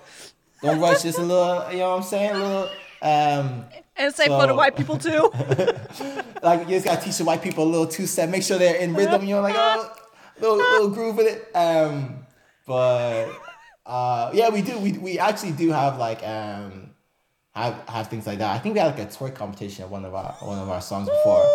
Don't 0.62 0.80
rush. 0.80 1.04
Just 1.04 1.19
a 1.19 1.22
little. 1.22 1.72
You 1.72 1.80
know 1.80 1.89
what 1.89 1.98
I'm 1.98 2.04
saying? 2.04 2.32
A 2.32 2.38
little. 2.38 2.69
Um, 3.02 3.65
and 3.96 4.13
same 4.15 4.28
so, 4.28 4.39
for 4.39 4.48
the 4.48 4.56
white 4.56 4.76
people 4.76 4.98
too. 4.98 5.30
like 6.41 6.62
you 6.62 6.76
just 6.76 6.86
gotta 6.86 7.02
teach 7.04 7.17
the 7.17 7.26
white 7.26 7.41
people 7.41 7.63
a 7.63 7.69
little 7.69 7.88
two 7.88 8.08
step. 8.08 8.30
Make 8.30 8.43
sure 8.43 8.58
they're 8.58 8.78
in 8.78 8.93
rhythm. 8.93 9.24
You 9.24 9.36
know, 9.36 9.41
like 9.41 9.56
oh, 9.58 9.93
little 10.39 10.58
little 10.58 10.89
groove 10.89 11.17
with 11.17 11.28
it. 11.28 11.56
Um, 11.56 12.26
but 12.65 13.28
uh, 13.86 14.32
yeah, 14.34 14.50
we 14.50 14.62
do. 14.62 14.78
We 14.80 14.93
we 14.93 15.19
actually 15.19 15.52
do 15.52 15.72
have 15.72 15.98
like 15.98 16.26
um 16.26 16.91
have 17.56 17.88
have 17.88 18.08
things 18.08 18.26
like 18.26 18.39
that. 18.39 18.56
I 18.56 18.60
think 18.60 18.74
we 18.74 18.80
had 18.80 18.98
like 18.98 19.08
a 19.08 19.10
twerk 19.10 19.36
competition 19.36 19.84
at 19.84 19.89
one 19.89 20.06
of 20.06 20.13
our 20.13 20.34
one 20.39 20.60
of 20.60 20.69
our 20.69 20.82
songs 20.82 21.10
before. 21.10 21.46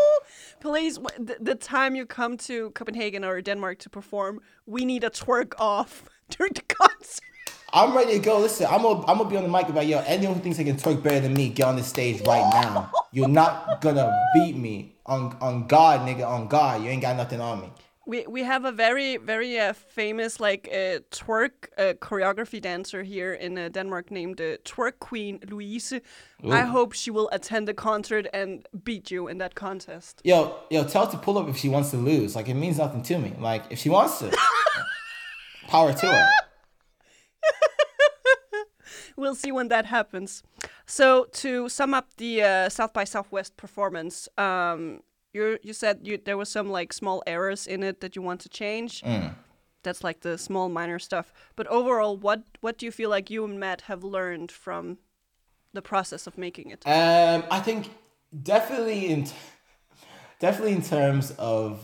Please, 0.61 0.99
the, 1.19 1.37
the 1.41 1.55
time 1.55 1.95
you 1.95 2.05
come 2.05 2.37
to 2.39 2.71
Copenhagen 2.73 3.25
or 3.25 3.41
Denmark 3.41 3.79
to 3.81 3.91
perform, 3.91 4.41
we 4.67 4.85
need 4.85 5.05
a 5.05 5.11
twerk 5.11 5.55
off 5.59 6.05
during 6.31 6.53
the 6.53 6.63
concert. 6.63 7.25
I'm 7.73 7.95
ready 7.95 8.13
to 8.13 8.19
go. 8.19 8.39
Listen, 8.39 8.67
I'm 8.71 8.83
gonna 8.83 9.01
I'm 9.07 9.19
gonna 9.19 9.29
be 9.29 9.37
on 9.37 9.43
the 9.43 9.49
mic 9.49 9.69
about 9.69 9.87
yo. 9.87 9.99
Anyone 10.07 10.37
who 10.37 10.43
thinks 10.43 10.59
they 10.59 10.65
can 10.65 10.77
twerk 10.77 11.03
better 11.03 11.21
than 11.21 11.35
me, 11.35 11.51
get 11.51 11.67
on 11.67 11.77
the 11.77 11.83
stage 11.83 12.21
right 12.27 12.49
now. 12.53 12.91
You're 13.13 13.29
not 13.29 13.81
gonna 13.81 14.11
beat 14.35 14.57
me 14.57 14.97
on 15.07 15.37
on 15.41 15.67
God, 15.67 16.01
nigga. 16.01 16.27
On 16.27 16.49
God, 16.49 16.83
you 16.83 16.91
ain't 16.91 17.03
got 17.03 17.17
nothing 17.17 17.41
on 17.41 17.61
me. 17.61 17.73
We 18.09 18.27
we 18.27 18.43
have 18.43 18.65
a 18.65 18.73
very 18.73 19.19
very 19.19 19.61
uh, 19.61 19.75
famous 19.75 20.41
like 20.41 20.67
uh, 20.73 21.01
twerk 21.11 21.69
uh, 21.77 21.93
choreography 22.01 22.59
dancer 22.59 23.03
here 23.03 23.35
in 23.35 23.59
uh, 23.59 23.69
Denmark 23.69 24.11
named 24.11 24.41
uh, 24.41 24.57
Twerk 24.65 24.99
Queen 24.99 25.41
Louise. 25.47 25.93
Ooh. 25.93 26.51
I 26.51 26.63
hope 26.63 26.95
she 26.95 27.11
will 27.11 27.29
attend 27.33 27.69
the 27.69 27.75
concert 27.75 28.27
and 28.33 28.67
beat 28.83 29.11
you 29.11 29.29
in 29.29 29.37
that 29.39 29.55
contest. 29.55 30.23
Yo 30.25 30.57
yo, 30.71 30.85
tell 30.85 31.05
her 31.05 31.13
to 31.13 31.19
pull 31.19 31.37
up 31.37 31.51
if 31.51 31.59
she 31.59 31.69
wants 31.69 31.91
to 31.91 31.99
lose. 31.99 32.35
Like 32.35 32.49
it 32.49 32.55
means 32.55 32.79
nothing 32.79 33.03
to 33.03 33.19
me. 33.19 33.35
Like 33.39 33.65
if 33.69 33.79
she 33.79 33.91
wants 33.91 34.21
to, 34.21 34.35
power 35.69 35.93
to 35.93 36.07
her. 36.07 36.29
we'll 39.19 39.35
see 39.35 39.53
when 39.53 39.69
that 39.69 39.85
happens. 39.85 40.43
So 40.87 41.27
to 41.43 41.69
sum 41.69 41.93
up 41.93 42.07
the 42.17 42.43
uh, 42.43 42.69
South 42.71 42.95
by 42.95 43.05
Southwest 43.05 43.59
performance, 43.59 44.31
um, 44.39 45.03
you 45.33 45.59
you 45.63 45.73
said 45.73 46.01
you 46.03 46.19
there 46.19 46.37
was 46.37 46.49
some 46.49 46.71
like 46.71 46.93
small 46.93 47.23
errors 47.27 47.67
in 47.67 47.83
it 47.83 48.01
that 48.01 48.17
you 48.17 48.23
want 48.23 48.41
to 48.43 48.49
change. 48.49 49.03
Mm. 49.03 49.35
That's 49.83 50.03
like 50.03 50.21
the 50.21 50.37
small 50.37 50.69
minor 50.69 50.99
stuff. 50.99 51.33
But 51.57 51.67
overall, 51.69 52.17
what 52.17 52.43
what 52.61 52.79
do 52.79 52.87
you 52.87 52.93
feel 52.93 53.11
like 53.11 53.31
you 53.31 53.45
and 53.45 53.59
Matt 53.59 53.83
have 53.83 54.03
learned 54.03 54.51
from 54.51 54.99
the 55.73 55.83
process 55.83 56.27
of 56.27 56.37
making 56.37 56.71
it? 56.71 56.87
Um, 56.87 57.45
I 57.51 57.61
think 57.61 57.91
definitely 58.43 59.09
in 59.09 59.27
definitely 60.41 60.73
in 60.73 60.83
terms 60.83 61.33
of 61.39 61.81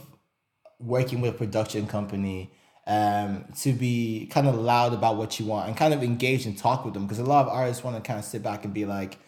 working 0.78 1.20
with 1.20 1.34
a 1.34 1.38
production 1.38 1.86
company 1.86 2.50
um, 2.86 3.44
to 3.60 3.72
be 3.72 4.26
kind 4.26 4.46
of 4.46 4.54
loud 4.56 4.92
about 4.92 5.16
what 5.16 5.40
you 5.40 5.46
want 5.46 5.68
and 5.68 5.76
kind 5.76 5.94
of 5.94 6.02
engage 6.02 6.44
and 6.46 6.56
talk 6.58 6.84
with 6.84 6.94
them 6.94 7.04
because 7.04 7.18
a 7.18 7.24
lot 7.24 7.46
of 7.46 7.48
artists 7.48 7.82
want 7.82 7.96
to 7.96 8.02
kind 8.06 8.18
of 8.18 8.24
sit 8.24 8.42
back 8.42 8.64
and 8.64 8.74
be 8.74 8.84
like 8.84 9.18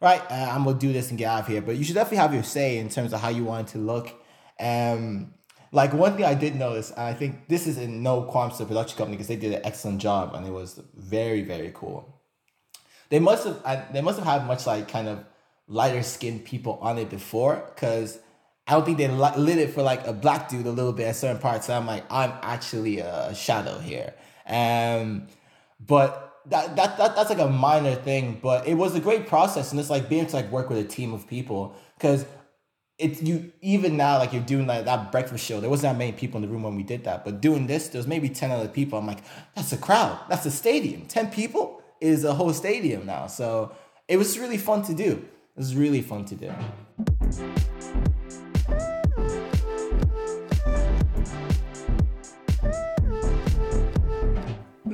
right, 0.00 0.22
uh, 0.30 0.50
I'm 0.52 0.64
gonna 0.64 0.78
do 0.78 0.92
this 0.92 1.10
and 1.10 1.18
get 1.18 1.26
out 1.26 1.40
of 1.40 1.46
here. 1.46 1.60
But 1.60 1.76
you 1.76 1.84
should 1.84 1.94
definitely 1.94 2.18
have 2.18 2.34
your 2.34 2.42
say 2.42 2.78
in 2.78 2.88
terms 2.88 3.12
of 3.12 3.20
how 3.20 3.28
you 3.28 3.44
want 3.44 3.68
it 3.68 3.72
to 3.72 3.78
look. 3.78 4.12
Um, 4.60 5.34
like 5.70 5.92
one 5.92 6.16
thing 6.16 6.24
I 6.24 6.34
did 6.34 6.56
notice, 6.56 6.90
and 6.90 7.00
I 7.00 7.12
think 7.12 7.48
this 7.48 7.66
is 7.66 7.78
in 7.78 8.02
no 8.02 8.22
qualms 8.22 8.56
to 8.56 8.64
the 8.64 8.68
production 8.68 8.96
company 8.96 9.16
because 9.16 9.28
they 9.28 9.36
did 9.36 9.52
an 9.52 9.60
excellent 9.64 10.00
job 10.00 10.34
and 10.34 10.46
it 10.46 10.52
was 10.52 10.80
very 10.94 11.42
very 11.42 11.72
cool. 11.74 12.20
They 13.10 13.18
must 13.18 13.46
have 13.46 13.92
they 13.92 14.00
must 14.00 14.18
have 14.18 14.26
had 14.26 14.46
much 14.46 14.66
like 14.66 14.88
kind 14.88 15.08
of 15.08 15.24
lighter 15.66 16.02
skinned 16.02 16.44
people 16.44 16.78
on 16.80 16.98
it 16.98 17.10
before 17.10 17.62
because 17.74 18.18
I 18.66 18.72
don't 18.72 18.84
think 18.84 18.98
they 18.98 19.08
lit 19.08 19.58
it 19.58 19.70
for 19.70 19.82
like 19.82 20.06
a 20.06 20.12
black 20.12 20.48
dude 20.48 20.66
a 20.66 20.70
little 20.70 20.92
bit 20.92 21.06
at 21.06 21.16
certain 21.16 21.40
parts. 21.40 21.66
So 21.66 21.74
I'm 21.74 21.86
like 21.86 22.04
I'm 22.10 22.32
actually 22.42 23.00
a 23.00 23.34
shadow 23.34 23.78
here. 23.78 24.14
Um, 24.46 25.26
but 25.80 26.27
that, 26.50 26.76
that, 26.76 26.98
that 26.98 27.16
that's 27.16 27.30
like 27.30 27.38
a 27.38 27.48
minor 27.48 27.94
thing, 27.94 28.38
but 28.42 28.66
it 28.66 28.74
was 28.74 28.94
a 28.94 29.00
great 29.00 29.26
process, 29.26 29.70
and 29.70 29.80
it's 29.80 29.90
like 29.90 30.08
being 30.08 30.26
to 30.26 30.36
like 30.36 30.50
work 30.50 30.68
with 30.68 30.78
a 30.78 30.84
team 30.84 31.12
of 31.12 31.26
people 31.26 31.74
because 31.96 32.24
it's 32.98 33.22
you 33.22 33.52
even 33.60 33.96
now 33.96 34.18
like 34.18 34.32
you're 34.32 34.42
doing 34.42 34.66
like 34.66 34.84
that 34.84 35.12
breakfast 35.12 35.44
show. 35.44 35.60
There 35.60 35.70
wasn't 35.70 35.92
that 35.94 35.98
many 35.98 36.12
people 36.12 36.38
in 36.38 36.42
the 36.42 36.48
room 36.48 36.64
when 36.64 36.74
we 36.74 36.82
did 36.82 37.04
that, 37.04 37.24
but 37.24 37.40
doing 37.40 37.66
this, 37.66 37.88
there's 37.88 38.06
maybe 38.06 38.28
ten 38.28 38.50
other 38.50 38.68
people. 38.68 38.98
I'm 38.98 39.06
like, 39.06 39.22
that's 39.54 39.72
a 39.72 39.78
crowd, 39.78 40.18
that's 40.28 40.46
a 40.46 40.50
stadium. 40.50 41.06
Ten 41.06 41.30
people 41.30 41.82
is 42.00 42.24
a 42.24 42.34
whole 42.34 42.52
stadium 42.52 43.06
now, 43.06 43.26
so 43.26 43.72
it 44.08 44.16
was 44.16 44.38
really 44.38 44.58
fun 44.58 44.82
to 44.82 44.94
do. 44.94 45.24
It 45.56 45.58
was 45.58 45.74
really 45.74 46.02
fun 46.02 46.24
to 46.26 46.34
do. 46.34 46.52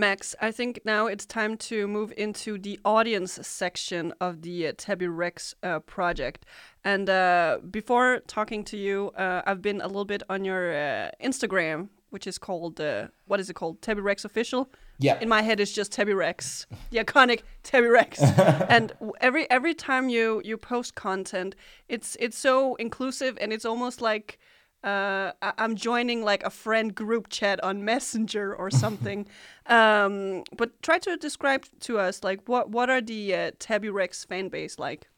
Max, 0.04 0.34
I 0.38 0.52
think 0.52 0.80
now 0.84 1.06
it's 1.06 1.24
time 1.24 1.56
to 1.70 1.88
move 1.88 2.12
into 2.18 2.58
the 2.58 2.78
audience 2.84 3.38
section 3.40 4.12
of 4.20 4.42
the 4.42 4.66
uh, 4.66 4.72
Tebi 4.72 5.08
Rex 5.08 5.54
uh, 5.62 5.78
project. 5.80 6.44
And 6.84 7.08
uh, 7.08 7.60
before 7.70 8.20
talking 8.26 8.64
to 8.64 8.76
you, 8.76 9.12
uh, 9.16 9.40
I've 9.46 9.62
been 9.62 9.80
a 9.80 9.86
little 9.86 10.04
bit 10.04 10.22
on 10.28 10.44
your 10.44 10.74
uh, 10.74 11.10
Instagram, 11.22 11.88
which 12.10 12.26
is 12.26 12.36
called, 12.36 12.82
uh, 12.82 13.06
what 13.24 13.40
is 13.40 13.48
it 13.48 13.54
called? 13.54 13.80
Tebi 13.80 14.02
Rex 14.04 14.26
Official? 14.26 14.68
Yeah. 14.98 15.18
In 15.22 15.28
my 15.30 15.40
head, 15.40 15.58
it's 15.58 15.72
just 15.72 15.90
Tebi 15.90 16.14
Rex, 16.14 16.66
the 16.90 16.98
iconic 16.98 17.40
Tebi 17.62 17.90
Rex. 17.90 18.20
and 18.68 18.92
every 19.22 19.50
every 19.50 19.72
time 19.72 20.10
you 20.10 20.42
you 20.44 20.58
post 20.58 20.94
content, 20.94 21.54
it's 21.88 22.14
it's 22.20 22.38
so 22.38 22.74
inclusive 22.74 23.38
and 23.40 23.54
it's 23.54 23.64
almost 23.64 24.02
like 24.02 24.38
uh, 24.84 25.32
I'm 25.40 25.76
joining 25.76 26.22
like 26.24 26.44
a 26.44 26.50
friend 26.50 26.94
group 26.94 27.28
chat 27.28 27.62
on 27.64 27.84
Messenger 27.84 28.54
or 28.54 28.70
something. 28.84 29.26
um, 29.66 30.44
but 30.56 30.80
try 30.82 30.98
to 30.98 31.16
describe 31.16 31.64
to 31.80 31.98
us 31.98 32.22
like 32.22 32.40
what 32.46 32.70
what 32.70 32.90
are 32.90 33.00
the 33.00 33.34
uh, 33.34 33.50
Tebi 33.58 33.92
Rex 33.92 34.24
fan 34.24 34.48
base 34.48 34.78
like? 34.78 35.08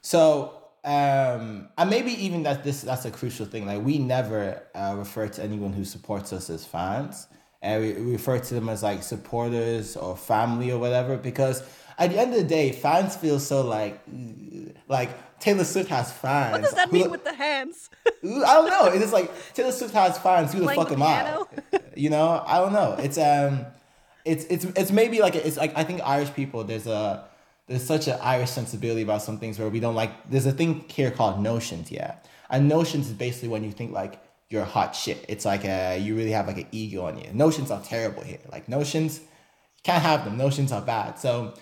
So 0.00 0.62
um, 0.84 1.68
and 1.76 1.90
maybe 1.90 2.12
even 2.24 2.44
that 2.44 2.62
this 2.62 2.82
that's 2.82 3.04
a 3.04 3.10
crucial 3.10 3.44
thing. 3.44 3.66
Like 3.66 3.84
we 3.84 3.98
never 3.98 4.62
uh, 4.74 4.94
refer 4.96 5.26
to 5.26 5.42
anyone 5.42 5.72
who 5.72 5.84
supports 5.84 6.32
us 6.32 6.48
as 6.48 6.64
fans, 6.64 7.26
and 7.60 7.82
we, 7.82 7.92
we 7.94 8.12
refer 8.12 8.38
to 8.38 8.54
them 8.54 8.68
as 8.68 8.84
like 8.84 9.02
supporters 9.02 9.96
or 9.96 10.16
family 10.16 10.70
or 10.70 10.78
whatever 10.78 11.16
because 11.16 11.64
at 11.98 12.10
the 12.10 12.18
end 12.20 12.32
of 12.32 12.38
the 12.38 12.44
day, 12.44 12.70
fans 12.70 13.16
feel 13.16 13.40
so 13.40 13.62
like 13.62 14.00
like 14.86 15.10
Taylor 15.40 15.64
Swift 15.64 15.88
has 15.90 16.12
fans. 16.12 16.52
What 16.52 16.62
does 16.62 16.74
that 16.74 16.92
mean 16.92 17.10
with 17.10 17.24
the 17.24 17.34
hands? 17.34 17.90
I 18.06 18.54
don't 18.54 18.68
know. 18.68 18.86
It's 18.86 19.12
like 19.12 19.30
Taylor 19.54 19.72
Swift 19.72 19.94
has 19.94 20.18
fans. 20.18 20.52
Who 20.52 20.60
the 20.60 20.74
fuck 20.74 20.92
am 20.92 21.02
I? 21.02 21.44
You 21.96 22.10
know, 22.10 22.44
I 22.46 22.58
don't 22.58 22.74
know. 22.74 22.94
It's 22.98 23.16
um, 23.16 23.64
it's 24.26 24.44
it's 24.50 24.64
it's 24.64 24.90
maybe 24.92 25.20
like 25.20 25.34
it's 25.34 25.56
like 25.56 25.72
I 25.78 25.82
think 25.82 26.02
Irish 26.04 26.30
people. 26.34 26.62
There's 26.62 26.86
a 26.86 27.24
there's 27.68 27.84
such 27.84 28.06
an 28.06 28.18
Irish 28.20 28.50
sensibility 28.50 29.00
about 29.00 29.22
some 29.22 29.38
things 29.38 29.58
where 29.58 29.70
we 29.70 29.80
don't 29.80 29.94
like. 29.94 30.28
There's 30.28 30.44
a 30.44 30.52
thing 30.52 30.84
here 30.88 31.10
called 31.10 31.40
notions, 31.40 31.90
yeah, 31.90 32.16
and 32.50 32.68
notions 32.68 33.06
is 33.08 33.14
basically 33.14 33.48
when 33.48 33.64
you 33.64 33.72
think 33.72 33.92
like 33.92 34.20
you're 34.50 34.64
hot 34.64 34.94
shit. 34.94 35.24
It's 35.28 35.44
like 35.44 35.64
a, 35.64 35.98
you 35.98 36.14
really 36.14 36.30
have 36.30 36.46
like 36.46 36.58
an 36.58 36.66
ego 36.70 37.06
on 37.06 37.18
you. 37.18 37.28
Notions 37.32 37.70
are 37.70 37.82
terrible 37.82 38.22
here. 38.22 38.38
Like 38.52 38.68
notions, 38.68 39.18
you 39.18 39.82
can't 39.82 40.02
have 40.02 40.24
them. 40.24 40.36
Notions 40.36 40.70
are 40.70 40.82
bad. 40.82 41.18
So 41.18 41.54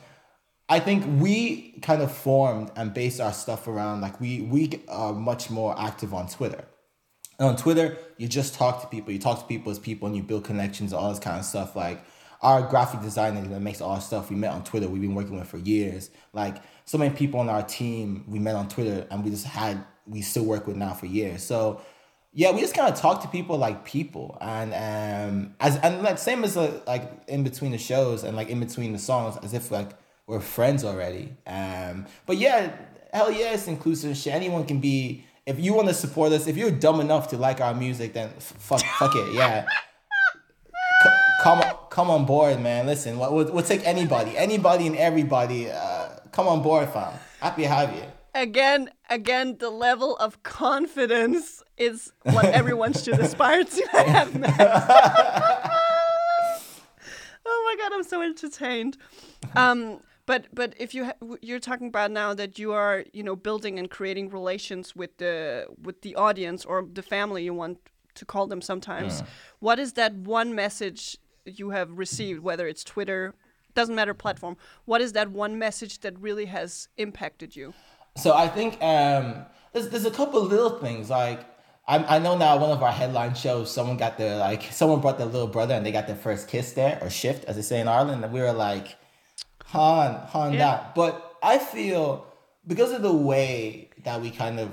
I 0.68 0.80
think 0.80 1.04
we 1.20 1.72
kind 1.82 2.00
of 2.00 2.10
formed 2.10 2.70
and 2.76 2.94
based 2.94 3.20
our 3.20 3.32
stuff 3.32 3.68
around 3.68 4.00
like 4.00 4.20
we 4.20 4.42
we 4.42 4.82
are 4.88 5.12
much 5.12 5.50
more 5.50 5.78
active 5.78 6.14
on 6.14 6.26
Twitter. 6.26 6.64
And 7.38 7.48
on 7.48 7.56
Twitter, 7.56 7.98
you 8.16 8.28
just 8.28 8.54
talk 8.54 8.80
to 8.80 8.86
people. 8.86 9.12
You 9.12 9.18
talk 9.18 9.40
to 9.40 9.46
people 9.46 9.72
as 9.72 9.78
people, 9.78 10.06
and 10.06 10.16
you 10.16 10.22
build 10.22 10.44
connections, 10.44 10.92
all 10.92 11.10
this 11.10 11.18
kind 11.18 11.38
of 11.38 11.44
stuff. 11.44 11.76
Like 11.76 12.04
our 12.40 12.62
graphic 12.62 13.02
designer 13.02 13.42
that 13.42 13.60
makes 13.60 13.80
all 13.80 13.92
our 13.92 14.00
stuff 14.00 14.30
we 14.30 14.36
met 14.36 14.52
on 14.52 14.64
Twitter. 14.64 14.88
We've 14.88 15.02
been 15.02 15.14
working 15.14 15.38
with 15.38 15.48
for 15.48 15.58
years. 15.58 16.10
Like 16.32 16.56
so 16.84 16.96
many 16.96 17.14
people 17.14 17.40
on 17.40 17.48
our 17.48 17.62
team 17.62 18.24
we 18.26 18.38
met 18.38 18.54
on 18.54 18.68
Twitter, 18.68 19.06
and 19.10 19.24
we 19.24 19.30
just 19.30 19.46
had 19.46 19.84
we 20.06 20.22
still 20.22 20.44
work 20.44 20.66
with 20.66 20.76
now 20.76 20.94
for 20.94 21.06
years. 21.06 21.42
So 21.42 21.82
yeah, 22.32 22.52
we 22.52 22.60
just 22.60 22.74
kind 22.74 22.92
of 22.92 22.98
talk 22.98 23.22
to 23.22 23.28
people 23.28 23.58
like 23.58 23.84
people, 23.84 24.38
and 24.40 24.72
um, 24.72 25.54
as 25.60 25.76
and 25.76 26.02
like 26.02 26.18
same 26.18 26.42
as 26.42 26.56
uh, 26.56 26.80
like 26.86 27.10
in 27.28 27.44
between 27.44 27.72
the 27.72 27.78
shows 27.78 28.24
and 28.24 28.34
like 28.36 28.48
in 28.48 28.60
between 28.60 28.92
the 28.92 28.98
songs, 28.98 29.36
as 29.42 29.52
if 29.52 29.70
like 29.70 29.90
we're 30.26 30.40
friends 30.40 30.84
already. 30.84 31.34
Um, 31.46 32.06
but 32.26 32.36
yeah, 32.38 32.72
hell 33.12 33.30
yeah, 33.30 33.54
it's 33.54 33.68
inclusive 33.68 34.16
shit. 34.16 34.32
Anyone 34.34 34.64
can 34.64 34.80
be. 34.80 35.24
If 35.46 35.60
you 35.60 35.74
want 35.74 35.88
to 35.88 35.94
support 35.94 36.32
us, 36.32 36.46
if 36.46 36.56
you're 36.56 36.70
dumb 36.70 37.00
enough 37.00 37.28
to 37.28 37.36
like 37.36 37.60
our 37.60 37.74
music, 37.74 38.14
then 38.14 38.30
f- 38.36 38.54
fuck, 38.58 38.80
fuck 38.98 39.14
it, 39.14 39.34
yeah. 39.34 39.66
C- 41.02 41.10
come, 41.42 41.62
come 41.90 42.10
on 42.10 42.24
board, 42.24 42.58
man. 42.62 42.86
Listen, 42.86 43.18
we'll, 43.18 43.52
we'll, 43.52 43.62
take 43.62 43.86
anybody, 43.86 44.38
anybody 44.38 44.86
and 44.86 44.96
everybody. 44.96 45.70
Uh, 45.70 46.08
come 46.32 46.48
on 46.48 46.62
board, 46.62 46.88
fam. 46.88 47.12
Happy 47.40 47.62
to 47.62 47.68
have 47.68 47.94
you. 47.94 48.04
Again, 48.34 48.88
again, 49.10 49.58
the 49.58 49.68
level 49.68 50.16
of 50.16 50.42
confidence 50.42 51.62
is 51.76 52.14
what 52.22 52.46
everyone 52.46 52.94
should 52.94 53.20
aspire 53.20 53.64
to 53.64 53.88
have. 53.92 54.34
Max. 54.34 54.56
oh 57.46 57.76
my 57.76 57.76
god, 57.82 57.92
I'm 57.94 58.02
so 58.02 58.22
entertained. 58.22 58.96
Um, 59.54 60.00
but 60.26 60.46
but 60.52 60.74
if 60.78 60.94
you 60.94 61.06
ha- 61.06 61.36
you're 61.42 61.60
talking 61.60 61.88
about 61.88 62.10
now 62.10 62.34
that 62.34 62.58
you 62.58 62.72
are 62.72 63.04
you 63.12 63.22
know 63.22 63.36
building 63.36 63.78
and 63.78 63.90
creating 63.90 64.30
relations 64.30 64.96
with 64.96 65.16
the 65.18 65.66
with 65.82 66.02
the 66.02 66.14
audience 66.14 66.64
or 66.64 66.86
the 66.92 67.02
family 67.02 67.44
you 67.44 67.54
want 67.54 67.78
to 68.14 68.24
call 68.24 68.46
them 68.46 68.62
sometimes 68.62 69.22
what 69.58 69.78
is 69.78 69.94
that 69.94 70.14
one 70.14 70.54
message 70.54 71.18
you 71.44 71.70
have 71.70 71.90
received 71.98 72.40
whether 72.42 72.66
it's 72.68 72.84
twitter 72.84 73.34
doesn't 73.74 73.94
matter 73.94 74.14
platform 74.14 74.56
what 74.84 75.00
is 75.00 75.12
that 75.12 75.30
one 75.30 75.58
message 75.58 76.00
that 76.00 76.18
really 76.20 76.46
has 76.46 76.88
impacted 76.96 77.56
you? 77.56 77.74
So 78.16 78.32
I 78.34 78.48
think 78.48 78.74
um, 78.82 79.44
there's 79.72 79.88
there's 79.88 80.04
a 80.04 80.10
couple 80.10 80.40
of 80.40 80.50
little 80.50 80.78
things 80.78 81.10
like 81.10 81.40
I 81.86 82.16
I 82.16 82.18
know 82.20 82.36
now 82.36 82.56
one 82.58 82.70
of 82.70 82.82
our 82.82 82.92
headline 82.92 83.34
shows 83.34 83.70
someone 83.70 83.96
got 83.96 84.16
their 84.16 84.36
like 84.36 84.62
someone 84.72 85.00
brought 85.00 85.18
their 85.18 85.26
little 85.26 85.48
brother 85.48 85.74
and 85.74 85.84
they 85.84 85.92
got 85.92 86.06
their 86.06 86.16
first 86.16 86.48
kiss 86.48 86.72
there 86.72 86.98
or 87.02 87.10
shift 87.10 87.44
as 87.46 87.56
they 87.56 87.62
say 87.62 87.80
in 87.80 87.88
Ireland 87.88 88.24
and 88.24 88.32
we 88.32 88.40
were 88.40 88.52
like, 88.52 88.96
Han 89.74 90.14
Han 90.28 90.52
Yeah. 90.52 90.58
that. 90.58 90.94
But 90.94 91.36
I 91.42 91.58
feel 91.58 92.26
because 92.66 92.92
of 92.92 93.02
the 93.02 93.12
way 93.12 93.90
that 94.04 94.20
we 94.22 94.30
kind 94.30 94.58
of 94.60 94.70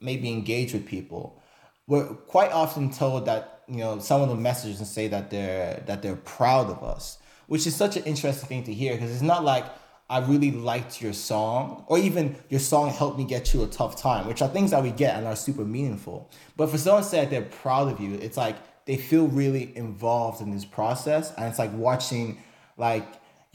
maybe 0.00 0.30
engage 0.30 0.72
with 0.72 0.86
people, 0.86 1.40
we're 1.86 2.06
quite 2.06 2.52
often 2.52 2.90
told 2.90 3.26
that 3.26 3.62
you 3.68 3.78
know 3.78 3.98
some 3.98 4.22
of 4.22 4.28
the 4.28 4.34
messages 4.36 4.78
and 4.78 4.88
say 4.88 5.08
that 5.08 5.30
they're 5.30 5.82
that 5.86 6.02
they're 6.02 6.16
proud 6.38 6.70
of 6.70 6.82
us, 6.82 7.18
which 7.46 7.66
is 7.66 7.74
such 7.74 7.96
an 7.96 8.04
interesting 8.04 8.48
thing 8.48 8.64
to 8.64 8.72
hear 8.72 8.94
because 8.94 9.10
it's 9.12 9.22
not 9.22 9.44
like 9.44 9.64
I 10.08 10.20
really 10.20 10.52
liked 10.52 11.02
your 11.02 11.12
song 11.12 11.84
or 11.88 11.98
even 11.98 12.36
your 12.48 12.60
song 12.60 12.90
helped 12.90 13.18
me 13.18 13.24
get 13.24 13.46
through 13.48 13.64
a 13.64 13.66
tough 13.66 13.96
time, 14.00 14.28
which 14.28 14.40
are 14.40 14.48
things 14.48 14.70
that 14.70 14.82
we 14.82 14.92
get 14.92 15.16
and 15.16 15.26
are 15.26 15.34
super 15.34 15.64
meaningful. 15.64 16.30
But 16.56 16.70
for 16.70 16.78
someone 16.78 17.02
to 17.02 17.08
say 17.08 17.20
that 17.22 17.30
they're 17.30 17.42
proud 17.42 17.90
of 17.92 17.98
you, 18.00 18.14
it's 18.14 18.36
like 18.36 18.56
they 18.86 18.96
feel 18.96 19.26
really 19.26 19.76
involved 19.76 20.40
in 20.40 20.52
this 20.52 20.64
process, 20.64 21.32
and 21.36 21.46
it's 21.46 21.58
like 21.58 21.72
watching 21.74 22.38
like 22.76 23.06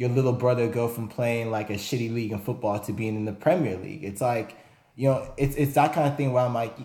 your 0.01 0.09
little 0.09 0.33
brother 0.33 0.67
go 0.67 0.87
from 0.87 1.07
playing 1.07 1.51
like 1.51 1.69
a 1.69 1.75
shitty 1.75 2.11
league 2.11 2.31
in 2.31 2.39
football 2.39 2.79
to 2.79 2.91
being 2.91 3.15
in 3.15 3.25
the 3.25 3.31
Premier 3.31 3.77
League. 3.77 4.03
It's 4.03 4.19
like, 4.19 4.57
you 4.95 5.07
know, 5.07 5.31
it's 5.37 5.55
it's 5.55 5.75
that 5.75 5.93
kind 5.93 6.07
of 6.07 6.17
thing 6.17 6.33
where 6.33 6.43
I'm 6.43 6.55
like, 6.55 6.75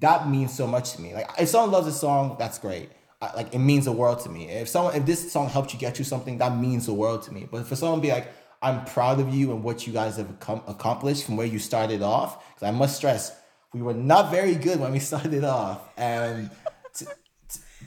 that 0.00 0.28
means 0.28 0.54
so 0.54 0.66
much 0.66 0.92
to 0.92 1.00
me. 1.00 1.14
Like 1.14 1.30
if 1.38 1.48
someone 1.48 1.70
loves 1.70 1.86
a 1.86 1.92
song, 1.92 2.36
that's 2.38 2.58
great. 2.58 2.90
I, 3.22 3.34
like 3.34 3.54
it 3.54 3.60
means 3.60 3.86
the 3.86 3.92
world 3.92 4.20
to 4.24 4.28
me. 4.28 4.50
If 4.50 4.68
someone 4.68 4.94
if 4.94 5.06
this 5.06 5.32
song 5.32 5.48
helped 5.48 5.72
you 5.72 5.78
get 5.78 5.98
you 5.98 6.04
something, 6.04 6.36
that 6.36 6.54
means 6.54 6.84
the 6.84 6.92
world 6.92 7.22
to 7.22 7.32
me. 7.32 7.48
But 7.50 7.66
for 7.66 7.76
someone 7.76 8.00
to 8.00 8.02
be 8.02 8.12
like, 8.12 8.28
I'm 8.60 8.84
proud 8.84 9.20
of 9.20 9.34
you 9.34 9.50
and 9.52 9.64
what 9.64 9.86
you 9.86 9.94
guys 9.94 10.18
have 10.18 10.38
accom- 10.38 10.68
accomplished 10.68 11.24
from 11.24 11.38
where 11.38 11.46
you 11.46 11.58
started 11.58 12.02
off, 12.02 12.46
because 12.54 12.68
I 12.68 12.72
must 12.72 12.94
stress, 12.94 13.34
we 13.72 13.80
were 13.80 13.94
not 13.94 14.30
very 14.30 14.54
good 14.54 14.80
when 14.80 14.92
we 14.92 14.98
started 15.12 15.44
off, 15.44 15.80
and 15.96 16.50
to, 16.96 17.06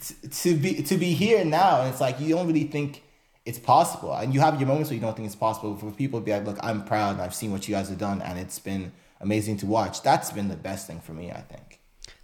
to, 0.01 0.29
to 0.29 0.55
be 0.55 0.81
to 0.81 0.97
be 0.97 1.13
here 1.13 1.45
now, 1.45 1.81
and 1.81 1.91
it's 1.91 2.01
like 2.01 2.19
you 2.19 2.33
don't 2.33 2.47
really 2.47 2.63
think 2.63 3.03
it's 3.47 3.59
possible, 3.59 4.13
and 4.13 4.33
you 4.33 4.41
have 4.41 4.59
your 4.59 4.67
moments 4.67 4.89
where 4.89 4.95
you 4.95 5.01
don't 5.01 5.15
think 5.15 5.25
it's 5.25 5.35
possible. 5.35 5.75
For 5.77 5.89
people 5.91 6.19
to 6.19 6.25
be 6.25 6.31
like, 6.33 6.45
look, 6.45 6.59
I'm 6.61 6.83
proud, 6.83 7.13
and 7.13 7.21
I've 7.21 7.33
seen 7.33 7.51
what 7.51 7.67
you 7.67 7.73
guys 7.73 7.87
have 7.89 7.97
done, 7.97 8.21
and 8.21 8.37
it's 8.37 8.59
been 8.59 8.91
amazing 9.21 9.57
to 9.57 9.65
watch. 9.65 10.03
That's 10.03 10.31
been 10.31 10.49
the 10.49 10.57
best 10.57 10.85
thing 10.85 10.99
for 10.99 11.13
me, 11.13 11.31
I 11.31 11.41
think. 11.41 11.79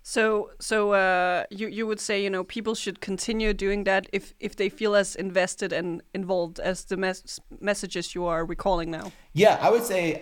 So, 0.06 0.52
so 0.60 0.92
uh, 0.92 1.46
you 1.50 1.68
you 1.70 1.88
would 1.88 2.02
say 2.02 2.22
you 2.22 2.30
know 2.30 2.44
people 2.44 2.76
should 2.76 3.00
continue 3.00 3.54
doing 3.54 3.86
that 3.86 4.08
if 4.12 4.34
if 4.42 4.58
they 4.58 4.68
feel 4.68 4.96
as 4.96 5.16
invested 5.16 5.72
and 5.72 6.02
involved 6.14 6.60
as 6.60 6.84
the 6.86 6.98
mes- 6.98 7.40
messages 7.62 8.14
you 8.14 8.26
are 8.26 8.44
recalling 8.46 8.92
now. 8.92 9.14
Yeah, 9.32 9.58
I 9.62 9.70
would 9.70 9.84
say 9.84 10.14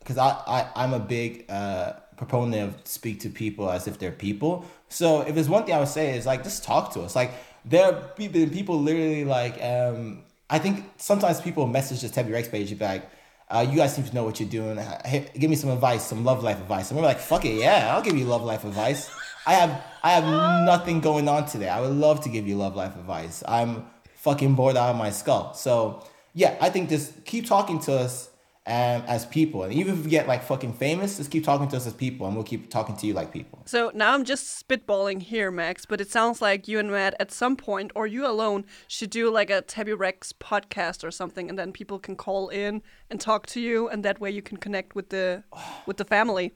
because 0.00 0.18
I, 0.18 0.28
I 0.46 0.68
I'm 0.76 0.92
a 0.92 1.00
big 1.00 1.46
uh, 1.48 1.94
proponent 2.18 2.62
of 2.62 2.86
speak 2.86 3.20
to 3.20 3.30
people 3.30 3.70
as 3.70 3.88
if 3.88 3.98
they're 3.98 4.12
people. 4.12 4.66
So 4.90 5.22
if 5.22 5.34
there's 5.34 5.48
one 5.48 5.64
thing 5.64 5.74
I 5.74 5.78
would 5.78 5.88
say 5.88 6.18
is 6.18 6.26
like 6.26 6.42
just 6.44 6.62
talk 6.62 6.92
to 6.92 7.00
us. 7.00 7.16
Like 7.16 7.32
there 7.64 7.84
are 7.86 7.92
people 8.16 8.46
people 8.48 8.80
literally 8.80 9.24
like 9.24 9.62
um, 9.62 10.24
I 10.48 10.58
think 10.58 10.84
sometimes 10.96 11.40
people 11.40 11.66
message 11.66 12.02
this 12.02 12.10
Tebi 12.10 12.32
Rex 12.32 12.48
page 12.48 12.70
and 12.70 12.78
be 12.78 12.84
like. 12.84 13.10
Uh, 13.52 13.66
you 13.68 13.78
guys 13.78 13.92
seem 13.92 14.04
to 14.04 14.14
know 14.14 14.22
what 14.22 14.38
you're 14.38 14.48
doing. 14.48 14.78
Hey, 15.04 15.26
give 15.36 15.50
me 15.50 15.56
some 15.56 15.70
advice, 15.70 16.06
some 16.06 16.24
love 16.24 16.44
life 16.44 16.58
advice. 16.58 16.88
And 16.92 16.96
we're 16.96 17.04
like, 17.04 17.18
fuck 17.18 17.44
it, 17.44 17.56
yeah, 17.56 17.92
I'll 17.92 18.00
give 18.00 18.16
you 18.16 18.24
love 18.24 18.44
life 18.44 18.64
advice. 18.64 19.10
I 19.44 19.54
have 19.54 19.82
I 20.04 20.12
have 20.12 20.64
nothing 20.64 21.00
going 21.00 21.28
on 21.28 21.46
today. 21.46 21.68
I 21.68 21.80
would 21.80 21.90
love 21.90 22.20
to 22.22 22.28
give 22.28 22.46
you 22.46 22.56
love 22.56 22.76
life 22.76 22.94
advice. 22.94 23.42
I'm 23.48 23.86
fucking 24.14 24.54
bored 24.54 24.76
out 24.76 24.90
of 24.90 24.96
my 24.96 25.10
skull. 25.10 25.54
So 25.54 26.06
yeah, 26.32 26.56
I 26.60 26.70
think 26.70 26.90
just 26.90 27.24
keep 27.24 27.46
talking 27.46 27.80
to 27.80 27.92
us 27.94 28.29
um, 28.70 29.02
as 29.08 29.26
people, 29.26 29.64
and 29.64 29.74
even 29.74 29.94
if 29.94 30.04
we 30.04 30.10
get 30.10 30.28
like 30.28 30.44
fucking 30.44 30.74
famous, 30.74 31.16
just 31.16 31.32
keep 31.32 31.44
talking 31.44 31.66
to 31.68 31.76
us 31.76 31.88
as 31.88 31.92
people, 31.92 32.26
and 32.28 32.36
we'll 32.36 32.44
keep 32.44 32.70
talking 32.70 32.96
to 32.98 33.06
you 33.06 33.12
like 33.12 33.32
people. 33.32 33.60
So 33.66 33.90
now 33.94 34.14
I'm 34.14 34.24
just 34.24 34.64
spitballing 34.64 35.22
here, 35.22 35.50
Max, 35.50 35.84
but 35.84 36.00
it 36.00 36.08
sounds 36.08 36.40
like 36.40 36.68
you 36.68 36.78
and 36.78 36.88
Matt 36.88 37.16
at 37.18 37.32
some 37.32 37.56
point, 37.56 37.90
or 37.96 38.06
you 38.06 38.24
alone, 38.24 38.64
should 38.86 39.10
do 39.10 39.28
like 39.28 39.50
a 39.50 39.62
Tebi 39.62 39.98
Rex 39.98 40.32
podcast 40.32 41.02
or 41.02 41.10
something, 41.10 41.48
and 41.48 41.58
then 41.58 41.72
people 41.72 41.98
can 41.98 42.14
call 42.14 42.48
in 42.48 42.80
and 43.10 43.20
talk 43.20 43.46
to 43.46 43.60
you, 43.60 43.88
and 43.88 44.04
that 44.04 44.20
way 44.20 44.30
you 44.30 44.40
can 44.40 44.56
connect 44.56 44.94
with 44.94 45.08
the 45.08 45.42
with 45.84 45.96
the 45.96 46.04
family. 46.04 46.54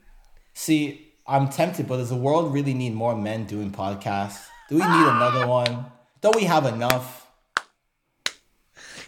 See, 0.53 1.15
I'm 1.27 1.49
tempted, 1.49 1.85
but 1.85 1.97
does 1.97 2.09
the 2.09 2.15
world 2.15 2.53
really 2.53 2.73
need 2.73 2.93
more 2.93 3.13
men 3.13 3.45
doing 3.45 3.71
podcasts? 3.71 4.45
Do 4.69 4.75
we 4.75 4.83
need 4.83 4.87
another 4.87 5.47
one? 5.47 5.87
Don't 6.21 6.35
we 6.35 6.45
have 6.45 6.65
enough? 6.65 7.24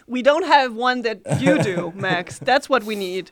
We 0.08 0.22
don't 0.22 0.46
have 0.46 0.74
one 0.74 1.02
that 1.02 1.20
you 1.40 1.62
do, 1.62 1.92
Max. 1.96 2.38
That's 2.38 2.68
what 2.68 2.84
we 2.84 2.96
need. 2.96 3.30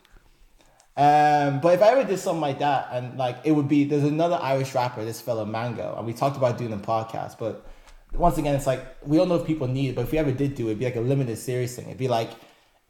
Um, 0.95 1.59
but 1.59 1.75
if 1.75 1.81
I 1.81 1.89
ever 1.89 2.03
did 2.03 2.17
something 2.17 2.41
like 2.41 2.59
that, 2.59 2.89
and 2.91 3.17
like 3.17 3.37
it 3.43 3.51
would 3.51 3.67
be, 3.67 3.83
there's 3.83 4.03
another 4.03 4.39
Irish 4.41 4.73
rapper, 4.73 5.05
this 5.05 5.21
fellow 5.21 5.45
Mango, 5.45 5.95
and 5.95 6.05
we 6.05 6.13
talked 6.13 6.37
about 6.37 6.57
doing 6.57 6.73
a 6.73 6.77
podcast. 6.77 7.37
But 7.37 7.65
once 8.13 8.37
again, 8.37 8.55
it's 8.55 8.65
like 8.65 8.83
we 9.05 9.17
don't 9.17 9.29
know 9.29 9.35
if 9.35 9.45
people 9.45 9.67
need 9.67 9.89
it. 9.89 9.95
But 9.95 10.05
if 10.05 10.11
we 10.11 10.17
ever 10.17 10.31
did 10.31 10.55
do 10.55 10.67
it, 10.67 10.71
it'd 10.71 10.79
be 10.79 10.85
like 10.85 10.95
a 10.95 11.01
limited 11.01 11.37
series 11.37 11.75
thing. 11.75 11.85
It'd 11.85 11.97
be 11.97 12.07
like 12.07 12.31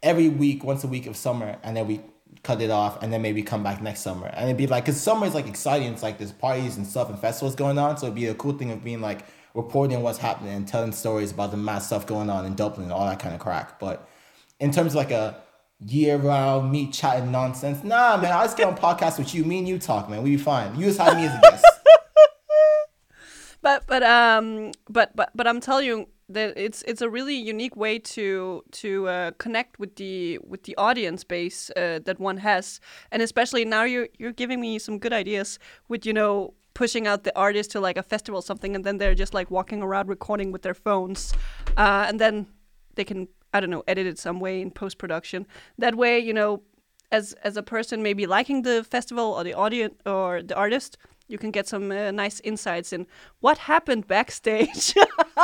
every 0.03 0.29
week, 0.29 0.63
once 0.63 0.83
a 0.83 0.87
week 0.87 1.05
of 1.05 1.17
summer, 1.17 1.57
and 1.63 1.75
then 1.75 1.87
we 1.87 2.01
cut 2.43 2.61
it 2.61 2.69
off, 2.69 3.01
and 3.03 3.11
then 3.11 3.21
maybe 3.21 3.41
come 3.41 3.61
back 3.61 3.81
next 3.81 4.01
summer. 4.01 4.27
And 4.27 4.45
it'd 4.45 4.57
be 4.57 4.67
like, 4.67 4.85
cause 4.85 5.01
summer 5.01 5.25
is 5.25 5.33
like 5.33 5.47
exciting. 5.47 5.91
It's 5.91 6.03
like 6.03 6.17
there's 6.17 6.31
parties 6.31 6.77
and 6.77 6.87
stuff 6.87 7.09
and 7.09 7.19
festivals 7.19 7.55
going 7.55 7.77
on, 7.77 7.97
so 7.97 8.05
it'd 8.05 8.15
be 8.15 8.27
a 8.27 8.35
cool 8.35 8.53
thing 8.53 8.71
of 8.71 8.83
being 8.83 9.01
like 9.01 9.25
reporting 9.57 10.03
what's 10.03 10.19
happening 10.19 10.53
and 10.53 10.67
telling 10.67 10.91
stories 10.91 11.31
about 11.31 11.49
the 11.49 11.57
mad 11.57 11.79
stuff 11.79 12.05
going 12.05 12.29
on 12.29 12.45
in 12.45 12.53
Dublin 12.53 12.83
and 12.83 12.93
all 12.93 13.07
that 13.07 13.19
kind 13.19 13.33
of 13.33 13.41
crack. 13.41 13.79
But 13.79 14.07
in 14.59 14.71
terms 14.71 14.93
of 14.93 14.95
like 14.95 15.11
a 15.11 15.41
year 15.83 16.17
round 16.17 16.71
me 16.71 16.91
chatting 16.91 17.31
nonsense, 17.31 17.83
nah, 17.83 18.17
man, 18.17 18.31
I 18.31 18.43
just 18.43 18.55
get 18.55 18.67
on 18.67 18.77
podcasts 18.77 19.17
with 19.17 19.33
you. 19.33 19.43
Me 19.43 19.57
and 19.57 19.67
you 19.67 19.79
talk, 19.79 20.09
man. 20.09 20.21
We 20.21 20.31
be 20.31 20.37
fine. 20.37 20.79
You 20.79 20.85
just 20.85 20.99
have 20.99 21.17
me 21.17 21.25
as 21.25 21.35
a 21.35 21.41
guest. 21.41 21.65
But 23.59 23.85
but 23.87 24.03
um 24.03 24.71
but 24.87 25.13
but 25.15 25.31
but 25.35 25.47
I'm 25.47 25.59
telling 25.59 25.87
you 25.87 26.07
that 26.29 26.53
it's 26.57 26.83
it's 26.83 27.01
a 27.01 27.09
really 27.09 27.35
unique 27.35 27.75
way 27.75 27.99
to 27.99 28.63
to 28.71 29.07
uh, 29.07 29.31
connect 29.39 29.79
with 29.79 29.95
the 29.95 30.39
with 30.45 30.63
the 30.63 30.75
audience 30.77 31.23
base 31.23 31.71
uh, 31.75 31.99
that 32.05 32.19
one 32.19 32.37
has, 32.37 32.79
and 33.11 33.21
especially 33.21 33.65
now 33.65 33.83
you're 33.83 34.09
you're 34.17 34.31
giving 34.31 34.61
me 34.61 34.77
some 34.79 34.99
good 34.99 35.11
ideas 35.11 35.57
with 35.87 36.05
you 36.05 36.13
know 36.13 36.53
pushing 36.77 37.07
out 37.07 37.23
the 37.23 37.35
artist 37.35 37.71
to 37.71 37.79
like 37.79 37.97
a 37.97 38.03
festival 38.03 38.39
something, 38.39 38.75
and 38.75 38.85
then 38.85 38.99
they're 38.99 39.15
just 39.15 39.33
like 39.33 39.49
walking 39.49 39.81
around 39.81 40.07
recording 40.07 40.51
with 40.51 40.61
their 40.61 40.75
phones, 40.75 41.33
uh, 41.75 42.05
and 42.07 42.21
then 42.21 42.45
they 42.95 43.03
can 43.03 43.27
I 43.51 43.59
don't 43.59 43.71
know, 43.71 43.83
edit 43.87 44.05
it 44.05 44.19
some 44.19 44.39
way 44.39 44.61
in 44.61 44.69
post 44.69 44.99
production. 44.99 45.47
That 45.79 45.95
way, 45.95 46.19
you 46.19 46.33
know, 46.33 46.61
as 47.11 47.33
as 47.43 47.57
a 47.57 47.63
person 47.63 48.03
maybe 48.03 48.27
liking 48.27 48.61
the 48.61 48.83
festival 48.83 49.25
or 49.25 49.43
the 49.43 49.55
audience 49.55 49.95
or 50.05 50.43
the 50.43 50.55
artist, 50.55 50.97
you 51.27 51.39
can 51.39 51.49
get 51.49 51.67
some 51.67 51.91
uh, 51.91 52.11
nice 52.11 52.39
insights 52.41 52.93
in 52.93 53.07
what 53.39 53.57
happened 53.57 54.05
backstage. 54.07 54.93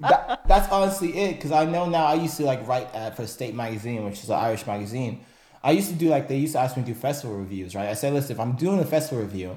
that, 0.00 0.42
that's 0.46 0.70
honestly 0.70 1.16
it. 1.16 1.36
Because 1.36 1.52
I 1.52 1.64
know 1.64 1.88
now. 1.88 2.04
I 2.04 2.14
used 2.14 2.36
to 2.36 2.44
like 2.44 2.66
write 2.68 2.88
uh, 2.94 3.12
for 3.12 3.26
State 3.26 3.54
Magazine, 3.54 4.04
which 4.04 4.22
is 4.22 4.28
an 4.28 4.36
Irish 4.36 4.66
magazine. 4.66 5.24
I 5.62 5.70
used 5.70 5.88
to 5.88 5.94
do 5.94 6.08
like 6.10 6.28
they 6.28 6.36
used 6.36 6.52
to 6.52 6.60
ask 6.60 6.76
me 6.76 6.82
to 6.82 6.88
do 6.92 6.94
festival 6.94 7.36
reviews, 7.36 7.74
right? 7.74 7.88
I 7.88 7.94
said, 7.94 8.12
listen, 8.12 8.32
if 8.36 8.40
I'm 8.40 8.56
doing 8.56 8.80
a 8.80 8.84
festival 8.84 9.24
review, 9.24 9.56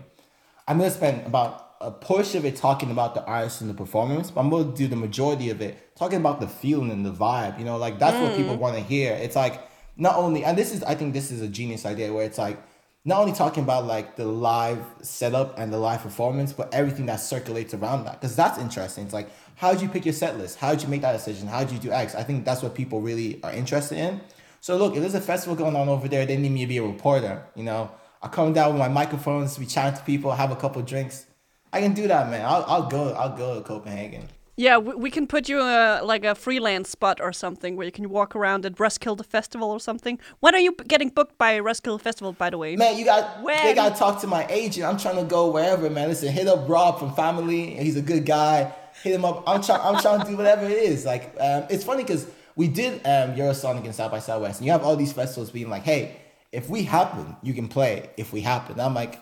I'm 0.67 0.77
gonna 0.77 0.91
spend 0.91 1.25
about 1.27 1.75
a 1.81 1.91
portion 1.91 2.39
of 2.39 2.45
it 2.45 2.55
talking 2.55 2.89
about 2.89 3.13
the 3.13 3.23
artist 3.25 3.61
and 3.61 3.69
the 3.69 3.73
performance, 3.73 4.31
but 4.31 4.41
I'm 4.41 4.49
gonna 4.49 4.75
do 4.75 4.87
the 4.87 4.95
majority 4.95 5.49
of 5.49 5.61
it 5.61 5.95
talking 5.95 6.19
about 6.19 6.39
the 6.39 6.47
feeling 6.47 6.89
and 6.89 7.05
the 7.05 7.11
vibe. 7.11 7.59
You 7.59 7.65
know, 7.65 7.77
like 7.77 7.99
that's 7.99 8.17
what 8.17 8.35
people 8.35 8.55
mm. 8.55 8.59
want 8.59 8.75
to 8.75 8.81
hear. 8.81 9.13
It's 9.13 9.35
like 9.35 9.61
not 9.97 10.15
only, 10.15 10.43
and 10.43 10.57
this 10.57 10.73
is, 10.73 10.83
I 10.83 10.95
think 10.95 11.13
this 11.13 11.31
is 11.31 11.41
a 11.41 11.47
genius 11.47 11.85
idea 11.85 12.11
where 12.11 12.25
it's 12.25 12.37
like 12.37 12.61
not 13.05 13.19
only 13.19 13.33
talking 13.33 13.63
about 13.63 13.85
like 13.85 14.15
the 14.15 14.25
live 14.25 14.83
setup 15.01 15.59
and 15.59 15.71
the 15.71 15.77
live 15.77 16.01
performance, 16.01 16.51
but 16.51 16.73
everything 16.73 17.05
that 17.05 17.17
circulates 17.17 17.73
around 17.75 18.05
that. 18.05 18.19
Because 18.19 18.35
that's 18.35 18.57
interesting. 18.57 19.05
It's 19.05 19.13
like, 19.13 19.29
how 19.55 19.71
did 19.71 19.81
you 19.81 19.87
pick 19.87 20.05
your 20.05 20.13
set 20.13 20.37
list? 20.39 20.57
How 20.57 20.71
did 20.71 20.81
you 20.81 20.89
make 20.89 21.01
that 21.01 21.13
decision? 21.13 21.47
How 21.47 21.63
did 21.63 21.71
you 21.71 21.79
do 21.79 21.91
X? 21.91 22.15
I 22.15 22.23
think 22.23 22.43
that's 22.43 22.63
what 22.63 22.73
people 22.73 23.01
really 23.01 23.39
are 23.43 23.53
interested 23.53 23.99
in. 23.99 24.21
So 24.59 24.77
look, 24.77 24.95
if 24.95 25.01
there's 25.01 25.13
a 25.13 25.21
festival 25.21 25.55
going 25.55 25.75
on 25.75 25.87
over 25.87 26.07
there, 26.07 26.25
they 26.25 26.37
need 26.37 26.51
me 26.51 26.61
to 26.61 26.67
be 26.67 26.77
a 26.77 26.83
reporter. 26.83 27.43
You 27.55 27.63
know, 27.63 27.91
I 28.25 28.27
come 28.27 28.53
down 28.53 28.71
with 28.71 28.79
my 28.79 28.87
microphones, 28.87 29.55
be 29.55 29.67
chatting 29.67 29.99
to 29.99 30.03
people, 30.03 30.31
have 30.31 30.49
a 30.49 30.55
couple 30.55 30.81
drinks. 30.81 31.27
I 31.71 31.79
can 31.79 31.93
do 31.93 32.07
that, 32.07 32.31
man. 32.31 32.43
I'll, 32.43 32.65
I'll 32.67 32.89
go. 32.89 33.13
I'll 33.13 33.37
go 33.37 33.53
to 33.55 33.61
Copenhagen. 33.61 34.29
yeah, 34.57 34.77
we, 34.79 34.95
we 34.95 35.11
can 35.11 35.27
put 35.27 35.47
you 35.47 35.59
uh, 35.59 35.99
like 36.03 36.25
a 36.25 36.33
freelance 36.33 36.89
spot 36.89 37.21
or 37.21 37.31
something 37.31 37.75
where 37.75 37.85
you 37.85 37.91
can 37.91 38.09
walk 38.09 38.35
around 38.35 38.65
at 38.65 38.79
Roskilde 38.79 39.23
Festival 39.27 39.69
or 39.69 39.79
something. 39.79 40.17
When 40.39 40.55
are 40.55 40.59
you 40.59 40.73
getting 40.87 41.09
booked 41.09 41.37
by 41.37 41.59
Roskilde 41.59 42.01
Festival, 42.01 42.33
by 42.33 42.49
the 42.49 42.57
way? 42.57 42.75
Man, 42.75 42.97
you 42.97 43.05
got 43.05 43.43
When? 43.43 43.61
they 43.63 43.75
got 43.75 43.93
to 43.93 43.99
talk 43.99 44.19
to 44.21 44.27
my 44.27 44.47
agent. 44.49 44.87
I'm 44.87 44.97
trying 44.97 45.17
to 45.17 45.23
go 45.23 45.51
wherever, 45.51 45.87
man. 45.91 46.07
Listen, 46.07 46.31
hit 46.31 46.47
up 46.47 46.67
Rob 46.67 46.97
from 46.97 47.13
Family. 47.13 47.75
He's 47.75 47.95
a 47.95 48.01
good 48.01 48.25
guy. 48.25 48.73
Hit 49.03 49.13
him 49.13 49.23
up. 49.25 49.43
I'm 49.45 49.61
trying. 49.61 49.81
I'm 49.81 50.01
trying 50.01 50.21
to 50.21 50.25
do 50.25 50.35
whatever 50.35 50.65
it 50.65 50.71
is. 50.71 51.05
Like, 51.05 51.35
um, 51.39 51.65
it's 51.69 51.83
funny 51.83 52.01
because 52.01 52.25
we 52.55 52.69
did 52.69 52.93
um, 53.05 53.35
Eurosonic 53.35 53.85
and 53.85 53.93
South 53.93 54.09
by 54.09 54.19
Southwest, 54.19 54.61
and 54.61 54.65
you 54.65 54.71
have 54.71 54.83
all 54.83 54.95
these 54.95 55.11
festivals 55.13 55.51
being 55.51 55.69
like, 55.69 55.83
"Hey, 55.83 56.15
if 56.55 56.69
we 56.69 56.83
happen, 56.83 57.35
you 57.43 57.53
can 57.53 57.67
play. 57.67 58.09
If 58.17 58.33
we 58.33 58.41
happen," 58.41 58.79
I'm 58.79 58.93
like, 58.93 59.19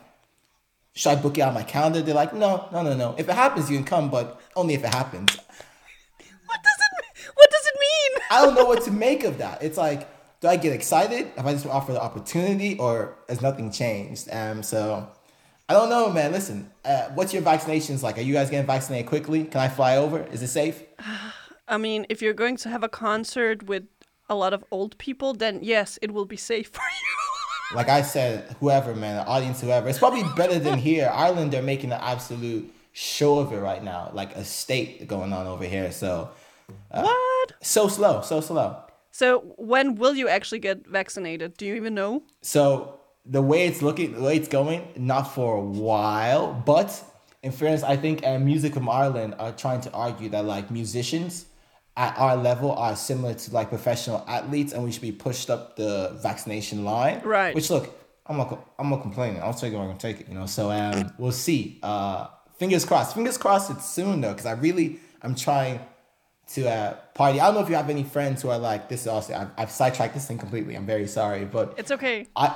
"Should 0.94 1.10
I 1.10 1.16
book 1.16 1.38
it 1.38 1.42
on 1.42 1.54
my 1.54 1.64
calendar?" 1.64 2.02
They're 2.02 2.16
like, 2.16 2.34
"No, 2.34 2.68
no, 2.72 2.82
no, 2.84 2.94
no. 2.96 3.16
If 3.18 3.28
it 3.30 3.36
happens, 3.36 3.70
you 3.70 3.78
can 3.78 3.86
come, 3.86 4.10
but 4.10 4.40
only 4.56 4.74
if 4.74 4.84
it 4.84 4.94
happens." 4.94 5.32
What 6.48 6.60
does 6.68 6.80
it 6.88 7.34
What 7.36 7.50
does 7.50 7.66
it 7.72 7.78
mean? 7.80 8.22
I 8.32 8.46
don't 8.46 8.56
know 8.56 8.66
what 8.66 8.84
to 8.84 8.92
make 8.92 9.24
of 9.24 9.38
that. 9.40 9.64
It's 9.64 9.78
like, 9.78 10.08
do 10.42 10.48
I 10.48 10.58
get 10.58 10.74
excited 10.74 11.32
if 11.38 11.46
I 11.46 11.54
just 11.54 11.66
offer 11.66 11.94
the 11.94 12.02
opportunity, 12.02 12.78
or 12.78 13.18
has 13.30 13.42
nothing 13.42 13.72
changed? 13.72 14.30
Um, 14.32 14.62
so 14.62 15.08
I 15.70 15.74
don't 15.74 15.90
know, 15.90 16.10
man. 16.10 16.32
Listen, 16.32 16.70
uh, 16.84 17.06
what's 17.16 17.34
your 17.34 17.42
vaccinations 17.42 18.04
like? 18.04 18.18
Are 18.18 18.22
you 18.22 18.34
guys 18.34 18.50
getting 18.50 18.68
vaccinated 18.68 19.08
quickly? 19.08 19.46
Can 19.46 19.62
I 19.62 19.70
fly 19.70 19.96
over? 19.98 20.24
Is 20.32 20.44
it 20.44 20.50
safe? 20.50 20.84
I 21.68 21.78
mean, 21.78 22.06
if 22.10 22.22
you're 22.22 22.34
going 22.34 22.58
to 22.58 22.70
have 22.70 22.84
a 22.84 22.90
concert 22.90 23.64
with 23.64 23.84
a 24.34 24.36
lot 24.36 24.54
of 24.54 24.66
old 24.72 24.98
people, 24.98 25.34
then 25.34 25.60
yes, 25.62 25.98
it 26.02 26.12
will 26.12 26.26
be 26.26 26.38
safe 26.38 26.70
for 26.70 26.82
you. 26.82 27.08
Like 27.74 27.90
I 27.90 28.04
said, 28.04 28.56
whoever, 28.60 28.94
man, 28.94 29.16
the 29.16 29.26
audience, 29.26 29.60
whoever, 29.60 29.90
it's 29.90 29.98
probably 29.98 30.24
better 30.36 30.60
than 30.60 30.78
here. 30.78 31.10
Ireland, 31.12 31.52
they're 31.52 31.64
making 31.64 31.92
an 31.92 32.00
absolute 32.00 32.72
show 32.92 33.40
of 33.40 33.52
it 33.52 33.58
right 33.58 33.84
now, 33.84 34.12
like 34.14 34.36
a 34.36 34.44
state 34.44 35.08
going 35.08 35.34
on 35.34 35.48
over 35.48 35.64
here. 35.64 35.92
So 35.92 36.30
what? 36.92 37.54
so 37.62 37.88
slow, 37.88 38.22
so 38.22 38.42
slow. 38.42 38.78
So 39.10 39.56
when 39.58 39.96
will 39.96 40.14
you 40.14 40.28
actually 40.28 40.60
get 40.60 40.86
vaccinated? 40.88 41.58
Do 41.58 41.66
you 41.66 41.74
even 41.74 41.96
know? 41.96 42.22
So 42.42 43.00
the 43.26 43.42
way 43.42 43.66
it's 43.66 43.82
looking, 43.82 44.14
the 44.14 44.22
way 44.22 44.36
it's 44.36 44.48
going, 44.48 44.88
not 44.96 45.24
for 45.24 45.58
a 45.58 45.62
while. 45.62 46.54
But 46.54 47.04
in 47.42 47.52
fairness, 47.52 47.82
I 47.84 47.98
think 47.98 48.26
uh, 48.26 48.38
music 48.38 48.74
from 48.74 48.90
Ireland 48.90 49.36
are 49.40 49.52
trying 49.52 49.82
to 49.82 49.92
argue 49.94 50.30
that 50.30 50.46
like 50.46 50.70
musicians 50.70 51.46
at 51.96 52.18
our 52.18 52.36
level 52.36 52.72
are 52.72 52.96
similar 52.96 53.34
to 53.34 53.54
like 53.54 53.70
professional 53.70 54.24
athletes, 54.28 54.74
and 54.74 54.84
we 54.84 54.92
should 54.92 55.02
be 55.02 55.12
pushed 55.12 55.50
up 55.50 55.76
the 55.76 56.18
vaccination 56.22 56.84
line. 56.84 57.22
Right. 57.24 57.54
Which 57.54 57.70
look, 57.70 57.96
I'm 58.26 58.38
not, 58.38 58.68
I'm 58.80 58.90
not 58.90 59.02
complaining. 59.02 59.42
I'll 59.42 59.54
take 59.54 59.74
it. 59.74 59.78
I'm 59.78 59.88
gonna 59.88 60.00
take 60.00 60.22
it. 60.22 60.28
You 60.28 60.36
know. 60.36 60.46
So 60.46 60.72
um, 60.72 61.14
we'll 61.18 61.32
see. 61.32 61.80
Uh, 61.84 62.28
fingers 62.58 62.86
crossed. 62.86 63.16
Fingers 63.16 63.38
crossed. 63.38 63.70
It's 63.72 63.86
soon 63.86 64.22
though, 64.22 64.32
because 64.32 64.46
I 64.46 64.54
really, 64.54 65.00
I'm 65.22 65.36
trying 65.36 65.80
to 66.54 66.70
uh, 66.70 66.94
party. 67.14 67.40
I 67.40 67.46
don't 67.46 67.56
know 67.56 67.62
if 67.62 67.70
you 67.70 67.76
have 67.76 67.90
any 67.90 68.04
friends 68.04 68.42
who 68.42 68.50
are 68.50 68.60
like 68.60 68.90
this. 68.90 69.02
Is 69.02 69.08
also, 69.08 69.34
I've, 69.34 69.50
I've 69.58 69.72
sidetracked 69.72 70.16
this 70.16 70.28
thing 70.28 70.40
completely. 70.40 70.76
I'm 70.76 70.86
very 70.86 71.08
sorry, 71.08 71.46
but 71.46 71.76
It's 71.78 71.92
okay. 71.92 72.28
I 72.36 72.56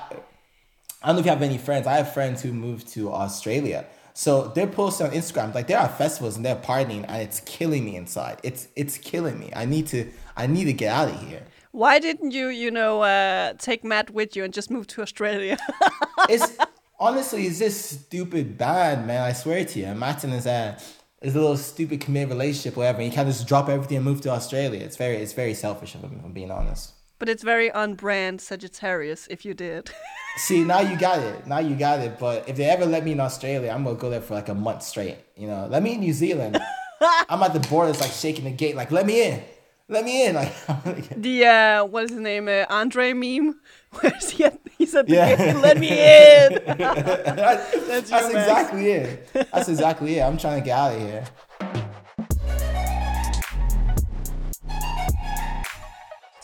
I 1.01 1.07
don't 1.07 1.17
know 1.17 1.19
if 1.19 1.25
you 1.25 1.31
have 1.31 1.41
any 1.43 1.59
friends. 1.59 1.85
I 1.85 1.97
have 1.97 2.13
friends 2.13 2.41
who 2.41 2.51
moved 2.51 2.87
to 2.89 3.11
Australia. 3.13 3.85
So 4.17 4.47
they're 4.47 4.65
posting 4.65 5.05
on 5.05 5.13
Instagram 5.13 5.53
like 5.53 5.67
there 5.67 5.77
are 5.77 5.87
festivals 5.87 6.37
and 6.37 6.43
they're 6.43 6.55
partying 6.55 7.05
and 7.07 7.21
it's 7.21 7.39
killing 7.41 7.85
me 7.85 7.95
inside. 7.95 8.39
It's 8.41 8.67
it's 8.75 8.97
killing 8.97 9.37
me. 9.37 9.51
I 9.55 9.65
need 9.65 9.85
to 9.89 10.11
I 10.35 10.47
need 10.47 10.65
to 10.65 10.73
get 10.73 10.91
out 10.91 11.09
of 11.09 11.21
here. 11.21 11.43
Why 11.71 11.99
didn't 11.99 12.31
you, 12.31 12.47
you 12.47 12.71
know, 12.71 13.03
uh, 13.03 13.53
take 13.59 13.83
Matt 13.83 14.09
with 14.09 14.35
you 14.35 14.43
and 14.43 14.51
just 14.51 14.71
move 14.71 14.87
to 14.87 15.03
Australia? 15.03 15.57
It's 16.29 16.57
honestly 16.99 17.45
it's 17.45 17.59
just 17.59 18.05
stupid 18.07 18.57
bad, 18.57 19.05
man. 19.05 19.21
I 19.21 19.33
swear 19.33 19.63
to 19.63 19.79
you. 19.79 19.93
Martin 19.93 20.31
is 20.31 20.47
a 20.47 20.79
is 21.21 21.35
a 21.35 21.39
little 21.39 21.55
stupid 21.55 22.01
committed 22.01 22.29
relationship, 22.29 22.75
whatever. 22.75 22.97
And 22.97 23.05
you 23.05 23.13
can't 23.13 23.27
just 23.27 23.47
drop 23.47 23.69
everything 23.69 23.97
and 23.97 24.05
move 24.05 24.21
to 24.21 24.31
Australia. 24.31 24.79
It's 24.79 24.97
very 24.97 25.17
it's 25.17 25.33
very 25.33 25.53
selfish 25.53 25.93
of 25.93 26.01
him, 26.01 26.17
if 26.17 26.25
I'm 26.25 26.33
being 26.33 26.49
honest. 26.49 26.96
But 27.19 27.29
it's 27.29 27.43
very 27.43 27.71
on 27.71 27.95
brand 27.95 28.41
Sagittarius 28.41 29.27
if 29.29 29.45
you 29.45 29.53
did. 29.53 29.91
See, 30.37 30.63
now 30.63 30.81
you 30.81 30.97
got 30.97 31.19
it. 31.19 31.47
Now 31.47 31.59
you 31.59 31.75
got 31.75 31.99
it. 31.99 32.19
But 32.19 32.47
if 32.47 32.57
they 32.57 32.65
ever 32.65 32.85
let 32.85 33.03
me 33.03 33.13
in 33.13 33.19
Australia, 33.19 33.71
I'm 33.71 33.83
gonna 33.83 33.95
go 33.95 34.09
there 34.09 34.21
for 34.21 34.35
like 34.35 34.49
a 34.49 34.53
month 34.53 34.83
straight. 34.83 35.17
You 35.35 35.47
know, 35.47 35.67
let 35.69 35.81
me 35.83 35.93
in 35.95 35.99
New 36.01 36.13
Zealand. 36.13 36.59
I'm 37.29 37.41
at 37.43 37.53
the 37.53 37.59
border, 37.59 37.89
it's 37.91 38.01
like 38.01 38.11
shaking 38.11 38.45
the 38.45 38.51
gate, 38.51 38.75
like 38.75 38.91
let 38.91 39.05
me 39.05 39.21
in, 39.27 39.43
let 39.89 40.03
me 40.05 40.25
in. 40.25 40.35
Like, 40.39 40.53
I'm 40.69 40.81
gonna 40.83 41.01
get- 41.01 41.21
the 41.21 41.45
uh, 41.45 41.85
what 41.85 42.03
is 42.05 42.11
his 42.11 42.19
name? 42.19 42.47
Uh, 42.47 42.65
Andre 42.69 43.13
meme, 43.13 43.59
where 43.99 44.13
he, 44.31 44.43
at, 44.45 44.59
he's 44.77 44.93
at 44.95 45.07
the 45.07 45.13
Yeah. 45.15 45.35
gate. 45.35 45.55
Let 45.57 45.77
me 45.79 45.89
in. 45.89 46.59
that's, 46.77 47.71
That's 47.87 48.09
that's 48.09 48.11
you, 48.11 48.15
Max. 48.17 48.47
exactly 48.47 48.91
it. 48.91 49.29
That's 49.51 49.69
exactly 49.69 50.15
it. 50.19 50.21
I'm 50.23 50.37
trying 50.37 50.59
to 50.61 50.65
get 50.65 50.77
out 50.77 50.93
of 50.93 50.99
here. 51.01 51.25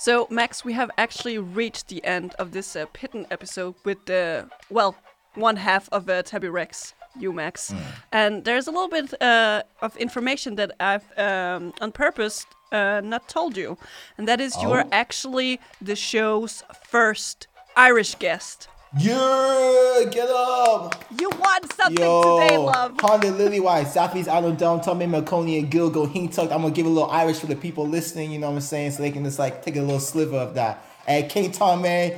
So, 0.03 0.27
Max, 0.29 0.65
we 0.65 0.73
have 0.73 0.91
actually 0.97 1.37
reached 1.37 1.87
the 1.87 2.03
end 2.03 2.35
of 2.37 2.51
this 2.51 2.75
uh, 2.75 2.85
Pitten 2.87 3.25
episode 3.31 3.75
with 3.85 4.05
the, 4.05 4.49
well, 4.69 4.97
one 5.35 5.55
half 5.55 5.87
of 5.93 6.09
uh, 6.09 6.23
Tebi 6.23 6.51
Rex, 6.51 6.93
you, 7.17 7.31
Max. 7.31 7.73
And 8.11 8.43
there's 8.43 8.67
a 8.67 8.71
little 8.71 8.89
bit 8.89 9.13
uh, 9.21 9.63
of 9.81 9.95
information 9.95 10.55
that 10.57 10.71
I've, 10.77 11.05
um, 11.17 11.71
on 11.79 11.93
purpose, 11.93 12.45
uh, 12.73 12.99
not 13.01 13.29
told 13.29 13.55
you. 13.55 13.77
And 14.17 14.27
that 14.27 14.41
is 14.41 14.61
you 14.61 14.71
are 14.73 14.83
Oh. 14.85 14.89
actually 14.91 15.61
the 15.81 15.95
show's 15.95 16.65
first 16.89 17.47
Irish 17.77 18.15
guest. 18.15 18.67
Yeah, 18.95 20.03
get 20.11 20.29
up. 20.29 21.03
You 21.19 21.27
won 21.29 21.69
something 21.71 21.97
Yo, 21.97 22.39
today, 22.39 22.57
love. 22.57 22.93
Honda 22.99 23.31
Lillywhite, 23.31 23.87
Southeast 23.87 24.29
Island 24.29 24.59
Dome, 24.59 24.81
Tommy 24.81 25.07
Malconey, 25.07 25.57
and 25.57 25.71
Gilgo 25.71 26.07
Hintuck. 26.07 26.51
I'm 26.51 26.61
gonna 26.61 26.69
give 26.69 26.85
a 26.85 26.89
little 26.89 27.09
Irish 27.09 27.39
for 27.39 27.47
the 27.47 27.55
people 27.55 27.87
listening, 27.87 28.31
you 28.31 28.37
know 28.37 28.49
what 28.49 28.55
I'm 28.55 28.61
saying? 28.61 28.91
So 28.91 29.01
they 29.01 29.09
can 29.09 29.23
just 29.23 29.39
like 29.39 29.63
take 29.63 29.77
a 29.77 29.81
little 29.81 29.99
sliver 29.99 30.37
of 30.37 30.53
that. 30.55 30.85
And 31.07 31.27
King 31.27 31.51
Tommy, 31.51 32.13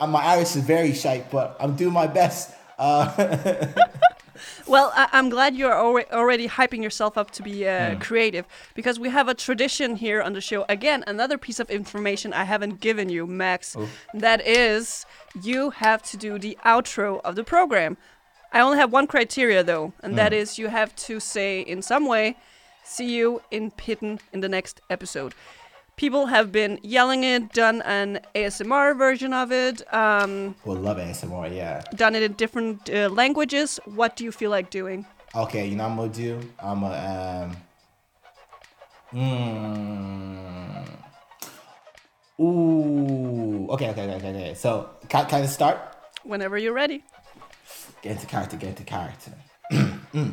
my 0.00 0.22
Irish 0.22 0.54
is 0.54 0.64
very 0.64 0.92
shite, 0.92 1.30
but 1.30 1.56
I'm 1.60 1.76
doing 1.76 1.94
my 1.94 2.06
best. 2.06 2.52
Uh, 2.78 3.64
Well, 4.66 4.92
I- 4.94 5.08
I'm 5.12 5.28
glad 5.28 5.54
you're 5.56 5.72
alre- 5.72 6.10
already 6.12 6.48
hyping 6.48 6.82
yourself 6.82 7.16
up 7.18 7.30
to 7.32 7.42
be 7.42 7.66
uh, 7.68 7.96
creative 8.00 8.44
because 8.74 8.98
we 8.98 9.08
have 9.10 9.28
a 9.28 9.34
tradition 9.34 9.96
here 9.96 10.20
on 10.22 10.32
the 10.32 10.40
show. 10.40 10.64
Again, 10.68 11.04
another 11.06 11.38
piece 11.38 11.60
of 11.60 11.70
information 11.70 12.32
I 12.32 12.44
haven't 12.44 12.80
given 12.80 13.08
you, 13.08 13.26
Max. 13.26 13.76
That 14.14 14.46
is, 14.46 15.06
you 15.42 15.70
have 15.70 16.02
to 16.10 16.16
do 16.16 16.38
the 16.38 16.56
outro 16.64 17.20
of 17.24 17.34
the 17.36 17.44
program. 17.44 17.96
I 18.52 18.60
only 18.60 18.78
have 18.78 18.92
one 18.92 19.06
criteria 19.06 19.62
though, 19.62 19.92
and 20.02 20.16
that 20.16 20.32
is 20.32 20.58
you 20.58 20.68
have 20.68 20.94
to 21.08 21.20
say 21.20 21.60
in 21.60 21.82
some 21.82 22.06
way, 22.06 22.36
"See 22.82 23.14
you 23.16 23.42
in 23.50 23.70
Pitten 23.72 24.20
in 24.32 24.40
the 24.40 24.48
next 24.48 24.80
episode." 24.88 25.34
People 25.98 26.26
have 26.26 26.52
been 26.52 26.78
yelling 26.84 27.24
it, 27.24 27.52
done 27.52 27.82
an 27.82 28.20
ASMR 28.32 28.96
version 28.96 29.32
of 29.32 29.50
it. 29.50 29.82
Um, 29.92 30.54
we'll 30.64 30.76
love 30.76 30.96
ASMR, 30.96 31.52
yeah. 31.52 31.82
done 31.96 32.14
it 32.14 32.22
in 32.22 32.34
different 32.34 32.88
uh, 32.88 33.08
languages. 33.08 33.80
What 33.84 34.14
do 34.14 34.22
you 34.22 34.30
feel 34.30 34.48
like 34.52 34.70
doing? 34.70 35.04
Okay, 35.34 35.66
you 35.66 35.74
know 35.74 35.88
what 35.88 35.90
I'm 35.90 35.96
gonna 35.96 36.12
do? 36.12 36.40
I'm 36.60 36.80
gonna 36.82 37.50
um. 39.12 39.18
Mm, 39.18 40.86
ooh. 42.44 43.68
Okay, 43.70 43.90
okay, 43.90 44.02
okay, 44.04 44.14
okay, 44.14 44.28
okay. 44.28 44.54
So, 44.54 44.90
can, 45.08 45.26
can 45.26 45.42
I 45.42 45.46
start? 45.46 45.80
Whenever 46.22 46.56
you're 46.58 46.74
ready. 46.74 47.02
Get 48.02 48.12
into 48.12 48.26
character, 48.26 48.56
get 48.56 48.68
into 48.68 48.84
character. 48.84 49.32
Mm. 50.14 50.32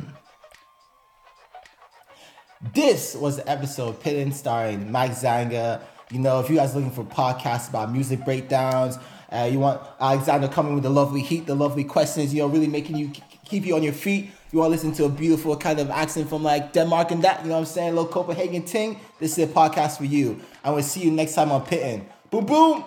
This 2.74 3.14
was 3.14 3.36
the 3.36 3.48
episode 3.48 4.00
Pitten 4.00 4.32
starring 4.32 4.90
Mike 4.90 5.14
Zanga, 5.14 5.80
You 6.10 6.20
know, 6.20 6.40
if 6.40 6.48
you 6.48 6.56
guys 6.56 6.74
looking 6.74 6.90
for 6.90 7.04
podcasts 7.04 7.68
about 7.68 7.92
music 7.92 8.24
breakdowns, 8.24 8.98
uh, 9.32 9.48
you 9.50 9.58
want 9.58 9.80
Alexander 10.00 10.46
coming 10.46 10.74
with 10.74 10.84
the 10.84 10.90
lovely 10.90 11.20
heat, 11.20 11.46
the 11.46 11.54
lovely 11.54 11.82
questions, 11.82 12.32
you 12.32 12.40
know, 12.40 12.46
really 12.46 12.68
making 12.68 12.96
you 12.96 13.10
keep 13.44 13.66
you 13.66 13.74
on 13.74 13.82
your 13.82 13.92
feet. 13.92 14.30
You 14.52 14.60
want 14.60 14.68
to 14.68 14.70
listen 14.70 14.92
to 14.92 15.04
a 15.04 15.08
beautiful 15.08 15.56
kind 15.56 15.80
of 15.80 15.90
accent 15.90 16.28
from 16.28 16.44
like 16.44 16.72
Denmark 16.72 17.10
and 17.10 17.22
that, 17.24 17.42
you 17.42 17.48
know 17.48 17.54
what 17.54 17.60
I'm 17.60 17.66
saying? 17.66 17.88
A 17.88 17.92
little 17.92 18.06
Copenhagen 18.06 18.62
ting. 18.62 19.00
This 19.18 19.36
is 19.36 19.50
a 19.50 19.52
podcast 19.52 19.98
for 19.98 20.04
you. 20.04 20.40
I 20.62 20.70
will 20.70 20.82
see 20.82 21.00
you 21.00 21.10
next 21.10 21.34
time 21.34 21.50
on 21.50 21.64
Pitten. 21.66 22.06
Boom, 22.30 22.46
boom. 22.46 22.84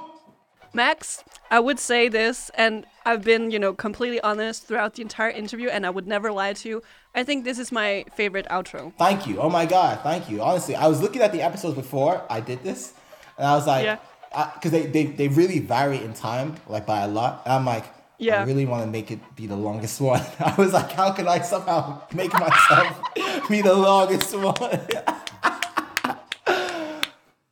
Max, 0.74 1.24
I 1.52 1.60
would 1.60 1.80
say 1.80 2.10
this, 2.10 2.52
and 2.54 2.86
I've 3.10 3.24
been, 3.24 3.50
you 3.50 3.58
know, 3.58 3.74
completely 3.74 4.22
honest 4.22 4.68
throughout 4.68 4.94
the 4.94 5.02
entire 5.02 5.32
interview, 5.32 5.68
and 5.70 5.84
I 5.84 5.90
would 5.90 6.06
never 6.06 6.32
lie 6.32 6.54
to 6.54 6.70
you. 6.70 6.84
I 7.16 7.24
think 7.24 7.44
this 7.44 7.58
is 7.58 7.72
my 7.72 8.06
favorite 8.16 8.46
outro. 8.50 8.94
Thank 9.00 9.26
you. 9.26 9.40
Oh 9.40 9.50
my 9.50 9.66
God. 9.66 10.02
Thank 10.04 10.30
you. 10.30 10.44
Honestly, 10.44 10.76
I 10.76 10.86
was 10.86 11.02
looking 11.02 11.24
at 11.24 11.32
the 11.32 11.42
episodes 11.42 11.74
before 11.74 12.22
I 12.30 12.40
did 12.40 12.62
this, 12.62 12.94
and 13.36 13.48
I 13.48 13.56
was 13.56 13.66
like, 13.66 13.84
Yeah. 13.86 13.98
because 14.54 14.70
they, 14.70 14.86
they, 14.86 15.06
they 15.06 15.28
really 15.28 15.58
vary 15.58 15.98
in 16.04 16.14
time, 16.14 16.58
like 16.68 16.86
by 16.86 17.00
a 17.02 17.08
lot. 17.08 17.42
And 17.46 17.54
I'm 17.54 17.66
like, 17.66 17.86
Yeah. 18.20 18.42
I 18.42 18.46
really 18.46 18.68
want 18.68 18.84
to 18.86 18.92
make 18.92 19.10
it 19.10 19.20
be 19.36 19.48
the 19.48 19.56
longest 19.58 20.00
one. 20.00 20.22
I 20.40 20.54
was 20.56 20.72
like, 20.74 20.92
how 20.92 21.12
can 21.12 21.28
I 21.28 21.40
somehow 21.40 22.04
make 22.14 22.32
myself 22.32 22.96
be 23.50 23.64
the 23.64 23.74
longest 23.74 24.38
one? 24.38 24.82